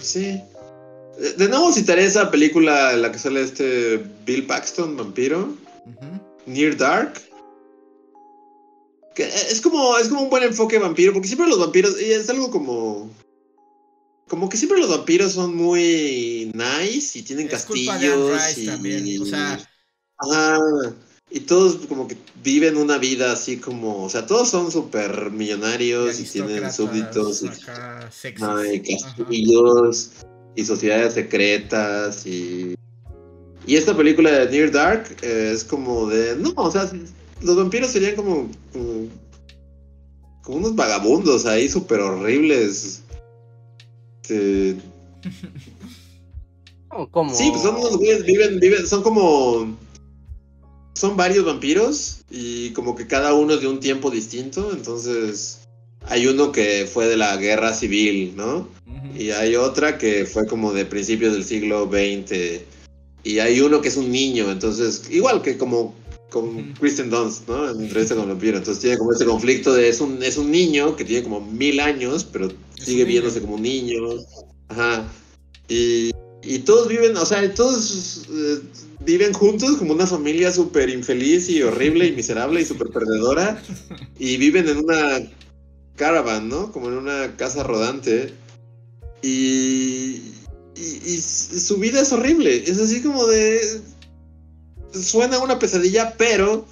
[0.00, 0.40] Sí.
[1.18, 5.56] De nuevo citaré esa película en la que sale este Bill Paxton, vampiro.
[6.44, 7.22] Near Dark.
[9.14, 12.28] Que es como, es como un buen enfoque vampiro, porque siempre los vampiros, y es
[12.28, 13.10] algo como...
[14.28, 18.58] Como que siempre los vampiros son muy nice y tienen castillos.
[18.58, 19.58] y, también, o sea...
[20.18, 20.58] Ajá.
[21.30, 26.20] Y todos como que viven una vida así como, o sea, todos son súper millonarios
[26.20, 27.48] y, tienen súbditos y,
[28.78, 30.10] castillos
[30.56, 32.74] y sociedades secretas y...
[33.66, 36.36] Y esta película de Near Dark eh, es como de...
[36.36, 36.90] No, o sea,
[37.42, 38.48] los vampiros serían como...
[40.42, 43.02] Como, unos vagabundos ahí súper horribles.
[44.22, 44.76] Sí,
[46.88, 49.76] pues son unos viven, viven, son como...
[50.94, 55.65] Son varios vampiros y como que cada uno es de un tiempo distinto, entonces
[56.08, 58.68] hay uno que fue de la guerra civil, ¿no?
[59.18, 62.60] Y hay otra que fue como de principios del siglo XX.
[63.24, 65.94] Y hay uno que es un niño, entonces, igual que como
[66.30, 67.70] con Kristen Dunst, ¿no?
[67.70, 68.58] En entrevista con vampiro.
[68.58, 71.80] Entonces tiene como ese conflicto de es un, es un niño que tiene como mil
[71.80, 73.96] años, pero sigue viéndose como un niño.
[74.68, 75.10] Ajá.
[75.68, 76.10] Y,
[76.42, 78.60] y todos viven, o sea, todos eh,
[79.04, 83.62] viven juntos como una familia súper infeliz y horrible y miserable y súper perdedora.
[84.18, 85.20] Y viven en una
[85.96, 86.72] caravan, ¿no?
[86.72, 88.32] Como en una casa rodante.
[89.22, 90.20] Y,
[90.74, 92.62] y, su vida es horrible.
[92.66, 93.80] Es así como de...
[94.92, 96.66] Suena una pesadilla, pero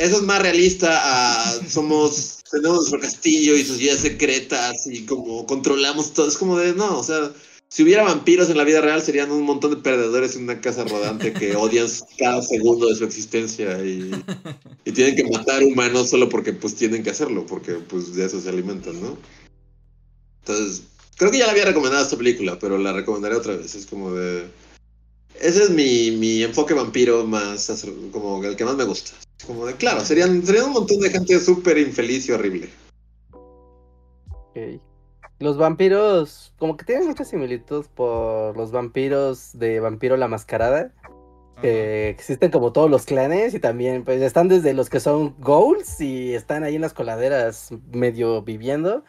[0.00, 5.46] eso es más realista a somos tenemos nuestro castillo y sus vidas secretas y como
[5.46, 7.30] controlamos todo es como de no o sea
[7.70, 10.84] si hubiera vampiros en la vida real serían un montón de perdedores en una casa
[10.84, 11.86] rodante que odian
[12.18, 14.10] cada segundo de su existencia y,
[14.84, 18.40] y, tienen que matar humanos solo porque pues tienen que hacerlo porque pues de eso
[18.40, 19.16] se alimentan no
[20.40, 20.82] entonces
[21.20, 23.74] Creo que ya la había recomendado esta película, pero la recomendaré otra vez.
[23.74, 24.48] Es como de.
[25.38, 27.70] Ese es mi, mi enfoque vampiro más.
[28.10, 29.12] como el que más me gusta.
[29.46, 32.70] Como de, claro, serían, serían un montón de gente súper infeliz y horrible.
[34.30, 34.80] Ok.
[35.40, 40.92] Los vampiros, como que tienen mucha similitud por los vampiros de Vampiro la Mascarada.
[41.60, 46.00] Que existen como todos los clanes y también pues están desde los que son ghouls
[46.00, 49.04] y están ahí en las coladeras medio viviendo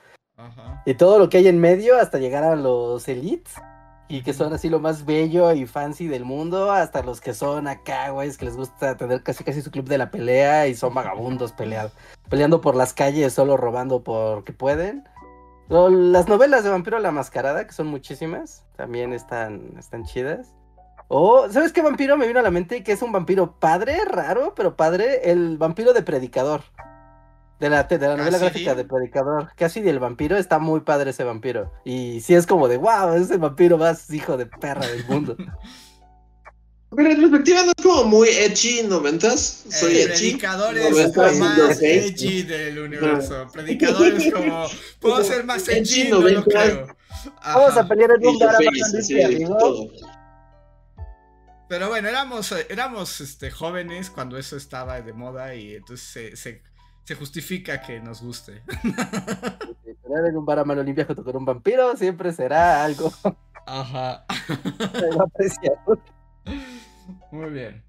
[0.86, 3.56] y todo lo que hay en medio hasta llegar a los elites.
[4.08, 7.66] Y que son así lo más bello y fancy del mundo, hasta los que son
[7.70, 10.94] acá, güey, que les gusta tener casi casi su club de la pelea y son
[10.94, 11.94] vagabundos peleando,
[12.30, 15.06] peleando por las calles, solo robando porque pueden.
[15.72, 20.54] Las novelas de Vampiro la Mascarada, que son muchísimas, también están, están chidas.
[21.08, 22.84] O, ¿sabes qué vampiro me vino a la mente?
[22.84, 26.64] Que es un vampiro padre, raro, pero padre, el vampiro de Predicador.
[27.62, 31.24] De la, de la novela gráfica de Predicador, casi del vampiro, está muy padre ese
[31.24, 31.72] vampiro.
[31.86, 35.38] Y sí es como de, wow, es el vampiro más hijo de perra del mundo.
[36.94, 39.64] Pero en perspectiva no es como muy edgy noventas.
[39.70, 43.48] Soy el Predicador es el más edgy del universo.
[43.52, 44.68] Predicador es como,
[45.00, 46.88] puedo ser más edgy, no lo creo.
[47.44, 48.56] Vamos a pelear en un bar
[51.70, 56.62] Pero bueno, éramos, éramos este, jóvenes cuando eso estaba de moda y entonces se, se
[57.04, 58.64] se justifica que nos guste.
[60.04, 63.12] Tener en un bar a mano limpia junto con un vampiro siempre será algo.
[63.66, 64.26] Ajá.
[67.32, 67.84] Muy bien.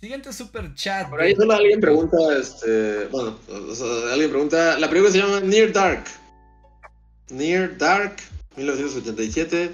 [0.00, 1.08] Siguiente super chat.
[1.08, 3.36] Por ahí solo alguien pregunta, este, bueno,
[4.12, 6.04] alguien pregunta, la película se llama Near Dark.
[7.30, 8.16] Near Dark,
[8.56, 9.72] 1987.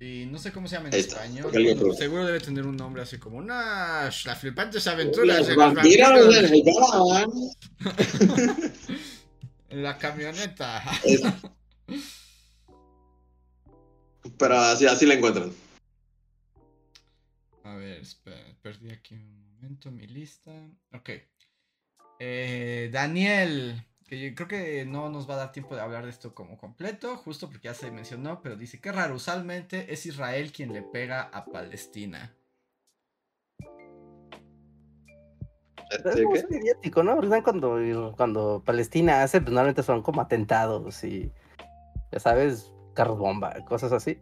[0.00, 1.52] Y no sé cómo se llama en español.
[1.96, 6.34] seguro debe tener un nombre así como una las flipantes aventuras de los vampiros.
[9.68, 10.82] En la camioneta.
[14.36, 15.52] Pero así, así la encuentran.
[18.02, 20.50] Espera, perdí aquí un momento mi lista.
[20.92, 21.10] Ok.
[22.18, 26.10] Eh, Daniel, que yo creo que no nos va a dar tiempo de hablar de
[26.10, 30.50] esto como completo, justo porque ya se mencionó, pero dice que raro, usualmente es Israel
[30.50, 32.34] quien le pega a Palestina.
[35.90, 37.20] Es muy mediático, ¿no?
[37.44, 41.30] Cuando, cuando Palestina hace, pues normalmente son como atentados y,
[42.10, 44.18] ya sabes, carros bomba, cosas así.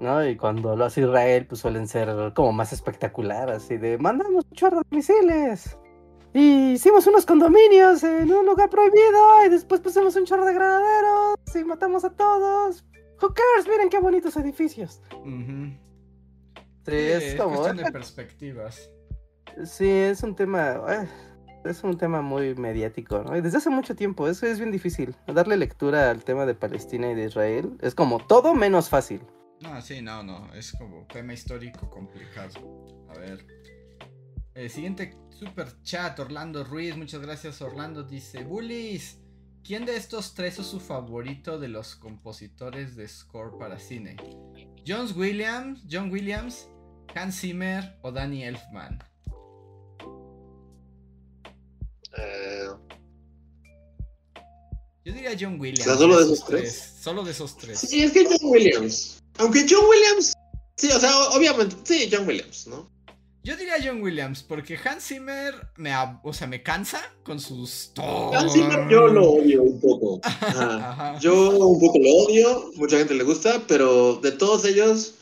[0.00, 0.26] ¿No?
[0.26, 4.78] Y cuando lo hace Israel, pues suelen ser como más espectacular, así de mandamos chorro
[4.78, 5.78] de misiles.
[6.32, 11.36] Y hicimos unos condominios en un lugar prohibido y después pusimos un chorro de granaderos
[11.54, 12.84] y matamos a todos.
[13.22, 13.68] Who cares?
[13.68, 15.00] Miren qué bonitos edificios.
[16.84, 17.58] Sí, es como...
[17.58, 18.90] cuestión de perspectivas.
[19.64, 20.82] Sí, es un tema...
[20.88, 21.08] Eh,
[21.64, 23.36] es un tema muy mediático, ¿no?
[23.36, 25.16] Y desde hace mucho tiempo, eso es bien difícil.
[25.26, 29.22] Darle lectura al tema de Palestina y de Israel es como todo menos fácil.
[29.60, 30.52] No, sí, no, no.
[30.54, 32.86] Es como tema histórico complicado.
[33.08, 33.46] A ver.
[34.54, 36.96] El siguiente super chat, Orlando Ruiz.
[36.96, 38.02] Muchas gracias, Orlando.
[38.02, 39.18] Dice: Bullies,
[39.64, 44.16] ¿quién de estos tres es su favorito de los compositores de score para cine?
[44.86, 46.68] ¿John Williams, John Williams,
[47.14, 49.02] Hans Zimmer o Danny Elfman?
[52.16, 52.68] Eh,
[55.04, 55.84] Yo diría John Williams.
[55.84, 56.96] ¿Solo de esos tres?
[57.00, 57.78] Solo de esos tres.
[57.80, 59.23] Sí, es que John Williams.
[59.38, 60.34] Aunque John Williams.
[60.76, 61.76] Sí, o sea, obviamente.
[61.84, 62.94] Sí, John Williams, ¿no?
[63.44, 65.92] Yo diría John Williams, porque Hans Zimmer me,
[66.22, 67.92] o sea, me cansa con sus...
[67.98, 70.18] Hans Zimmer yo lo odio un poco.
[71.20, 75.16] Yo un poco lo odio, mucha gente le gusta, pero de todos ellos,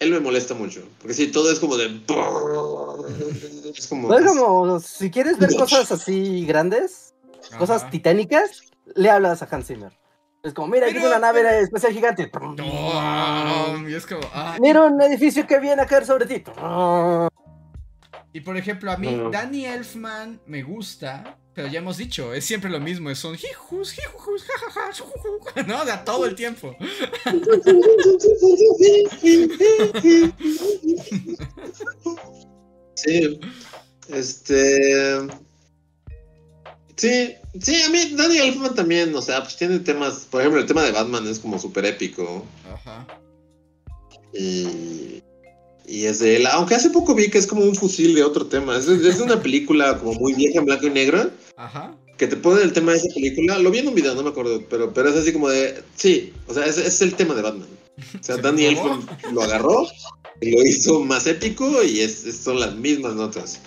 [0.00, 0.82] él me molesta mucho.
[0.98, 2.00] Porque sí, todo es como de...
[3.76, 4.08] Es como...
[4.08, 7.14] como si quieres ver cosas así grandes,
[7.60, 8.62] cosas titánicas,
[8.96, 10.01] le hablas a Hans Zimmer.
[10.42, 12.30] Es como, mira, aquí hay una nave especial gigante.
[13.88, 14.22] y es como.
[14.60, 16.42] Mira un edificio que viene a caer sobre ti.
[18.32, 22.70] Y por ejemplo, a mí, Danny Elfman me gusta, pero ya hemos dicho, es siempre
[22.70, 24.90] lo mismo, son jijus, jijus, jajaja,
[25.66, 25.84] ¿no?
[25.84, 26.74] De todo el tiempo.
[32.94, 33.40] Sí,
[34.08, 35.18] este.
[36.94, 40.66] Sí, sí, a mí Danny Elfman también, o sea, pues tiene temas, por ejemplo, el
[40.66, 42.44] tema de Batman es como súper épico.
[42.72, 43.06] Ajá.
[44.32, 45.22] Y
[45.86, 46.46] y es de él.
[46.46, 48.76] Aunque hace poco vi que es como un fusil de otro tema.
[48.76, 51.30] Es, es una película como muy vieja en blanco y negro.
[51.56, 51.94] Ajá.
[52.16, 53.58] Que te pone el tema de esa película.
[53.58, 54.62] Lo vi en un video, no me acuerdo.
[54.70, 55.82] Pero, pero es así como de.
[55.96, 57.68] Sí, o sea, es, es el tema de Batman.
[58.18, 58.78] O sea, Daniel
[59.32, 59.86] lo agarró
[60.42, 63.60] lo hizo más épico y es, son las mismas notas.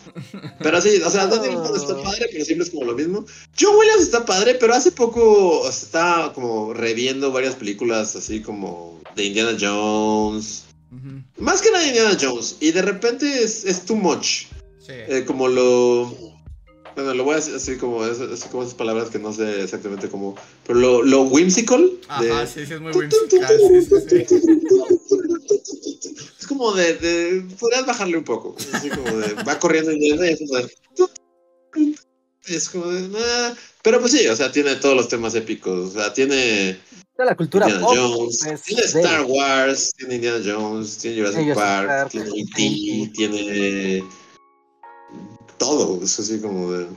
[0.59, 3.25] Pero sí, o sea, Daniel está padre, pero siempre es como lo mismo.
[3.59, 9.25] John Williams está padre, pero hace poco está como reviendo varias películas así como de
[9.25, 10.63] Indiana Jones.
[11.37, 12.57] Más que nada Indiana Jones.
[12.59, 14.45] Y de repente es, es too much.
[14.87, 16.13] Eh, como lo.
[16.95, 20.07] Bueno, lo voy a decir así como, así como esas palabras que no sé exactamente
[20.07, 20.35] cómo.
[20.65, 21.91] Pero lo, lo whimsical.
[22.07, 23.59] Ajá, sí, sí, es muy whimsical.
[26.45, 27.55] Es como de, de.
[27.59, 28.55] Podrías bajarle un poco.
[28.71, 29.33] Así como de.
[29.43, 31.95] Va corriendo y es como de.
[32.45, 33.55] Es como de.
[33.81, 35.89] Pero pues sí, o sea, tiene todos los temas épicos.
[35.89, 36.77] O sea, tiene
[37.17, 42.29] la cultura Indiana Jones, pues, tiene Star Wars, tiene Indiana Jones, tiene Jurassic Park, tiene
[42.29, 44.03] E.T., tiene
[45.57, 46.87] todo, es así como de...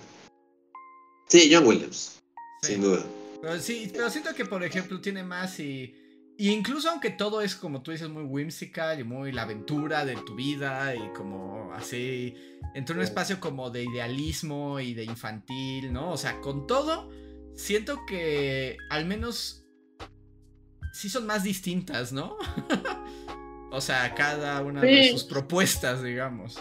[1.28, 2.18] Sí, John Williams,
[2.62, 3.02] sin duda.
[3.40, 5.94] Pero sí, pero siento que por ejemplo tiene más y...
[6.40, 10.15] Y incluso aunque todo es como tú dices muy whimsical y muy la aventura de
[10.15, 12.32] tu vida y como así,
[12.74, 16.12] entre un espacio como de idealismo y de infantil, ¿no?
[16.12, 17.10] O sea, con todo,
[17.56, 19.66] siento que al menos
[20.93, 22.36] sí son más distintas, ¿no?
[23.73, 26.55] o sea, cada una de sus propuestas, digamos.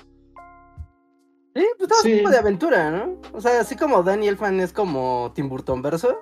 [1.54, 3.22] Sí, pues todo tipo de aventura, ¿no?
[3.32, 6.18] O sea, así como Danny Elfman es como Tim Burton verso.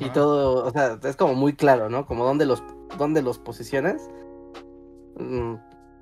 [0.00, 2.06] Y todo, o sea, es como muy claro, ¿no?
[2.06, 2.62] Como dónde los,
[2.96, 4.08] dónde los posicionas.
[5.18, 5.54] Mm,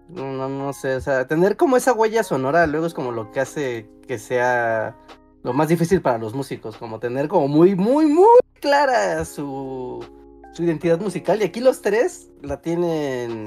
[0.08, 3.40] no, no sé, o sea, tener como esa huella sonora luego es como lo que
[3.40, 4.96] hace que sea
[5.42, 8.26] lo más difícil para los músicos, como tener como muy, muy, muy
[8.60, 10.04] clara su,
[10.52, 11.40] su identidad musical.
[11.40, 13.46] Y aquí los tres la tienen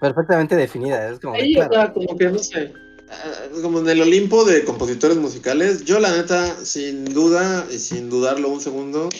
[0.00, 1.10] perfectamente definida.
[1.10, 1.54] Es como, Ahí,
[1.94, 2.72] como que no sé.
[3.08, 8.08] Ah, como en el Olimpo de compositores musicales, yo la neta, sin duda y sin
[8.08, 9.10] dudarlo un segundo,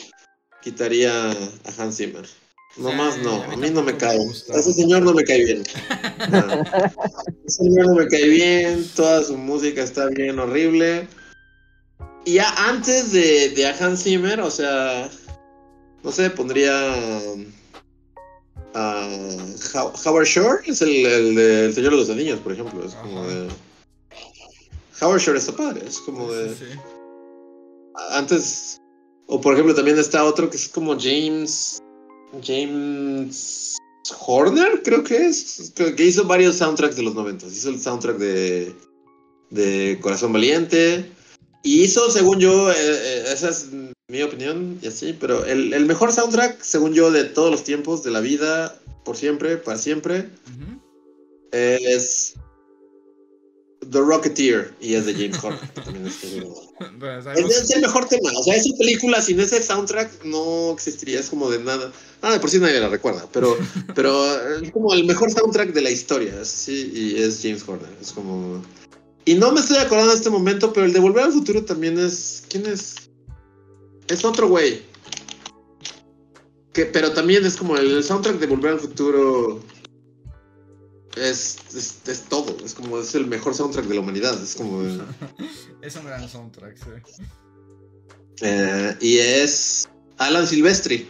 [0.62, 1.34] quitaría a
[1.78, 2.26] Hans Zimmer.
[2.78, 4.18] No más no, a mí, no me cae.
[4.54, 5.62] Ese señor no me cae bien.
[7.46, 11.06] Ese señor no me cae bien, toda su música está bien horrible.
[12.24, 15.10] Y ya antes de, de a Hans Zimmer, o sea,
[16.02, 17.20] no sé, pondría.
[18.74, 22.84] Howard Shore es el, el, el, Señor de los Anillos, por ejemplo.
[22.84, 23.48] Es como de.
[25.00, 26.56] Howard Shore está padre, es como de.
[28.12, 28.81] Antes.
[29.32, 31.78] O por ejemplo, también está otro que es como James.
[32.44, 33.78] James.
[34.26, 35.72] Horner, creo que es.
[35.74, 37.46] Que hizo varios soundtracks de los 90.
[37.46, 38.74] Hizo el soundtrack de.
[39.48, 41.10] De Corazón Valiente.
[41.62, 43.68] Y hizo, según yo, eh, eh, esa es
[44.08, 48.02] mi opinión y así, pero el, el, mejor soundtrack, según yo, de todos los tiempos,
[48.02, 50.28] de la vida, por siempre, para siempre,
[51.52, 52.34] es
[53.90, 55.60] The Rocketeer y es de James Horner.
[56.06, 56.24] es,
[57.52, 58.30] es, el mejor tema.
[58.38, 61.18] O sea, esa película sin ese soundtrack no existiría.
[61.20, 61.92] Es como de nada.
[62.20, 63.56] Ah, de por sí nadie la recuerda, pero,
[63.94, 66.44] pero es como el mejor soundtrack de la historia.
[66.44, 67.90] Sí, y es James Horner.
[68.00, 68.62] Es como.
[69.24, 71.98] Y no me estoy acordando en este momento, pero el de Volver al Futuro también
[71.98, 72.44] es.
[72.48, 73.10] ¿Quién es?
[74.08, 74.82] Es otro güey.
[76.72, 79.60] Que, pero también es como el soundtrack de Volver al Futuro.
[81.16, 82.56] Es, es, todo.
[82.64, 84.42] Es como es el mejor soundtrack de la humanidad.
[84.42, 84.82] Es como.
[85.82, 87.22] es un gran soundtrack, sí.
[88.40, 91.08] Eh, y es Alan Silvestri.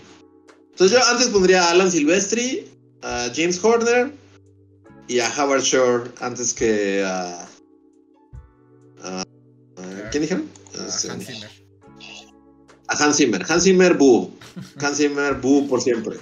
[0.71, 2.69] Entonces yo antes pondría a Alan Silvestri,
[3.03, 4.13] a James Horner
[5.09, 7.49] y a Howard Shore antes que a
[10.13, 10.49] ¿Quién dijeron?
[10.79, 11.51] A este, Hans Zimmer.
[12.87, 13.43] A Hans Zimmer.
[13.49, 14.31] Hans Zimmer, bu.
[14.77, 16.19] Hans Zimmer, bu por siempre.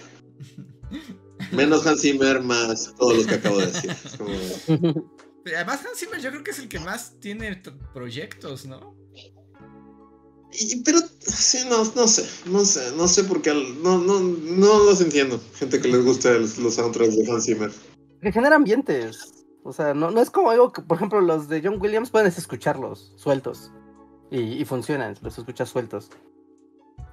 [1.53, 3.91] Menos Hans Zimmer, más todos los que acabo de decir.
[5.57, 7.63] Además, Hans Zimmer yo creo que es el que más tiene
[7.93, 8.95] proyectos, ¿no?
[10.85, 15.01] pero, sí, no, no sé, no sé, no sé por qué, no, no, no los
[15.01, 17.71] entiendo, gente que les gusta los, los soundtracks de Hans Zimmer.
[18.21, 19.41] Que genera ambientes.
[19.63, 22.39] O sea, no, no es como algo que, por ejemplo, los de John Williams puedes
[22.39, 23.71] escucharlos sueltos.
[24.31, 26.09] Y, funcionan, los escuchas sueltos.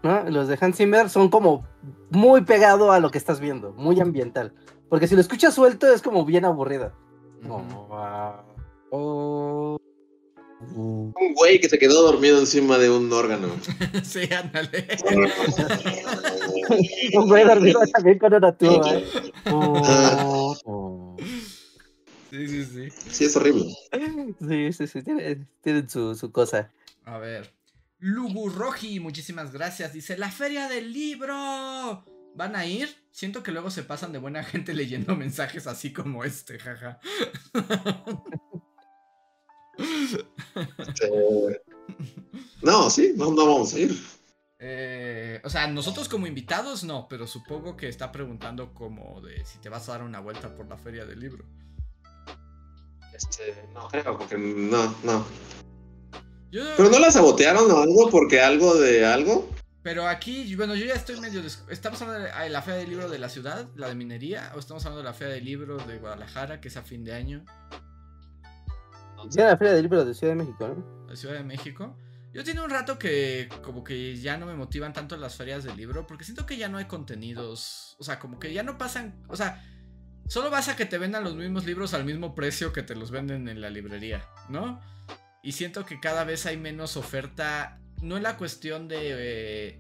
[0.04, 0.30] ¿No?
[0.30, 1.66] Los de Hans Zimmer son como
[2.10, 4.54] muy pegado a lo que estás viendo, muy ambiental.
[4.90, 6.94] Porque si lo escuchas suelto es como bien aburrido.
[10.60, 13.50] Un güey que se quedó dormido encima de un órgano.
[14.04, 14.88] sí, ándale.
[17.14, 19.02] un güey dormido también con una tuba.
[19.52, 21.18] Oh, oh.
[22.30, 22.90] Sí, sí, sí.
[23.10, 23.74] Sí, es horrible.
[24.48, 26.72] Sí, sí, sí, tienen tiene su, su, cosa.
[27.06, 27.52] A ver.
[28.00, 29.94] Lugu Roji, muchísimas gracias.
[29.94, 32.06] Dice, la feria del libro.
[32.36, 32.90] ¿Van a ir?
[33.12, 37.00] Siento que luego se pasan de buena gente leyendo mensajes así como este, jaja.
[41.02, 41.62] Eh,
[42.62, 43.96] no, sí, no, no vamos a ir.
[44.60, 49.60] Eh, o sea, nosotros como invitados no, pero supongo que está preguntando como de si
[49.60, 51.46] te vas a dar una vuelta por la feria del libro.
[53.14, 55.26] Este, no creo, porque no, no.
[56.52, 59.50] ¿Pero no la sabotearon o algo porque algo de algo?
[59.84, 61.42] Pero aquí, bueno, yo ya estoy medio...
[61.70, 64.52] ¿Estamos hablando de la Feria del Libro de la ciudad, la de minería?
[64.56, 67.14] ¿O estamos hablando de la Feria del Libro de Guadalajara, que es a fin de
[67.14, 67.46] año?
[69.30, 71.08] Sí, la Feria del Libro de Ciudad de México, ¿no?
[71.08, 71.96] De Ciudad de México.
[72.34, 75.78] Yo tiene un rato que como que ya no me motivan tanto las ferias del
[75.78, 79.24] libro, porque siento que ya no hay contenidos, o sea, como que ya no pasan,
[79.30, 79.64] o sea,
[80.28, 83.12] Solo vas a que te vendan los mismos libros al mismo precio que te los
[83.12, 84.82] venden en la librería, ¿no?
[85.48, 87.80] Y siento que cada vez hay menos oferta.
[88.02, 89.80] No es la cuestión de, eh,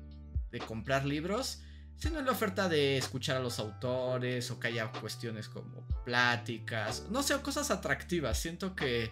[0.50, 1.62] de comprar libros,
[1.98, 7.08] sino en la oferta de escuchar a los autores o que haya cuestiones como pláticas,
[7.10, 8.40] no sé, cosas atractivas.
[8.40, 9.12] Siento que,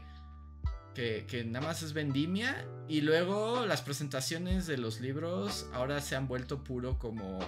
[0.93, 6.15] que, que, nada más es vendimia y luego las presentaciones de los libros ahora se
[6.15, 7.39] han vuelto puro como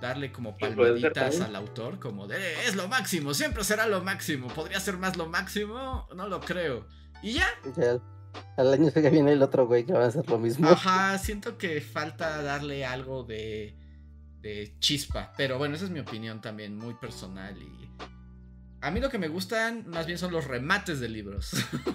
[0.00, 4.80] darle como palmaditas al autor, como de es lo máximo, siempre será lo máximo, podría
[4.80, 6.86] ser más lo máximo, no lo creo.
[7.24, 7.46] Y ya.
[8.58, 10.68] al año que viene el otro güey que va a hacer lo mismo.
[10.68, 13.78] Ajá, siento que falta darle algo de,
[14.42, 17.90] de chispa, pero bueno, esa es mi opinión también, muy personal y...
[18.82, 21.54] A mí lo que me gustan más bien son los remates de libros.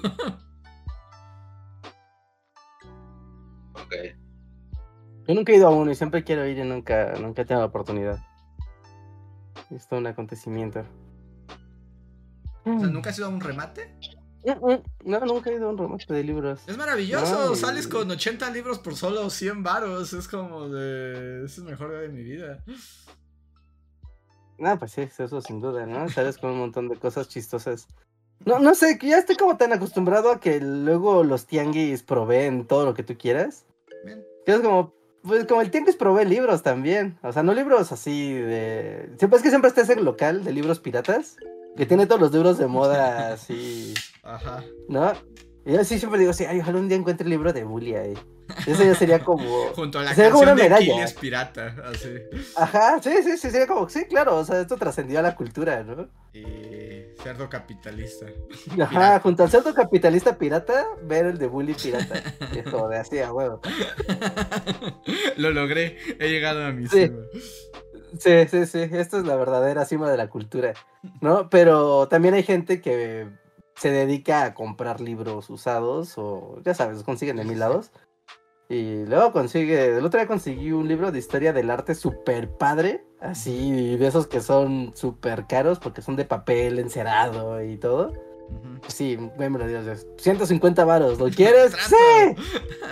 [3.73, 3.93] ok.
[5.27, 7.61] Yo nunca he ido a uno y siempre quiero ir y nunca, nunca he tenido
[7.61, 8.17] la oportunidad.
[9.69, 10.83] Es todo un acontecimiento.
[12.65, 13.95] ¿nunca has ido a un remate?
[15.03, 16.61] No, nunca he ido a un remate de libros.
[16.67, 20.13] Es maravilloso, sales con 80 libros por solo 100 varos.
[20.13, 21.45] Es como de.
[21.45, 22.63] Es el mejor día de mi vida.
[24.57, 26.09] No, pues sí, eso sin duda, ¿no?
[26.09, 27.87] Sales con un montón de cosas chistosas.
[28.45, 32.65] No, no sé, que ya estoy como tan acostumbrado a que luego los tianguis proveen
[32.65, 33.65] todo lo que tú quieras.
[34.45, 34.93] Que es como,
[35.23, 37.17] pues como el tianguis provee libros también.
[37.23, 39.13] O sea, no libros así de.
[39.17, 41.35] Siempre es que siempre está ese local de libros piratas.
[41.75, 43.93] Que tiene todos los libros de moda así.
[44.29, 44.63] Ajá.
[44.87, 45.13] ¿No?
[45.65, 48.13] Yo sí siempre digo, sí, ay, ojalá un día encuentre el libro de Bully ahí.
[48.65, 49.67] Eso ya sería como.
[49.75, 52.09] Junto a la sería canción de Aquiles pirata, así.
[52.55, 53.87] Ajá, sí, sí, sí, sería como.
[53.89, 56.09] Sí, claro, o sea, esto trascendió a la cultura, ¿no?
[56.33, 58.25] Y cerdo capitalista.
[58.81, 62.23] Ajá, junto al cerdo capitalista pirata, ver el de Bully pirata.
[62.55, 63.61] es como de así a huevo.
[65.37, 67.11] Lo logré, he llegado a mi sí.
[68.17, 70.73] Sí, sí, sí, esta es la verdadera cima de la cultura,
[71.21, 71.47] ¿no?
[71.49, 73.27] Pero también hay gente que
[73.79, 77.91] se dedica a comprar libros usados o, ya sabes, consiguen de mil lados.
[78.67, 83.05] Y luego consigue, el otro día conseguí un libro de historia del arte súper padre,
[83.21, 88.13] así de esos que son súper caros porque son de papel encerado y todo.
[88.87, 91.71] Sí, me lo Dios, 150 varos, ¿lo quieres?
[91.71, 92.35] ¡Sí!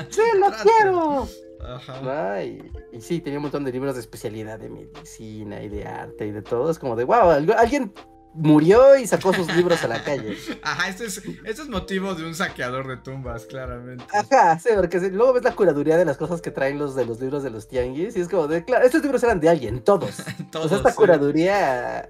[0.09, 1.27] ¡Sí, lo quiero!
[1.65, 2.43] Ajá.
[2.43, 6.31] y, sí, tenía un montón de libros de especialidad de medicina y de arte y
[6.31, 6.71] de todo.
[6.71, 7.91] Es como de, wow, alguien
[8.37, 10.37] murió y sacó sus libros a la calle.
[10.61, 14.05] Ajá, este es, este es motivo de un saqueador de tumbas, claramente.
[14.13, 17.19] Ajá, sí, porque luego ves la curaduría de las cosas que traen los de los
[17.19, 20.17] libros de los tianguis y es como de, claro, estos libros eran de alguien, todos.
[20.51, 22.07] todos esta curaduría,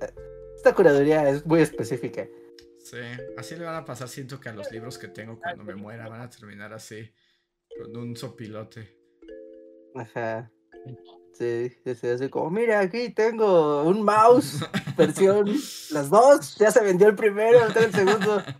[0.55, 2.27] esta curaduría es muy específica.
[2.79, 2.97] Sí,
[3.37, 6.07] así le van a pasar, siento que a los libros que tengo cuando me muera
[6.07, 7.11] van a terminar así,
[7.77, 8.97] con un sopilote.
[9.95, 10.51] Ajá.
[11.33, 14.65] Sí, sí, así como, mira, aquí tengo un mouse,
[14.97, 15.45] versión,
[15.91, 18.43] las dos, ya se vendió el primero, el segundo.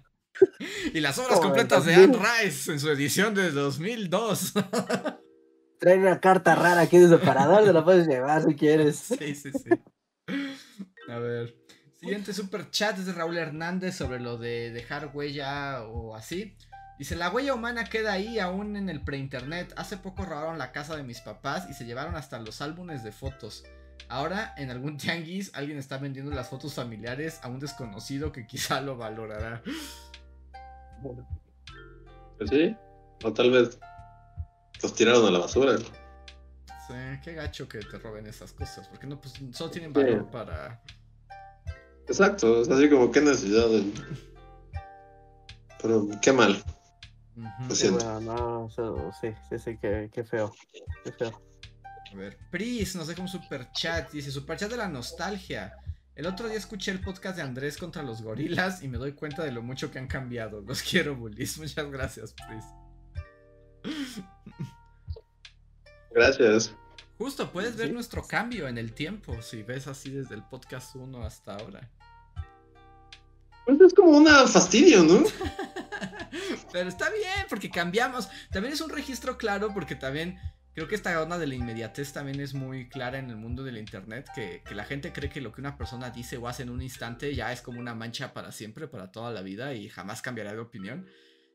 [0.93, 4.53] Y las obras completas de Anne Rice en su edición de 2002.
[5.79, 8.97] Trae una carta rara aquí de separador, te la puedes llevar si quieres.
[8.97, 9.69] Sí, sí, sí.
[11.09, 11.55] A ver.
[11.99, 16.55] Siguiente super chat es de Raúl Hernández sobre lo de dejar huella o así.
[16.97, 19.71] Dice, la huella humana queda ahí aún en el preinternet.
[19.77, 23.11] Hace poco robaron la casa de mis papás y se llevaron hasta los álbumes de
[23.11, 23.63] fotos.
[24.09, 28.81] Ahora, en algún tianguis, alguien está vendiendo las fotos familiares a un desconocido que quizá
[28.81, 29.61] lo valorará.
[32.37, 32.75] Pues sí,
[33.23, 33.79] o tal vez
[34.81, 35.77] los tiraron a la basura.
[35.77, 36.93] Sí,
[37.23, 40.81] qué gacho que te roben esas cosas, porque no, pues solo tienen valor para...
[42.07, 43.91] Exacto, es así como qué necesidad de...
[45.81, 46.63] Pero qué mal.
[47.37, 48.19] Lo siento.
[48.21, 48.69] no,
[49.21, 50.51] sí, sí, sí, qué, feo.
[51.03, 51.41] Qué feo.
[52.11, 54.11] A ver, Pris nos deja un super chat.
[54.11, 55.75] Dice: Super chat de la nostalgia.
[56.15, 59.43] El otro día escuché el podcast de Andrés contra los gorilas y me doy cuenta
[59.43, 60.61] de lo mucho que han cambiado.
[60.61, 61.57] Los quiero, bullies.
[61.59, 62.65] Muchas gracias, Pris.
[66.11, 66.73] Gracias.
[67.19, 71.23] Justo, puedes ver nuestro cambio en el tiempo si ves así desde el podcast 1
[71.23, 71.87] hasta ahora.
[73.65, 75.23] Pues es como una fastidio, ¿no?
[76.71, 78.29] Pero está bien, porque cambiamos.
[78.51, 80.39] También es un registro claro, porque también
[80.73, 83.77] creo que esta onda de la inmediatez también es muy clara en el mundo del
[83.77, 84.27] internet.
[84.35, 87.33] Que, la gente cree que lo que una persona dice o hace en un instante
[87.33, 90.59] ya es como una mancha para siempre, para toda la vida y jamás cambiará de
[90.59, 91.07] opinión.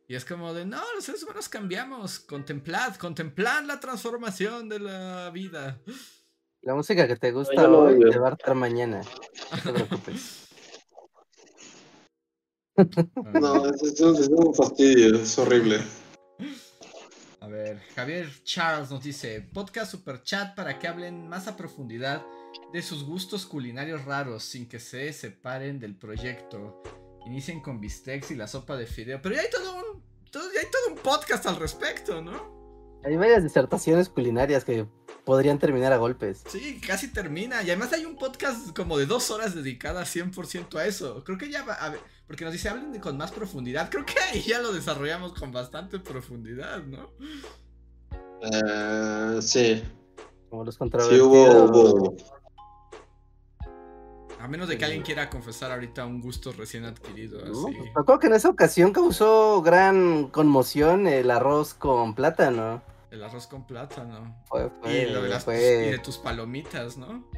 [0.09, 2.19] Y es como de, no, los seres humanos cambiamos.
[2.19, 5.81] Contemplad, contemplad la transformación de la vida.
[6.63, 9.03] La música que te gusta hoy te va a estar mañana.
[9.53, 10.52] No te preocupes.
[12.77, 15.79] No, es, un fastidio, es horrible.
[17.41, 22.25] A ver, Javier Charles nos dice, podcast super chat para que hablen más a profundidad
[22.73, 26.83] de sus gustos culinarios raros sin que se separen del proyecto.
[27.27, 29.21] Inicien con bistecs y la sopa de fideo.
[29.21, 32.63] Pero ya hay todo un, ya hay todo un podcast al respecto, ¿no?
[33.05, 34.87] Hay varias disertaciones culinarias que
[35.25, 36.43] podrían terminar a golpes.
[36.49, 37.63] Sí, casi termina.
[37.63, 41.23] Y además hay un podcast como de dos horas dedicada 100% a eso.
[41.25, 43.91] Creo que ya va, a ver, porque nos dice, hablen con más profundidad.
[43.91, 47.11] Creo que ahí ya lo desarrollamos con bastante profundidad, ¿no?
[48.43, 49.83] Uh, sí.
[50.49, 51.21] Como los controvertidos.
[51.21, 52.17] Sí, hubo,
[54.39, 57.41] A menos de que alguien quiera confesar ahorita un gusto recién adquirido.
[57.41, 57.51] Así.
[57.95, 62.83] No, pues, que en esa ocasión causó gran conmoción el arroz con plátano.
[63.11, 64.43] El arroz con plátano.
[64.85, 67.29] y, lo de las, y de tus palomitas, ¿no?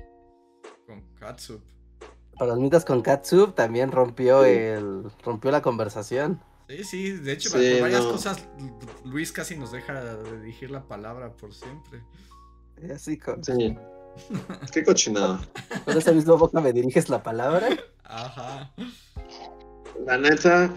[0.86, 1.73] Con katsup.
[2.38, 6.40] Palomitas con katsup también rompió el rompió la conversación.
[6.68, 8.48] Sí, sí, de hecho, por varias cosas
[9.04, 12.02] Luis casi nos deja de dirigir la palabra por siempre.
[12.92, 13.44] Así con...
[13.44, 13.76] Sí.
[14.72, 15.40] Qué cochinada.
[15.84, 17.68] Con esa misma boca me diriges la palabra.
[18.04, 18.72] Ajá.
[20.06, 20.70] La neta,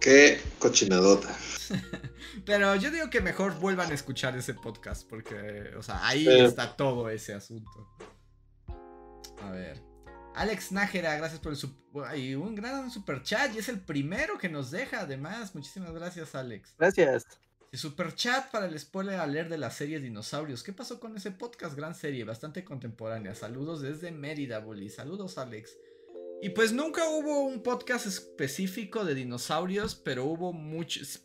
[0.00, 1.28] qué cochinadota.
[2.46, 6.76] Pero yo digo que mejor vuelvan a escuchar ese podcast porque, o sea, ahí está
[6.76, 7.88] todo ese asunto.
[9.42, 9.87] A ver.
[10.38, 14.70] Alex Nájera, gracias por el un gran super chat y es el primero que nos
[14.70, 15.52] deja además.
[15.52, 16.76] Muchísimas gracias, Alex.
[16.78, 17.26] Gracias.
[17.72, 20.62] super chat para el spoiler leer de la serie Dinosaurios.
[20.62, 21.74] ¿Qué pasó con ese podcast?
[21.74, 23.34] Gran serie, bastante contemporánea.
[23.34, 24.90] Saludos desde Mérida, Bully.
[24.90, 25.76] Saludos, Alex.
[26.40, 31.20] Y pues nunca hubo un podcast específico de dinosaurios, pero hubo muchos,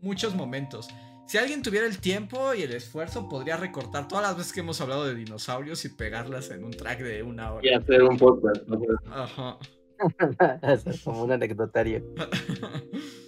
[0.00, 0.88] muchos momentos.
[1.26, 4.80] Si alguien tuviera el tiempo y el esfuerzo, podría recortar todas las veces que hemos
[4.80, 7.66] hablado de dinosaurios y pegarlas en un track de una hora.
[7.66, 8.62] Y hacer un podcast.
[9.10, 9.58] Ajá.
[10.86, 12.04] es como un anecdotario.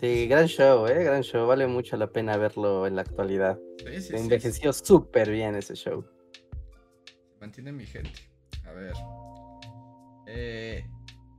[0.00, 1.04] Sí, gran show, ¿eh?
[1.04, 1.46] Gran show.
[1.46, 3.58] Vale mucho la pena verlo en la actualidad.
[3.78, 6.04] Sí, sí, envejeció súper bien ese show.
[7.40, 8.28] Mantiene mi gente.
[8.66, 8.92] A ver.
[10.26, 10.84] Eh,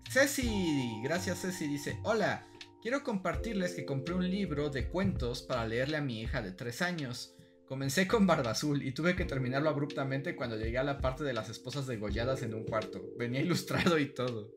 [0.09, 2.47] Ceci, gracias Ceci, dice, hola,
[2.85, 6.83] quiero compartirles que compré un libro de cuentos para leerle a mi hija de 3
[6.83, 7.33] años.
[7.65, 11.33] Comencé con Barba Azul y tuve que terminarlo abruptamente cuando llegué a la parte de
[11.33, 13.01] las esposas degolladas en un cuarto.
[13.17, 14.53] Venía ilustrado y todo.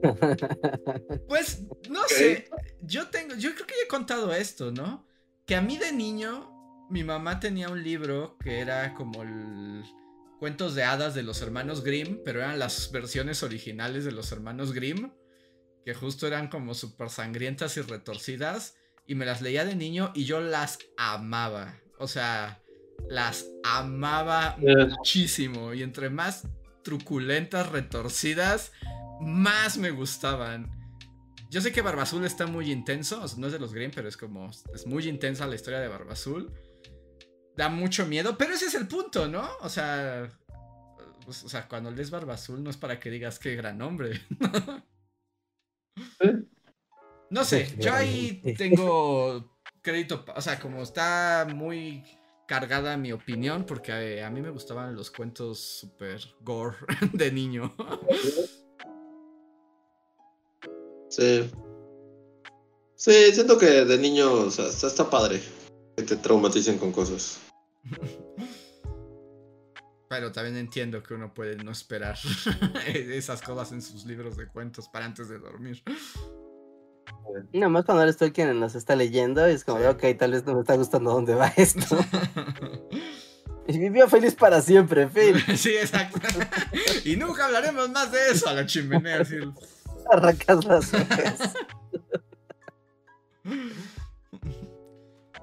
[1.26, 2.48] Pues, no sé,
[2.82, 5.06] yo tengo, yo creo que ya he contado esto, ¿no?
[5.44, 9.82] Que a mí de niño, mi mamá tenía un libro que era como el
[10.38, 14.72] cuentos de hadas de los hermanos Grimm, pero eran las versiones originales de los hermanos
[14.72, 15.10] Grimm,
[15.84, 18.76] que justo eran como súper sangrientas y retorcidas,
[19.06, 21.80] y me las leía de niño y yo las amaba.
[21.98, 22.62] O sea,
[23.08, 26.46] las amaba muchísimo, y entre más
[26.82, 28.72] truculentas, retorcidas,
[29.20, 30.70] más me gustaban.
[31.50, 34.16] Yo sé que Barba Azul está muy intenso, no es de los Grimm, pero es
[34.16, 36.52] como, es muy intensa la historia de Barba Azul
[37.56, 39.48] da mucho miedo, pero ese es el punto, ¿no?
[39.60, 40.30] O sea,
[41.26, 44.20] o sea, cuando lees Barba Azul no es para que digas qué gran hombre.
[47.30, 52.04] no sé, yo ahí tengo crédito, o sea, como está muy
[52.46, 56.76] cargada mi opinión, porque a, mí me gustaban los cuentos super gore
[57.12, 57.74] de niño.
[61.08, 61.50] Sí.
[62.96, 65.40] Sí, siento que de niño, o sea, está padre
[65.96, 67.40] que te traumaticen con cosas.
[70.10, 72.18] Pero también entiendo que uno puede no esperar
[72.88, 75.84] esas cosas en sus libros de cuentos para antes de dormir.
[77.52, 80.54] Nada más cuando eres tú quien nos está leyendo, es como, ok, tal vez no
[80.54, 81.96] me está gustando dónde va esto.
[83.68, 85.36] y vivió feliz para siempre, fin.
[85.56, 86.18] sí, exacto.
[87.04, 89.22] y nunca hablaremos más de eso a la chimenea.
[90.10, 91.54] Arrancas las orejas.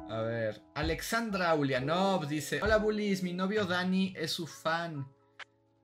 [0.10, 5.06] A ver, Alexandra Ulianov dice: Hola Bullies, mi novio Dani es su fan.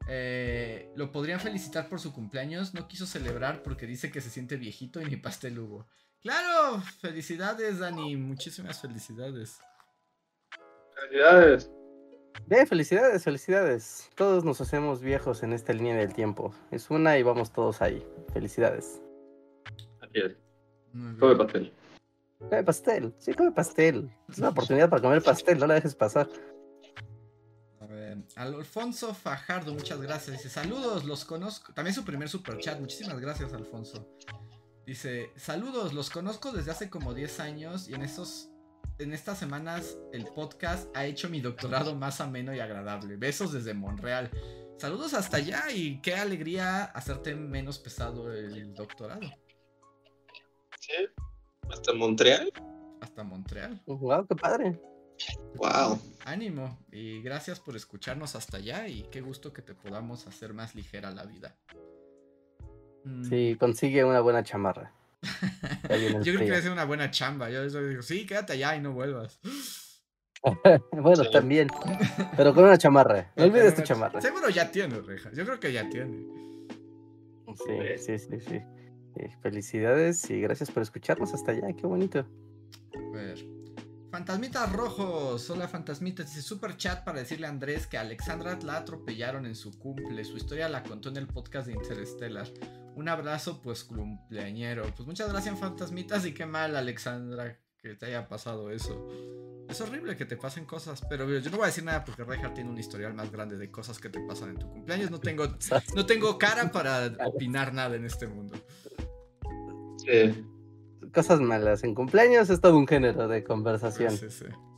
[0.08, 2.74] Eh, lo podrían felicitar por su cumpleaños.
[2.74, 5.88] No quiso celebrar porque dice que se siente viejito y ni pastel hubo.
[6.22, 8.16] Claro, felicidades, Dani.
[8.16, 9.60] Muchísimas felicidades.
[10.95, 11.70] Felicidades.
[12.45, 14.10] Bien, felicidades, felicidades.
[14.16, 16.54] Todos nos hacemos viejos en esta línea del tiempo.
[16.72, 18.06] Es una y vamos todos ahí.
[18.32, 19.02] Felicidades.
[20.02, 20.32] Así es.
[21.20, 21.74] Come pastel.
[22.49, 24.11] Come pastel, sí, come pastel.
[24.30, 26.30] Es una oportunidad para comer pastel, no la dejes pasar.
[27.80, 30.38] A ver, Alfonso Fajardo, muchas gracias.
[30.38, 31.74] Dice, saludos, los conozco.
[31.74, 34.07] También su primer super chat, muchísimas gracias, Alfonso.
[34.86, 38.49] Dice, saludos, los conozco desde hace como 10 años y en estos,
[38.99, 43.15] en estas semanas el podcast ha hecho mi doctorado más ameno y agradable.
[43.15, 44.30] Besos desde Monreal.
[44.78, 49.22] Saludos hasta allá y qué alegría hacerte menos pesado el doctorado.
[50.80, 50.94] Sí.
[51.72, 52.52] ¿Hasta Montreal?
[53.02, 53.81] Hasta Montreal.
[53.85, 54.80] Wow, qué padre.
[55.56, 55.99] Wow.
[56.26, 60.76] Ánimo y gracias por escucharnos hasta allá y qué gusto que te podamos hacer más
[60.76, 61.56] ligera la vida.
[63.03, 63.23] Mm.
[63.26, 64.94] Sí, consigue una buena chamarra.
[66.23, 67.49] Yo creo que va a ser una buena chamba.
[67.49, 69.40] Yo digo, sí, quédate allá y no vuelvas.
[70.91, 71.68] bueno, también.
[72.35, 73.31] Pero con una chamarra.
[73.38, 74.19] No olvides tu chamarra.
[74.22, 75.31] Seguro ya tiene, Reja.
[75.34, 76.26] Yo creo que ya tiene.
[77.56, 78.61] Sí, sí, sí, sí.
[79.15, 82.26] Eh, felicidades y gracias por escucharnos hasta allá, qué bonito.
[82.95, 83.45] A ver.
[84.11, 88.77] Fantasmitas Rojos, hola Fantasmitas, dice super chat para decirle a Andrés que a Alexandra la
[88.77, 92.48] atropellaron en su cumple, su historia la contó en el podcast de Interstellar.
[92.95, 94.84] Un abrazo pues cumpleañero.
[94.95, 99.10] Pues muchas gracias Fantasmitas y qué mal Alexandra que te haya pasado eso.
[99.68, 102.53] Es horrible que te pasen cosas, pero yo no voy a decir nada porque Reinhardt
[102.53, 105.10] tiene un historial más grande de cosas que te pasan en tu cumpleaños.
[105.10, 105.48] No tengo,
[105.95, 108.56] no tengo cara para opinar nada en este mundo.
[111.14, 111.84] Cosas malas.
[111.84, 114.14] En cumpleaños es todo un género de conversación.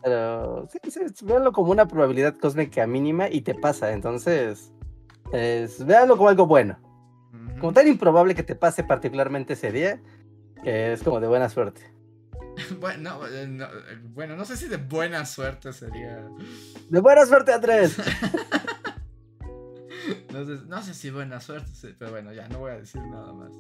[0.04, 3.92] Pero sí, sí, véanlo como una probabilidad cósmica mínima y te pasa.
[3.92, 4.72] Entonces,
[5.32, 6.78] es, véanlo como algo bueno.
[7.60, 10.02] Como tan improbable que te pase particularmente ese día,
[10.64, 11.82] que es como de buena suerte.
[12.80, 16.28] bueno, eh, no, eh, bueno, no sé si de buena suerte sería.
[16.90, 17.98] De buena suerte, Andrés.
[20.32, 23.34] no, sé, no sé si buena suerte, pero bueno, ya no voy a decir nada
[23.34, 23.52] más.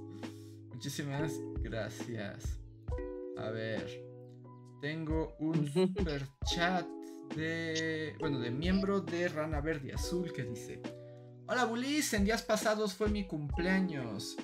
[0.76, 1.31] Muchísimas
[1.61, 2.60] gracias.
[3.38, 4.03] A ver.
[4.81, 6.85] Tengo un super chat
[7.34, 8.14] de.
[8.19, 10.81] Bueno, de miembro de Rana Verde Azul que dice.
[11.47, 14.35] Hola Bulis, en días pasados fue mi cumpleaños.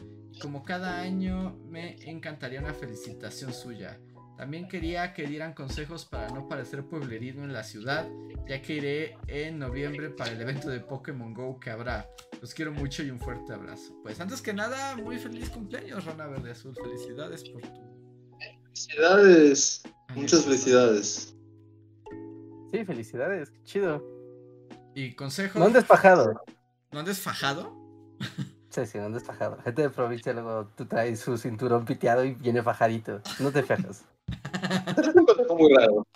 [0.41, 3.99] Como cada año me encantaría una felicitación suya.
[4.37, 8.07] También quería que dieran consejos para no parecer pueblerino en la ciudad,
[8.47, 12.09] ya que iré en noviembre para el evento de Pokémon Go que habrá.
[12.41, 13.93] Los quiero mucho y un fuerte abrazo.
[14.01, 16.75] Pues antes que nada, muy feliz cumpleaños, Rana Verde Azul.
[16.75, 17.91] Felicidades por tu.
[18.63, 19.83] Felicidades.
[20.15, 21.35] Muchas felicidades.
[22.71, 23.51] Sí, felicidades.
[23.51, 24.03] Qué chido.
[24.95, 25.59] Y consejos.
[25.59, 26.41] No andes fajado.
[26.91, 27.79] ¿No andes fajado?
[28.69, 29.61] Sí, sí, no andes fajado.
[29.63, 33.21] Gente de provincia luego tú traes su cinturón piteado y viene fajadito.
[33.39, 34.05] No te fejas.
[34.97, 36.07] Es un consejo muy raro.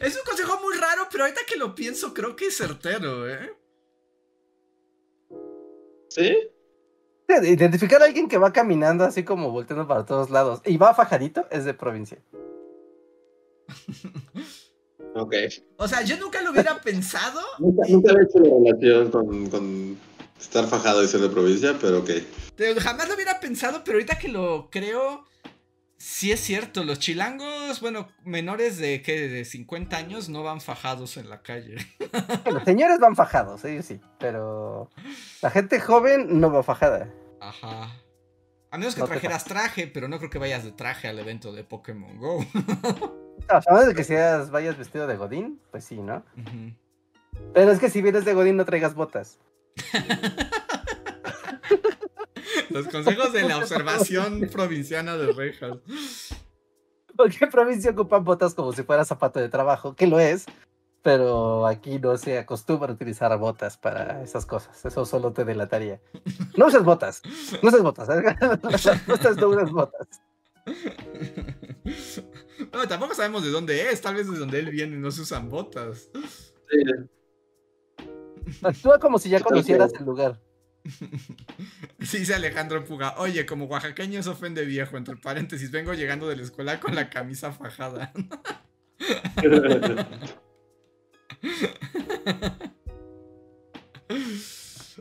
[0.00, 3.52] Es un consejo muy raro, pero ahorita que lo pienso, creo que es certero, ¿eh?
[6.08, 6.36] ¿Sí?
[7.28, 11.46] Identificar a alguien que va caminando así como volteando para todos lados y va fajadito
[11.50, 12.18] es de provincia.
[15.14, 15.34] ok.
[15.78, 17.40] O sea, yo nunca lo hubiera pensado.
[17.58, 19.98] Nunca, nunca he hecho la relación con, con,
[20.38, 22.10] estar fajado y ser de provincia, pero ok.
[22.78, 25.24] Jamás lo hubiera pensado, pero ahorita que lo creo,
[26.06, 31.16] Sí es cierto, los chilangos, bueno, menores de que de 50 años no van fajados
[31.16, 31.76] en la calle.
[32.44, 34.90] Los señores van fajados, ellos sí, pero
[35.40, 37.10] la gente joven no va fajada.
[37.40, 37.90] Ajá.
[38.70, 41.64] A menos que trajeras traje, pero no creo que vayas de traje al evento de
[41.64, 42.44] Pokémon Go.
[43.48, 46.22] a menos de que seas, vayas vestido de Godín, pues sí, ¿no?
[47.54, 49.38] Pero es que si vienes de Godín no traigas botas.
[52.70, 55.78] Los consejos de la observación provinciana de rejas.
[57.16, 59.94] ¿Por qué provincia ocupan botas como si fuera zapato de trabajo?
[59.94, 60.46] Que lo es,
[61.02, 64.84] pero aquí no se acostumbra a utilizar botas para esas cosas.
[64.84, 66.00] Eso solo te delataría.
[66.56, 67.22] No uses botas.
[67.62, 68.08] No uses botas.
[68.08, 68.36] ¿eh?
[69.40, 70.08] No uses botas.
[72.72, 74.00] No, tampoco sabemos de dónde es.
[74.00, 76.08] Tal vez de donde él viene no se usan botas.
[78.62, 80.40] Actúa como si ya conocieras el lugar.
[80.84, 83.14] Sí, dice Alejandro Puga.
[83.18, 84.96] Oye, como oaxaqueño se ofende viejo.
[84.96, 88.12] Entre paréntesis, vengo llegando de la escuela con la camisa fajada.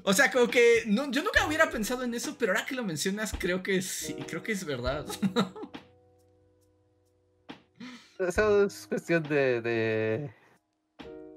[0.04, 3.34] o sea, como que yo nunca hubiera pensado en eso, pero ahora que lo mencionas,
[3.38, 5.06] creo que sí, creo que es verdad.
[8.20, 10.32] Eso es cuestión de,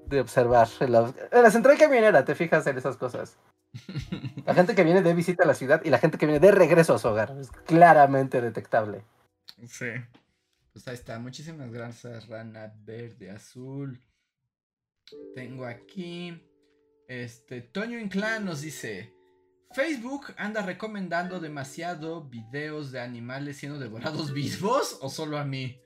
[0.07, 0.69] de, observar.
[0.87, 3.35] La, en la central camionera te fijas en esas cosas.
[4.45, 6.51] La gente que viene de visita a la ciudad y la gente que viene de
[6.51, 7.35] regreso a su hogar.
[7.39, 9.03] Es claramente detectable.
[9.67, 9.87] Sí.
[10.73, 11.19] Pues ahí está.
[11.19, 13.99] Muchísimas gracias, Rana Verde Azul.
[15.35, 16.41] Tengo aquí.
[17.07, 17.61] Este.
[17.61, 19.13] Toño Inclán nos dice.
[19.71, 25.81] Facebook anda recomendando demasiado videos de animales siendo devorados vivos o solo a mí.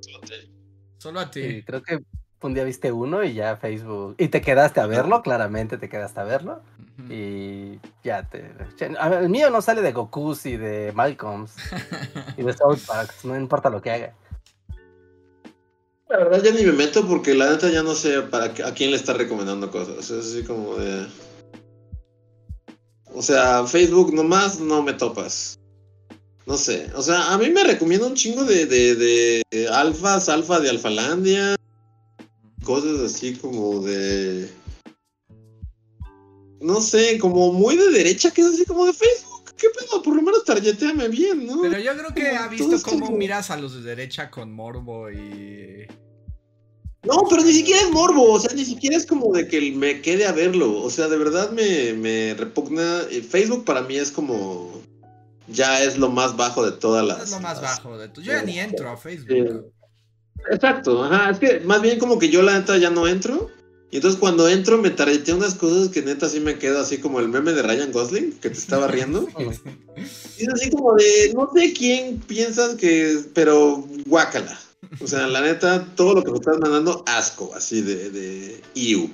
[0.00, 0.54] Solo a ti.
[0.98, 1.62] Solo a ti.
[1.64, 1.98] creo que
[2.44, 4.16] un día viste uno y ya Facebook.
[4.18, 6.62] Y te quedaste a verlo, claramente te quedaste a verlo.
[7.08, 8.52] Y ya te.
[8.78, 11.52] El mío no sale de Gokus y de Malcolms
[12.36, 14.14] y de South Park, no importa lo que haga.
[16.08, 18.90] La verdad ya ni me meto porque la neta ya no sé para a quién
[18.90, 20.10] le está recomendando cosas.
[20.10, 21.06] Es así como de.
[23.12, 25.58] O sea, Facebook nomás no me topas.
[26.46, 26.90] No sé.
[26.94, 31.56] O sea, a mí me recomienda un chingo de, de, de alfas, alfa de Alfalandia
[32.64, 34.50] cosas así como de.
[36.60, 39.52] No sé, como muy de derecha, que es así como de Facebook.
[39.56, 40.02] ¿Qué pedo?
[40.02, 41.62] Por lo menos tarjeteame bien, ¿no?
[41.62, 45.86] Pero yo creo que ha visto cómo miras a los de derecha con morbo y.
[47.04, 50.00] No, pero ni siquiera es morbo, o sea, ni siquiera es como de que me
[50.00, 50.80] quede a verlo.
[50.80, 53.02] O sea, de verdad me, me repugna.
[53.28, 54.82] Facebook para mí es como.
[55.46, 57.24] Ya es lo más bajo de todas las.
[57.24, 58.10] Es lo más bajo de.
[58.14, 59.73] Yo ya ni entro a Facebook.
[60.50, 63.50] Exacto, ajá, es que más bien como que yo la neta ya no entro.
[63.90, 67.20] Y entonces cuando entro me tarjeteo unas cosas que neta sí me quedo así como
[67.20, 69.28] el meme de Ryan Gosling, que te estaba riendo.
[69.38, 74.58] y es así como de, no sé quién piensas que, pero guácala.
[75.00, 79.10] O sea, la neta, todo lo que me estás mandando, asco, así de, de iu.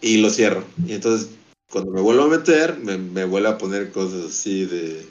[0.00, 0.64] Y lo cierro.
[0.86, 1.28] Y entonces,
[1.70, 5.06] cuando me vuelvo a meter, me, me vuelve a poner cosas así de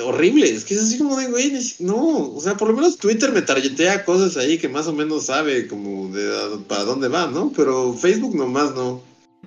[0.00, 0.48] horrible.
[0.48, 2.32] Es que es así como de, güey, no.
[2.34, 5.66] O sea, por lo menos Twitter me targetea cosas ahí que más o menos sabe
[5.68, 7.52] como de para dónde va, ¿no?
[7.54, 9.00] Pero Facebook nomás no.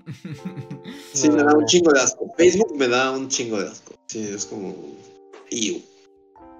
[1.13, 2.33] Sí, me da un chingo de asco.
[2.37, 3.93] Facebook me da un chingo de asco.
[4.07, 4.75] Sí, es como.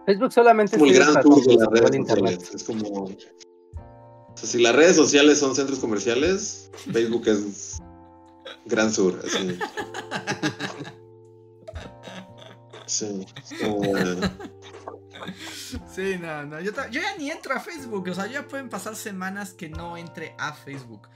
[0.06, 2.52] Facebook solamente es como el gran tour de las redes sociales.
[2.54, 3.04] Es como.
[3.04, 7.80] O sea, si las redes sociales son centros comerciales, Facebook es
[8.66, 9.58] Gran Sur, así.
[12.92, 13.26] Sí.
[15.88, 16.60] sí, no, no.
[16.60, 18.10] Yo, ya ni entro a Facebook.
[18.10, 21.08] O sea, ya pueden pasar semanas que no entre a Facebook.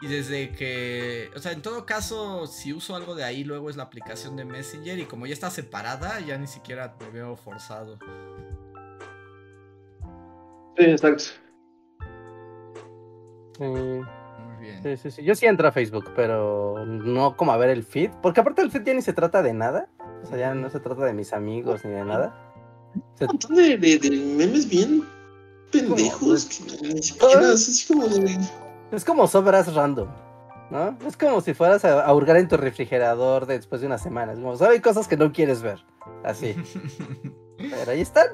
[0.00, 3.74] Y desde que, o sea, en todo caso, si uso algo de ahí, luego es
[3.74, 7.98] la aplicación de Messenger y como ya está separada, ya ni siquiera me veo forzado.
[10.76, 11.24] Sí, exacto.
[13.58, 14.06] Muy
[14.60, 14.80] bien.
[14.84, 15.24] Sí, sí, sí.
[15.24, 18.70] Yo sí entro a Facebook, pero no como a ver el feed, porque aparte el
[18.70, 19.88] feed ya ni se trata de nada.
[20.24, 22.34] O sea, ya no se trata de mis amigos ni de nada.
[23.14, 23.26] Se...
[23.54, 25.04] De, de, de memes bien
[25.70, 26.60] pendejos.
[26.82, 28.38] Ni siquiera, es como de
[28.90, 30.08] es como sobras random,
[30.70, 30.96] ¿no?
[31.06, 34.32] Es como si fueras a, hurgar en tu refrigerador después de una semana.
[34.32, 35.84] Es como, hay cosas que no quieres ver.
[36.24, 36.54] Así.
[37.58, 38.26] Pero ahí están.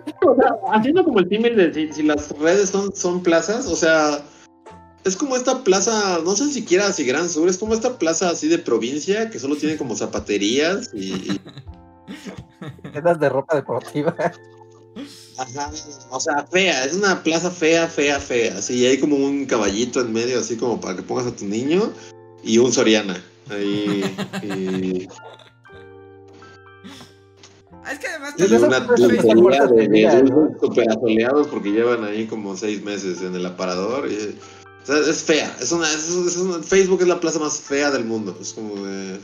[0.70, 4.22] haciendo como el tímil de si, las redes son, son plazas, o sea,
[5.04, 8.48] es como esta plaza, no sé siquiera si Gran Sur, es como esta plaza así
[8.48, 11.40] de provincia que solo tiene como zapaterías y.
[12.92, 14.14] Quedas de ropa deportiva.
[15.36, 15.70] Ajá,
[16.10, 18.58] o sea, fea, es una plaza fea, fea, fea.
[18.58, 21.92] Así, hay como un caballito en medio, así como para que pongas a tu niño,
[22.42, 23.22] y un Soriana.
[23.50, 24.04] Ahí.
[24.42, 25.08] y...
[27.84, 33.20] Ah, es que además te una de, super asoleados porque llevan ahí como seis meses
[33.20, 34.10] en el aparador.
[34.10, 34.38] Y,
[34.84, 35.56] o sea, es fea.
[35.60, 38.36] Es una, es, es una, Facebook es la plaza más fea del mundo.
[38.40, 39.18] Es como de.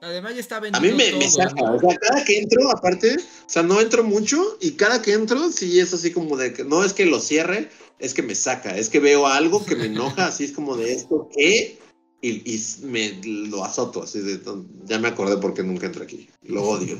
[0.00, 3.64] Además ya está A mí me, saca, o sea, cada que entro, aparte, o sea,
[3.64, 6.92] no entro mucho y cada que entro sí es así como de que no es
[6.92, 7.68] que lo cierre,
[7.98, 10.92] es que me saca, es que veo algo que me enoja, así es como de
[10.92, 11.80] esto que
[12.20, 14.40] y, y me lo azoto, así de
[14.84, 16.96] ya me acordé porque nunca entro aquí, lo odio.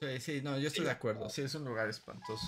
[0.00, 2.46] Sí, sí, no, yo estoy de acuerdo, sí, es un lugar espantoso.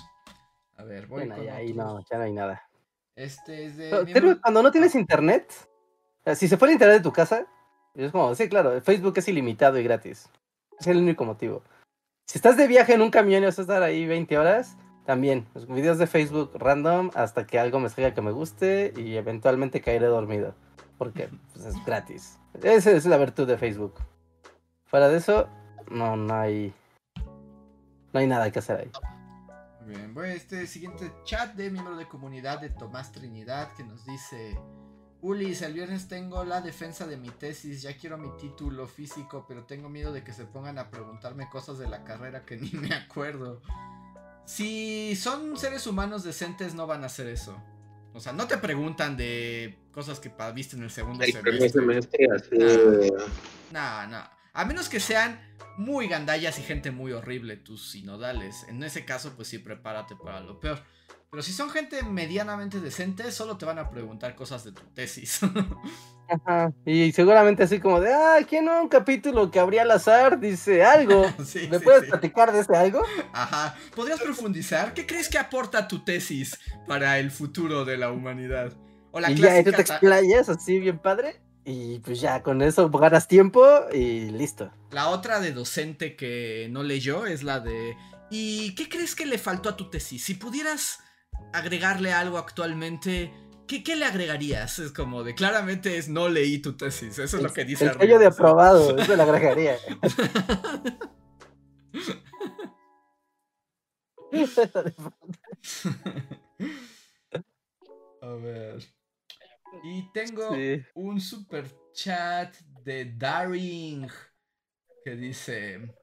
[0.81, 2.67] A ver, voy bueno, ahí no, ya no hay nada.
[3.15, 4.39] Este es de.
[4.41, 5.53] cuando no tienes internet,
[6.35, 7.45] si se fuera a internet de tu casa,
[7.93, 10.27] es como, sí, claro, Facebook es ilimitado y gratis.
[10.79, 11.61] Es el único motivo.
[12.25, 14.75] Si estás de viaje en un camión y vas a estar ahí 20 horas,
[15.05, 15.45] también.
[15.53, 19.81] Los videos de Facebook random hasta que algo me salga que me guste y eventualmente
[19.81, 20.55] caeré dormido.
[20.97, 22.39] Porque pues, es gratis.
[22.63, 23.93] Esa es la virtud de Facebook.
[24.85, 25.47] Fuera de eso,
[25.91, 26.73] no, no hay.
[28.13, 28.91] No hay nada que hacer ahí.
[29.87, 34.57] Bien, bueno, este siguiente chat de miembro de comunidad de Tomás Trinidad que nos dice.
[35.21, 39.65] Ulis, el viernes tengo la defensa de mi tesis, ya quiero mi título físico, pero
[39.65, 42.93] tengo miedo de que se pongan a preguntarme cosas de la carrera que ni me
[42.95, 43.61] acuerdo.
[44.45, 47.61] Si son seres humanos decentes, no van a hacer eso.
[48.13, 52.27] O sea, no te preguntan de cosas que viste en el segundo semestre.
[53.71, 54.40] No, no.
[54.53, 55.39] A menos que sean
[55.77, 58.65] muy gandallas y gente muy horrible tus sinodales.
[58.67, 60.83] En ese caso, pues sí, prepárate para lo peor.
[61.29, 65.39] Pero si son gente medianamente decente, solo te van a preguntar cosas de tu tesis.
[66.29, 66.73] Ajá.
[66.85, 68.81] Y seguramente así como de, ah, ¿quién no?
[68.81, 71.25] Un capítulo que habría al azar dice algo.
[71.69, 73.01] ¿Me puedes platicar de ese algo?
[73.31, 73.75] Ajá.
[73.95, 74.93] ¿Podrías profundizar?
[74.93, 78.73] ¿Qué crees que aporta tu tesis para el futuro de la humanidad?
[79.11, 81.41] O la y ya, tú te explayas así bien padre.
[81.63, 83.63] Y pues ya, con eso ganas tiempo
[83.93, 84.71] y listo.
[84.91, 87.95] La otra de docente que no leyó es la de.
[88.29, 90.23] ¿Y qué crees que le faltó a tu tesis?
[90.23, 90.99] Si pudieras
[91.53, 93.33] agregarle algo actualmente,
[93.67, 94.79] ¿qué, ¿qué, le agregarías?
[94.79, 97.85] Es como de claramente es no leí tu tesis, eso es lo que dice.
[97.85, 99.77] El sello de aprobado, eso le agregaría.
[108.21, 109.00] A ver.
[109.83, 110.55] Y tengo
[110.95, 114.07] un super chat de Daring
[115.03, 115.93] que dice: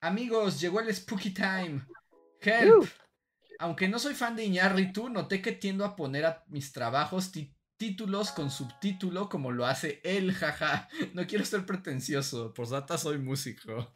[0.00, 1.86] Amigos, llegó el Spooky Time.
[2.40, 2.86] Help.
[3.58, 7.30] Aunque no soy fan de Iñárritu, noté que tiendo a poner a mis trabajos
[7.76, 10.88] títulos con subtítulo como lo hace él, jaja.
[11.12, 13.92] No quiero ser pretencioso, por data soy músico.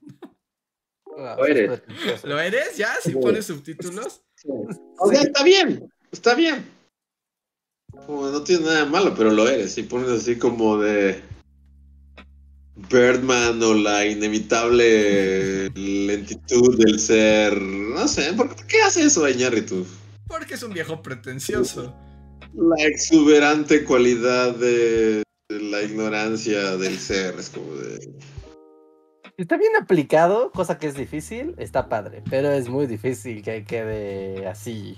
[1.17, 1.83] Ah, lo eres.
[2.25, 2.95] ¿Lo eres ya?
[3.01, 4.23] ¿Si pones subtítulos?
[4.99, 6.74] O sea, está bien, está bien.
[8.09, 9.75] No tiene nada de malo, pero lo eres.
[9.75, 11.23] Si pones así como de
[12.91, 17.61] Birdman o la inevitable lentitud del ser.
[17.61, 19.87] No sé, ¿por qué hace eso Iñárritu?
[20.27, 21.95] Porque es un viejo pretencioso.
[22.55, 27.39] La exuberante cualidad de la ignorancia del ser.
[27.39, 28.13] Es como de.
[29.37, 34.47] Está bien aplicado, cosa que es difícil, está padre, pero es muy difícil que quede
[34.47, 34.97] así.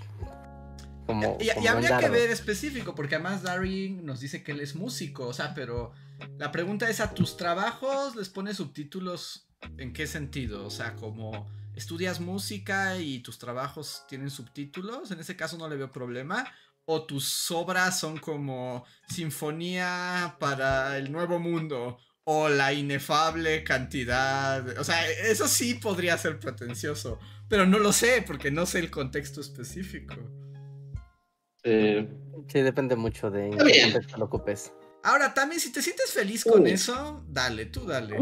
[1.06, 5.28] Como, y, habría que ver específico, porque además Daring nos dice que él es músico,
[5.28, 5.92] o sea, pero
[6.38, 10.66] la pregunta es, ¿a tus trabajos les pones subtítulos en qué sentido?
[10.66, 15.76] O sea, como estudias música y tus trabajos tienen subtítulos, en ese caso no le
[15.76, 16.50] veo problema.
[16.88, 24.78] O tus obras son como Sinfonía para el Nuevo Mundo o la inefable cantidad.
[24.78, 27.18] O sea, eso sí podría ser pretencioso,
[27.48, 30.14] pero no lo sé porque no sé el contexto específico.
[31.66, 34.72] Sí, depende mucho de en qué contexto lo ocupes.
[35.02, 38.16] Ahora, también, si te sientes feliz con eso, dale, tú dale.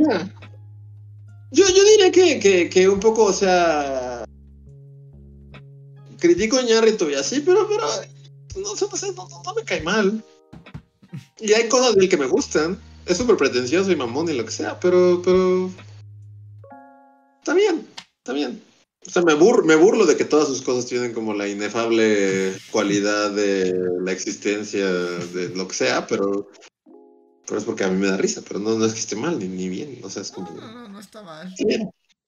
[1.51, 4.25] Yo, yo diría que, que, un poco, o sea.
[6.19, 7.87] Critico a Ñarrito y así, pero, pero.
[8.57, 10.23] No, no, no, me cae mal.
[11.39, 12.79] Y hay cosas del que me gustan.
[13.07, 15.71] Es súper pretencioso y mamón y lo que sea, pero, pero.
[17.41, 17.87] Está bien,
[18.19, 18.62] está bien.
[19.06, 23.31] O sea, me, me burlo de que todas sus cosas tienen como la inefable cualidad
[23.32, 26.48] de la existencia de lo que sea, pero
[27.47, 29.39] pero es porque a mí me da risa, pero no, no es que esté mal
[29.39, 30.01] ni, ni bien.
[30.02, 30.51] O sea, es como.
[30.51, 31.52] No, no, no está mal.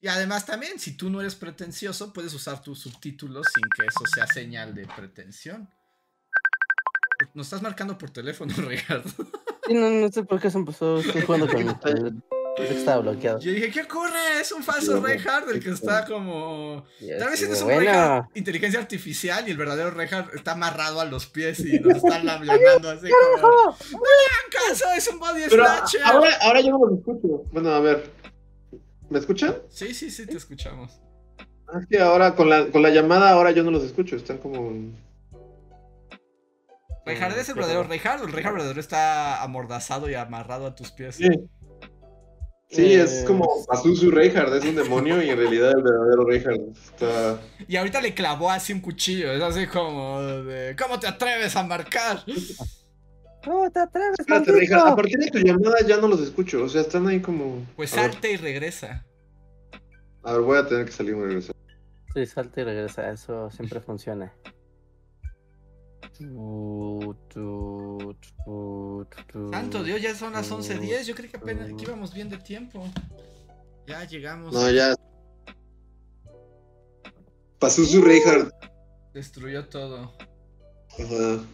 [0.01, 4.05] Y además también, si tú no eres pretencioso, puedes usar tus subtítulos sin que eso
[4.15, 5.70] sea señal de pretensión.
[7.32, 9.09] Nos estás marcando por teléfono, Ricardo.
[9.66, 10.98] Sí, no, no sé por qué se empezó.
[10.98, 11.66] Estoy jugando con
[12.59, 12.65] mi.
[12.65, 13.39] Estaba bloqueado.
[13.41, 14.41] Yo dije, ¿qué ocurre?
[14.41, 16.85] Es un falso Reinhardt el que está como.
[17.19, 18.28] Tal vez es un bueno.
[18.35, 22.91] inteligencia artificial y el verdadero Reinhardt está amarrado a los pies y nos están llamando
[22.91, 23.09] así
[23.41, 23.77] como.
[23.93, 24.01] ¡No
[24.51, 24.85] caso!
[24.97, 26.03] ¡Es un body snatcher!
[26.05, 27.45] Ahora, ahora yo no los escucho.
[27.53, 28.11] Bueno, a ver.
[29.09, 29.57] ¿Me escuchan?
[29.69, 31.01] Sí, sí, sí, te escuchamos.
[31.69, 34.16] Ah, es que ahora con la, con la llamada, ahora yo no los escucho.
[34.16, 34.73] Están como.
[37.05, 38.24] Reinhardt es el verdadero Reinhardt.
[38.24, 41.16] El Reinhardt verdadero está amordazado y amarrado a tus pies.
[41.16, 41.28] Sí.
[42.69, 47.41] Sí, es como Azuzu Reinhardt, es un demonio y en realidad el verdadero Reinhardt está...
[47.69, 51.63] Y ahorita le clavó así un cuchillo, es así como de, ¿cómo te atreves a
[51.63, 52.25] marcar?
[53.45, 56.69] ¿Cómo te atreves, Espérate, Reinhardt, a partir de tu llamada ya no los escucho, o
[56.69, 57.65] sea, están ahí como...
[57.77, 59.07] Pues salte y regresa.
[60.25, 61.55] A ver, voy a tener que salir y regresar.
[62.15, 64.33] Sí, salte y regresa, eso siempre funciona.
[69.51, 71.02] Santo Dios, ya son las 11.10.
[71.02, 72.89] Yo creo que apenas íbamos bien de tiempo.
[73.86, 74.52] Ya llegamos.
[74.52, 74.94] No, ya.
[77.59, 78.52] Pasó su Reinhardt.
[79.14, 80.12] Destruyó todo.
[80.98, 81.44] Ajá.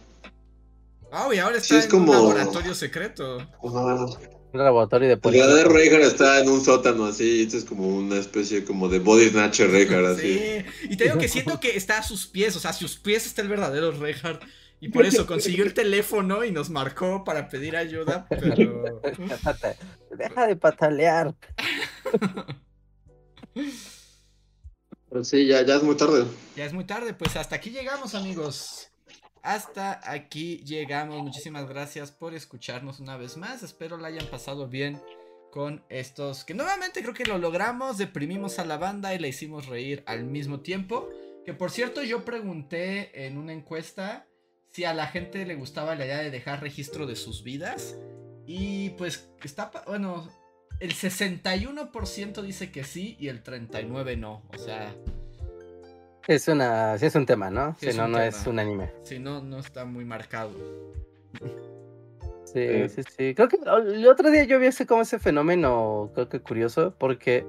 [1.11, 3.39] Ah, y ahora está en un laboratorio secreto.
[3.39, 4.07] Ajá.
[4.53, 5.45] Un laboratorio de policía.
[5.45, 8.99] El verdadero Reinhardt está en un sótano así, esto es como una especie como de
[8.99, 10.37] body snatcher Reinhardt así.
[10.37, 12.97] Sí, y te digo que siento que está a sus pies, o sea, a sus
[12.97, 14.43] pies está el verdadero Reinhardt.
[14.79, 19.01] Y por eso consiguió el teléfono y nos marcó para pedir ayuda, pero...
[20.17, 21.33] Deja de patalear.
[25.09, 26.25] Pero sí, ya, ya es muy tarde.
[26.57, 28.91] Ya es muy tarde, pues hasta aquí llegamos amigos.
[29.43, 31.21] Hasta aquí llegamos.
[31.21, 33.61] Muchísimas gracias por escucharnos una vez más.
[33.61, 35.01] Espero la hayan pasado bien
[35.51, 37.97] con estos que nuevamente creo que lo logramos.
[37.97, 41.09] Deprimimos a la banda y la hicimos reír al mismo tiempo.
[41.45, 44.25] Que por cierto yo pregunté en una encuesta
[44.69, 47.97] si a la gente le gustaba la idea de dejar registro de sus vidas.
[48.47, 50.29] Y pues está, bueno,
[50.79, 54.41] el 61% dice que sí y el 39% no.
[54.47, 54.95] O sea,
[56.27, 57.75] es una, sí es un tema, ¿no?
[57.79, 58.91] si no, no es un anime.
[59.03, 60.51] Si no, no está muy marcado.
[62.45, 63.35] Sí, sí, sí.
[63.35, 67.45] Creo que el otro día yo vi ese como ese fenómeno, creo que curioso, porque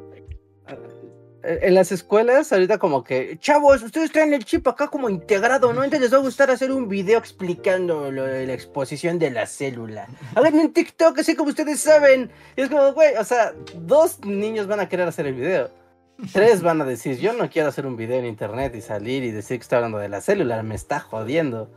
[1.44, 5.74] eh, en las escuelas ahorita como que, chavos, ustedes traen el chip acá como integrado,
[5.74, 5.84] ¿no?
[5.84, 9.46] Entonces les va a gustar hacer un video explicando lo de la exposición de la
[9.46, 10.08] célula.
[10.34, 12.30] Hagan un TikTok así como ustedes saben.
[12.56, 15.83] Y es como, güey, o sea, dos niños van a querer hacer el video.
[16.32, 19.30] Tres van a decir, yo no quiero hacer un video en internet y salir y
[19.30, 21.70] decir que estoy hablando de la célula, me está jodiendo.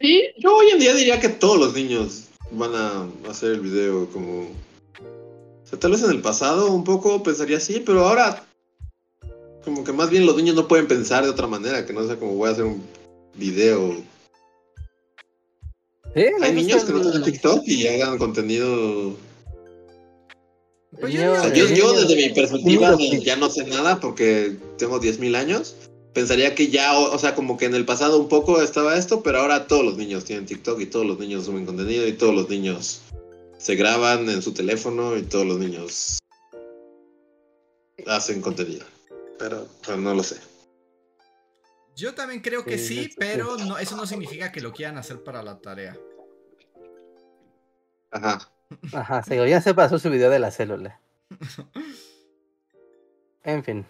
[0.00, 4.08] Sí, yo hoy en día diría que todos los niños van a hacer el video
[4.10, 4.42] como...
[4.42, 8.44] O sea, tal vez en el pasado un poco pensaría así, pero ahora
[9.64, 12.16] como que más bien los niños no pueden pensar de otra manera, que no sea
[12.16, 12.82] como voy a hacer un
[13.34, 14.02] video.
[16.14, 19.16] Hay niños que no tienen TikTok y hagan contenido
[21.00, 25.74] pues yo, desde mi perspectiva ya no sé nada porque tengo 10.000 años.
[26.12, 29.38] Pensaría que ya, o, sea, como que en el pasado un poco estaba esto, pero
[29.38, 32.50] ahora todos los niños tienen TikTok y todos los niños suben contenido y todos los
[32.50, 33.00] niños
[33.56, 36.18] se graban en su teléfono y todos los niños
[38.06, 38.84] hacen contenido.
[39.38, 39.66] Pero,
[39.96, 40.36] no lo sé.
[41.96, 45.42] Yo también creo que sí, pero no, eso no significa que lo quieran hacer para
[45.42, 45.96] la tarea.
[48.10, 48.52] Ajá.
[48.92, 51.00] Ajá, sí, ya se pasó su video de la célula.
[53.44, 53.84] En fin.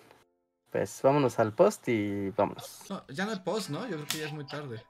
[0.70, 2.84] Pues vámonos al post y vámonos.
[3.10, 3.82] ya no hay post, ¿no?
[3.82, 4.82] Yo creo que ya es muy tarde.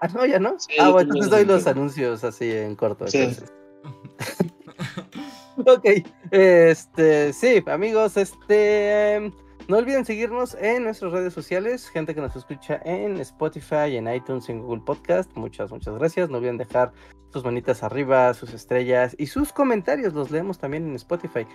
[0.00, 0.56] Ah, no, ya no.
[0.80, 3.04] ah, bueno, entonces doy los anuncios así en corto.
[5.56, 5.84] ok.
[6.32, 9.32] Este, sí, amigos, este.
[9.66, 14.50] No olviden seguirnos en nuestras redes sociales, gente que nos escucha en Spotify, en iTunes,
[14.50, 15.34] en Google Podcast.
[15.36, 16.28] Muchas, muchas gracias.
[16.28, 16.92] No olviden dejar
[17.32, 20.12] sus manitas arriba, sus estrellas y sus comentarios.
[20.12, 21.46] Los leemos también en Spotify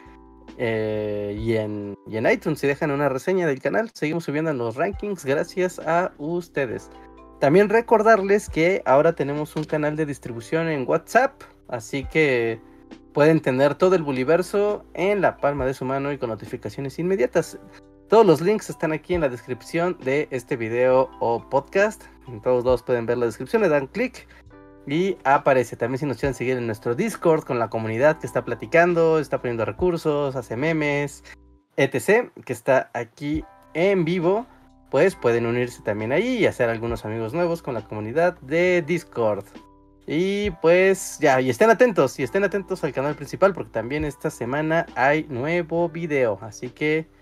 [0.58, 2.60] eh, y, en, iTunes.
[2.60, 6.90] Si dejan una reseña del canal, seguimos subiendo en los rankings gracias a ustedes.
[7.40, 12.60] También recordarles que ahora tenemos un canal de distribución en WhatsApp, así que
[13.14, 17.60] pueden tener todo el Buliverso en la palma de su mano y con notificaciones inmediatas.
[18.10, 22.06] Todos los links están aquí en la descripción de este video o podcast.
[22.28, 24.28] En todos lados pueden ver la descripción, le dan clic
[24.88, 25.76] y aparece.
[25.76, 29.40] También si nos quieren seguir en nuestro Discord con la comunidad que está platicando, está
[29.42, 31.24] poniendo recursos, hace memes,
[31.78, 32.32] etc.
[32.46, 33.46] Que está aquí
[33.76, 34.48] en vivo.
[34.90, 39.46] Pues pueden unirse también ahí y hacer algunos amigos nuevos con la comunidad de Discord.
[40.08, 44.32] Y pues ya, y estén atentos, y estén atentos al canal principal porque también esta
[44.32, 46.40] semana hay nuevo video.
[46.42, 47.19] Así que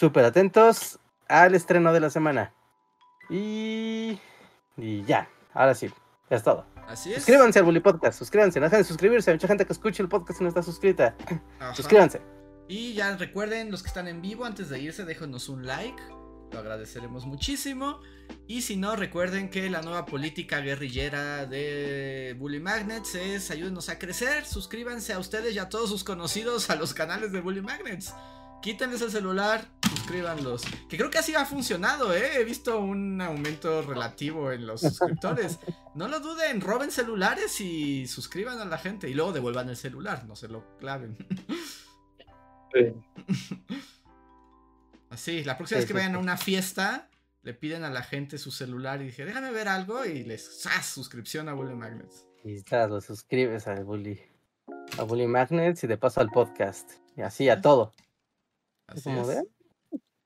[0.00, 0.98] súper atentos
[1.28, 2.54] al estreno de la semana.
[3.28, 4.18] Y,
[4.78, 5.90] y ya, ahora sí,
[6.30, 6.64] es todo.
[6.88, 7.16] Así es.
[7.16, 9.30] Suscríbanse al Bully Podcast, suscríbanse, no dejen de suscribirse.
[9.30, 11.14] Hay mucha gente que escucha el podcast y no está suscrita.
[11.74, 12.22] Suscríbanse.
[12.66, 16.02] Y ya recuerden, los que están en vivo, antes de irse, déjenos un like.
[16.50, 18.00] Lo agradeceremos muchísimo.
[18.46, 23.98] Y si no, recuerden que la nueva política guerrillera de Bully Magnets es ayúdenos a
[23.98, 24.46] crecer.
[24.46, 28.14] Suscríbanse a ustedes y a todos sus conocidos a los canales de Bully Magnets
[28.60, 30.62] quítenles el celular, suscríbanlos.
[30.88, 32.36] Que creo que así ha funcionado, ¿eh?
[32.36, 35.58] He visto un aumento relativo en los suscriptores.
[35.94, 39.08] No lo duden, roben celulares y suscriban a la gente.
[39.08, 41.16] Y luego devuelvan el celular, no se lo claven.
[45.10, 47.08] Así, la próxima vez que vayan a una fiesta,
[47.42, 50.86] le piden a la gente su celular y dije, déjame ver algo y les ¡zas!
[50.86, 52.26] suscripción a Bully Magnets.
[52.44, 54.20] Y está, lo suscribes a Bully.
[54.98, 56.92] A Bully Magnets y de paso al podcast.
[57.16, 57.92] Y así a todo.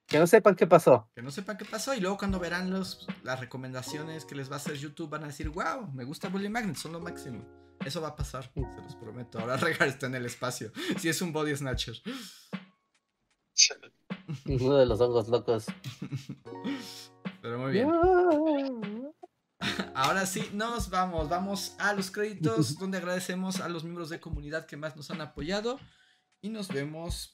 [0.07, 1.11] Que no sepan qué pasó.
[1.15, 1.95] Que no sepan qué pasó.
[1.95, 5.29] Y luego cuando verán los, las recomendaciones que les va a hacer YouTube, van a
[5.29, 7.45] decir, wow, me gusta Bully Magnet, son lo máximo.
[7.85, 9.39] Eso va a pasar, se los prometo.
[9.39, 10.73] Ahora Regar está en el espacio.
[10.99, 11.97] Si es un body snatcher.
[14.47, 15.67] Uno de los hongos locos.
[17.43, 17.91] Pero muy bien.
[19.95, 21.29] Ahora sí, nos vamos.
[21.29, 25.21] Vamos a los créditos donde agradecemos a los miembros de comunidad que más nos han
[25.21, 25.79] apoyado.
[26.41, 27.34] Y nos vemos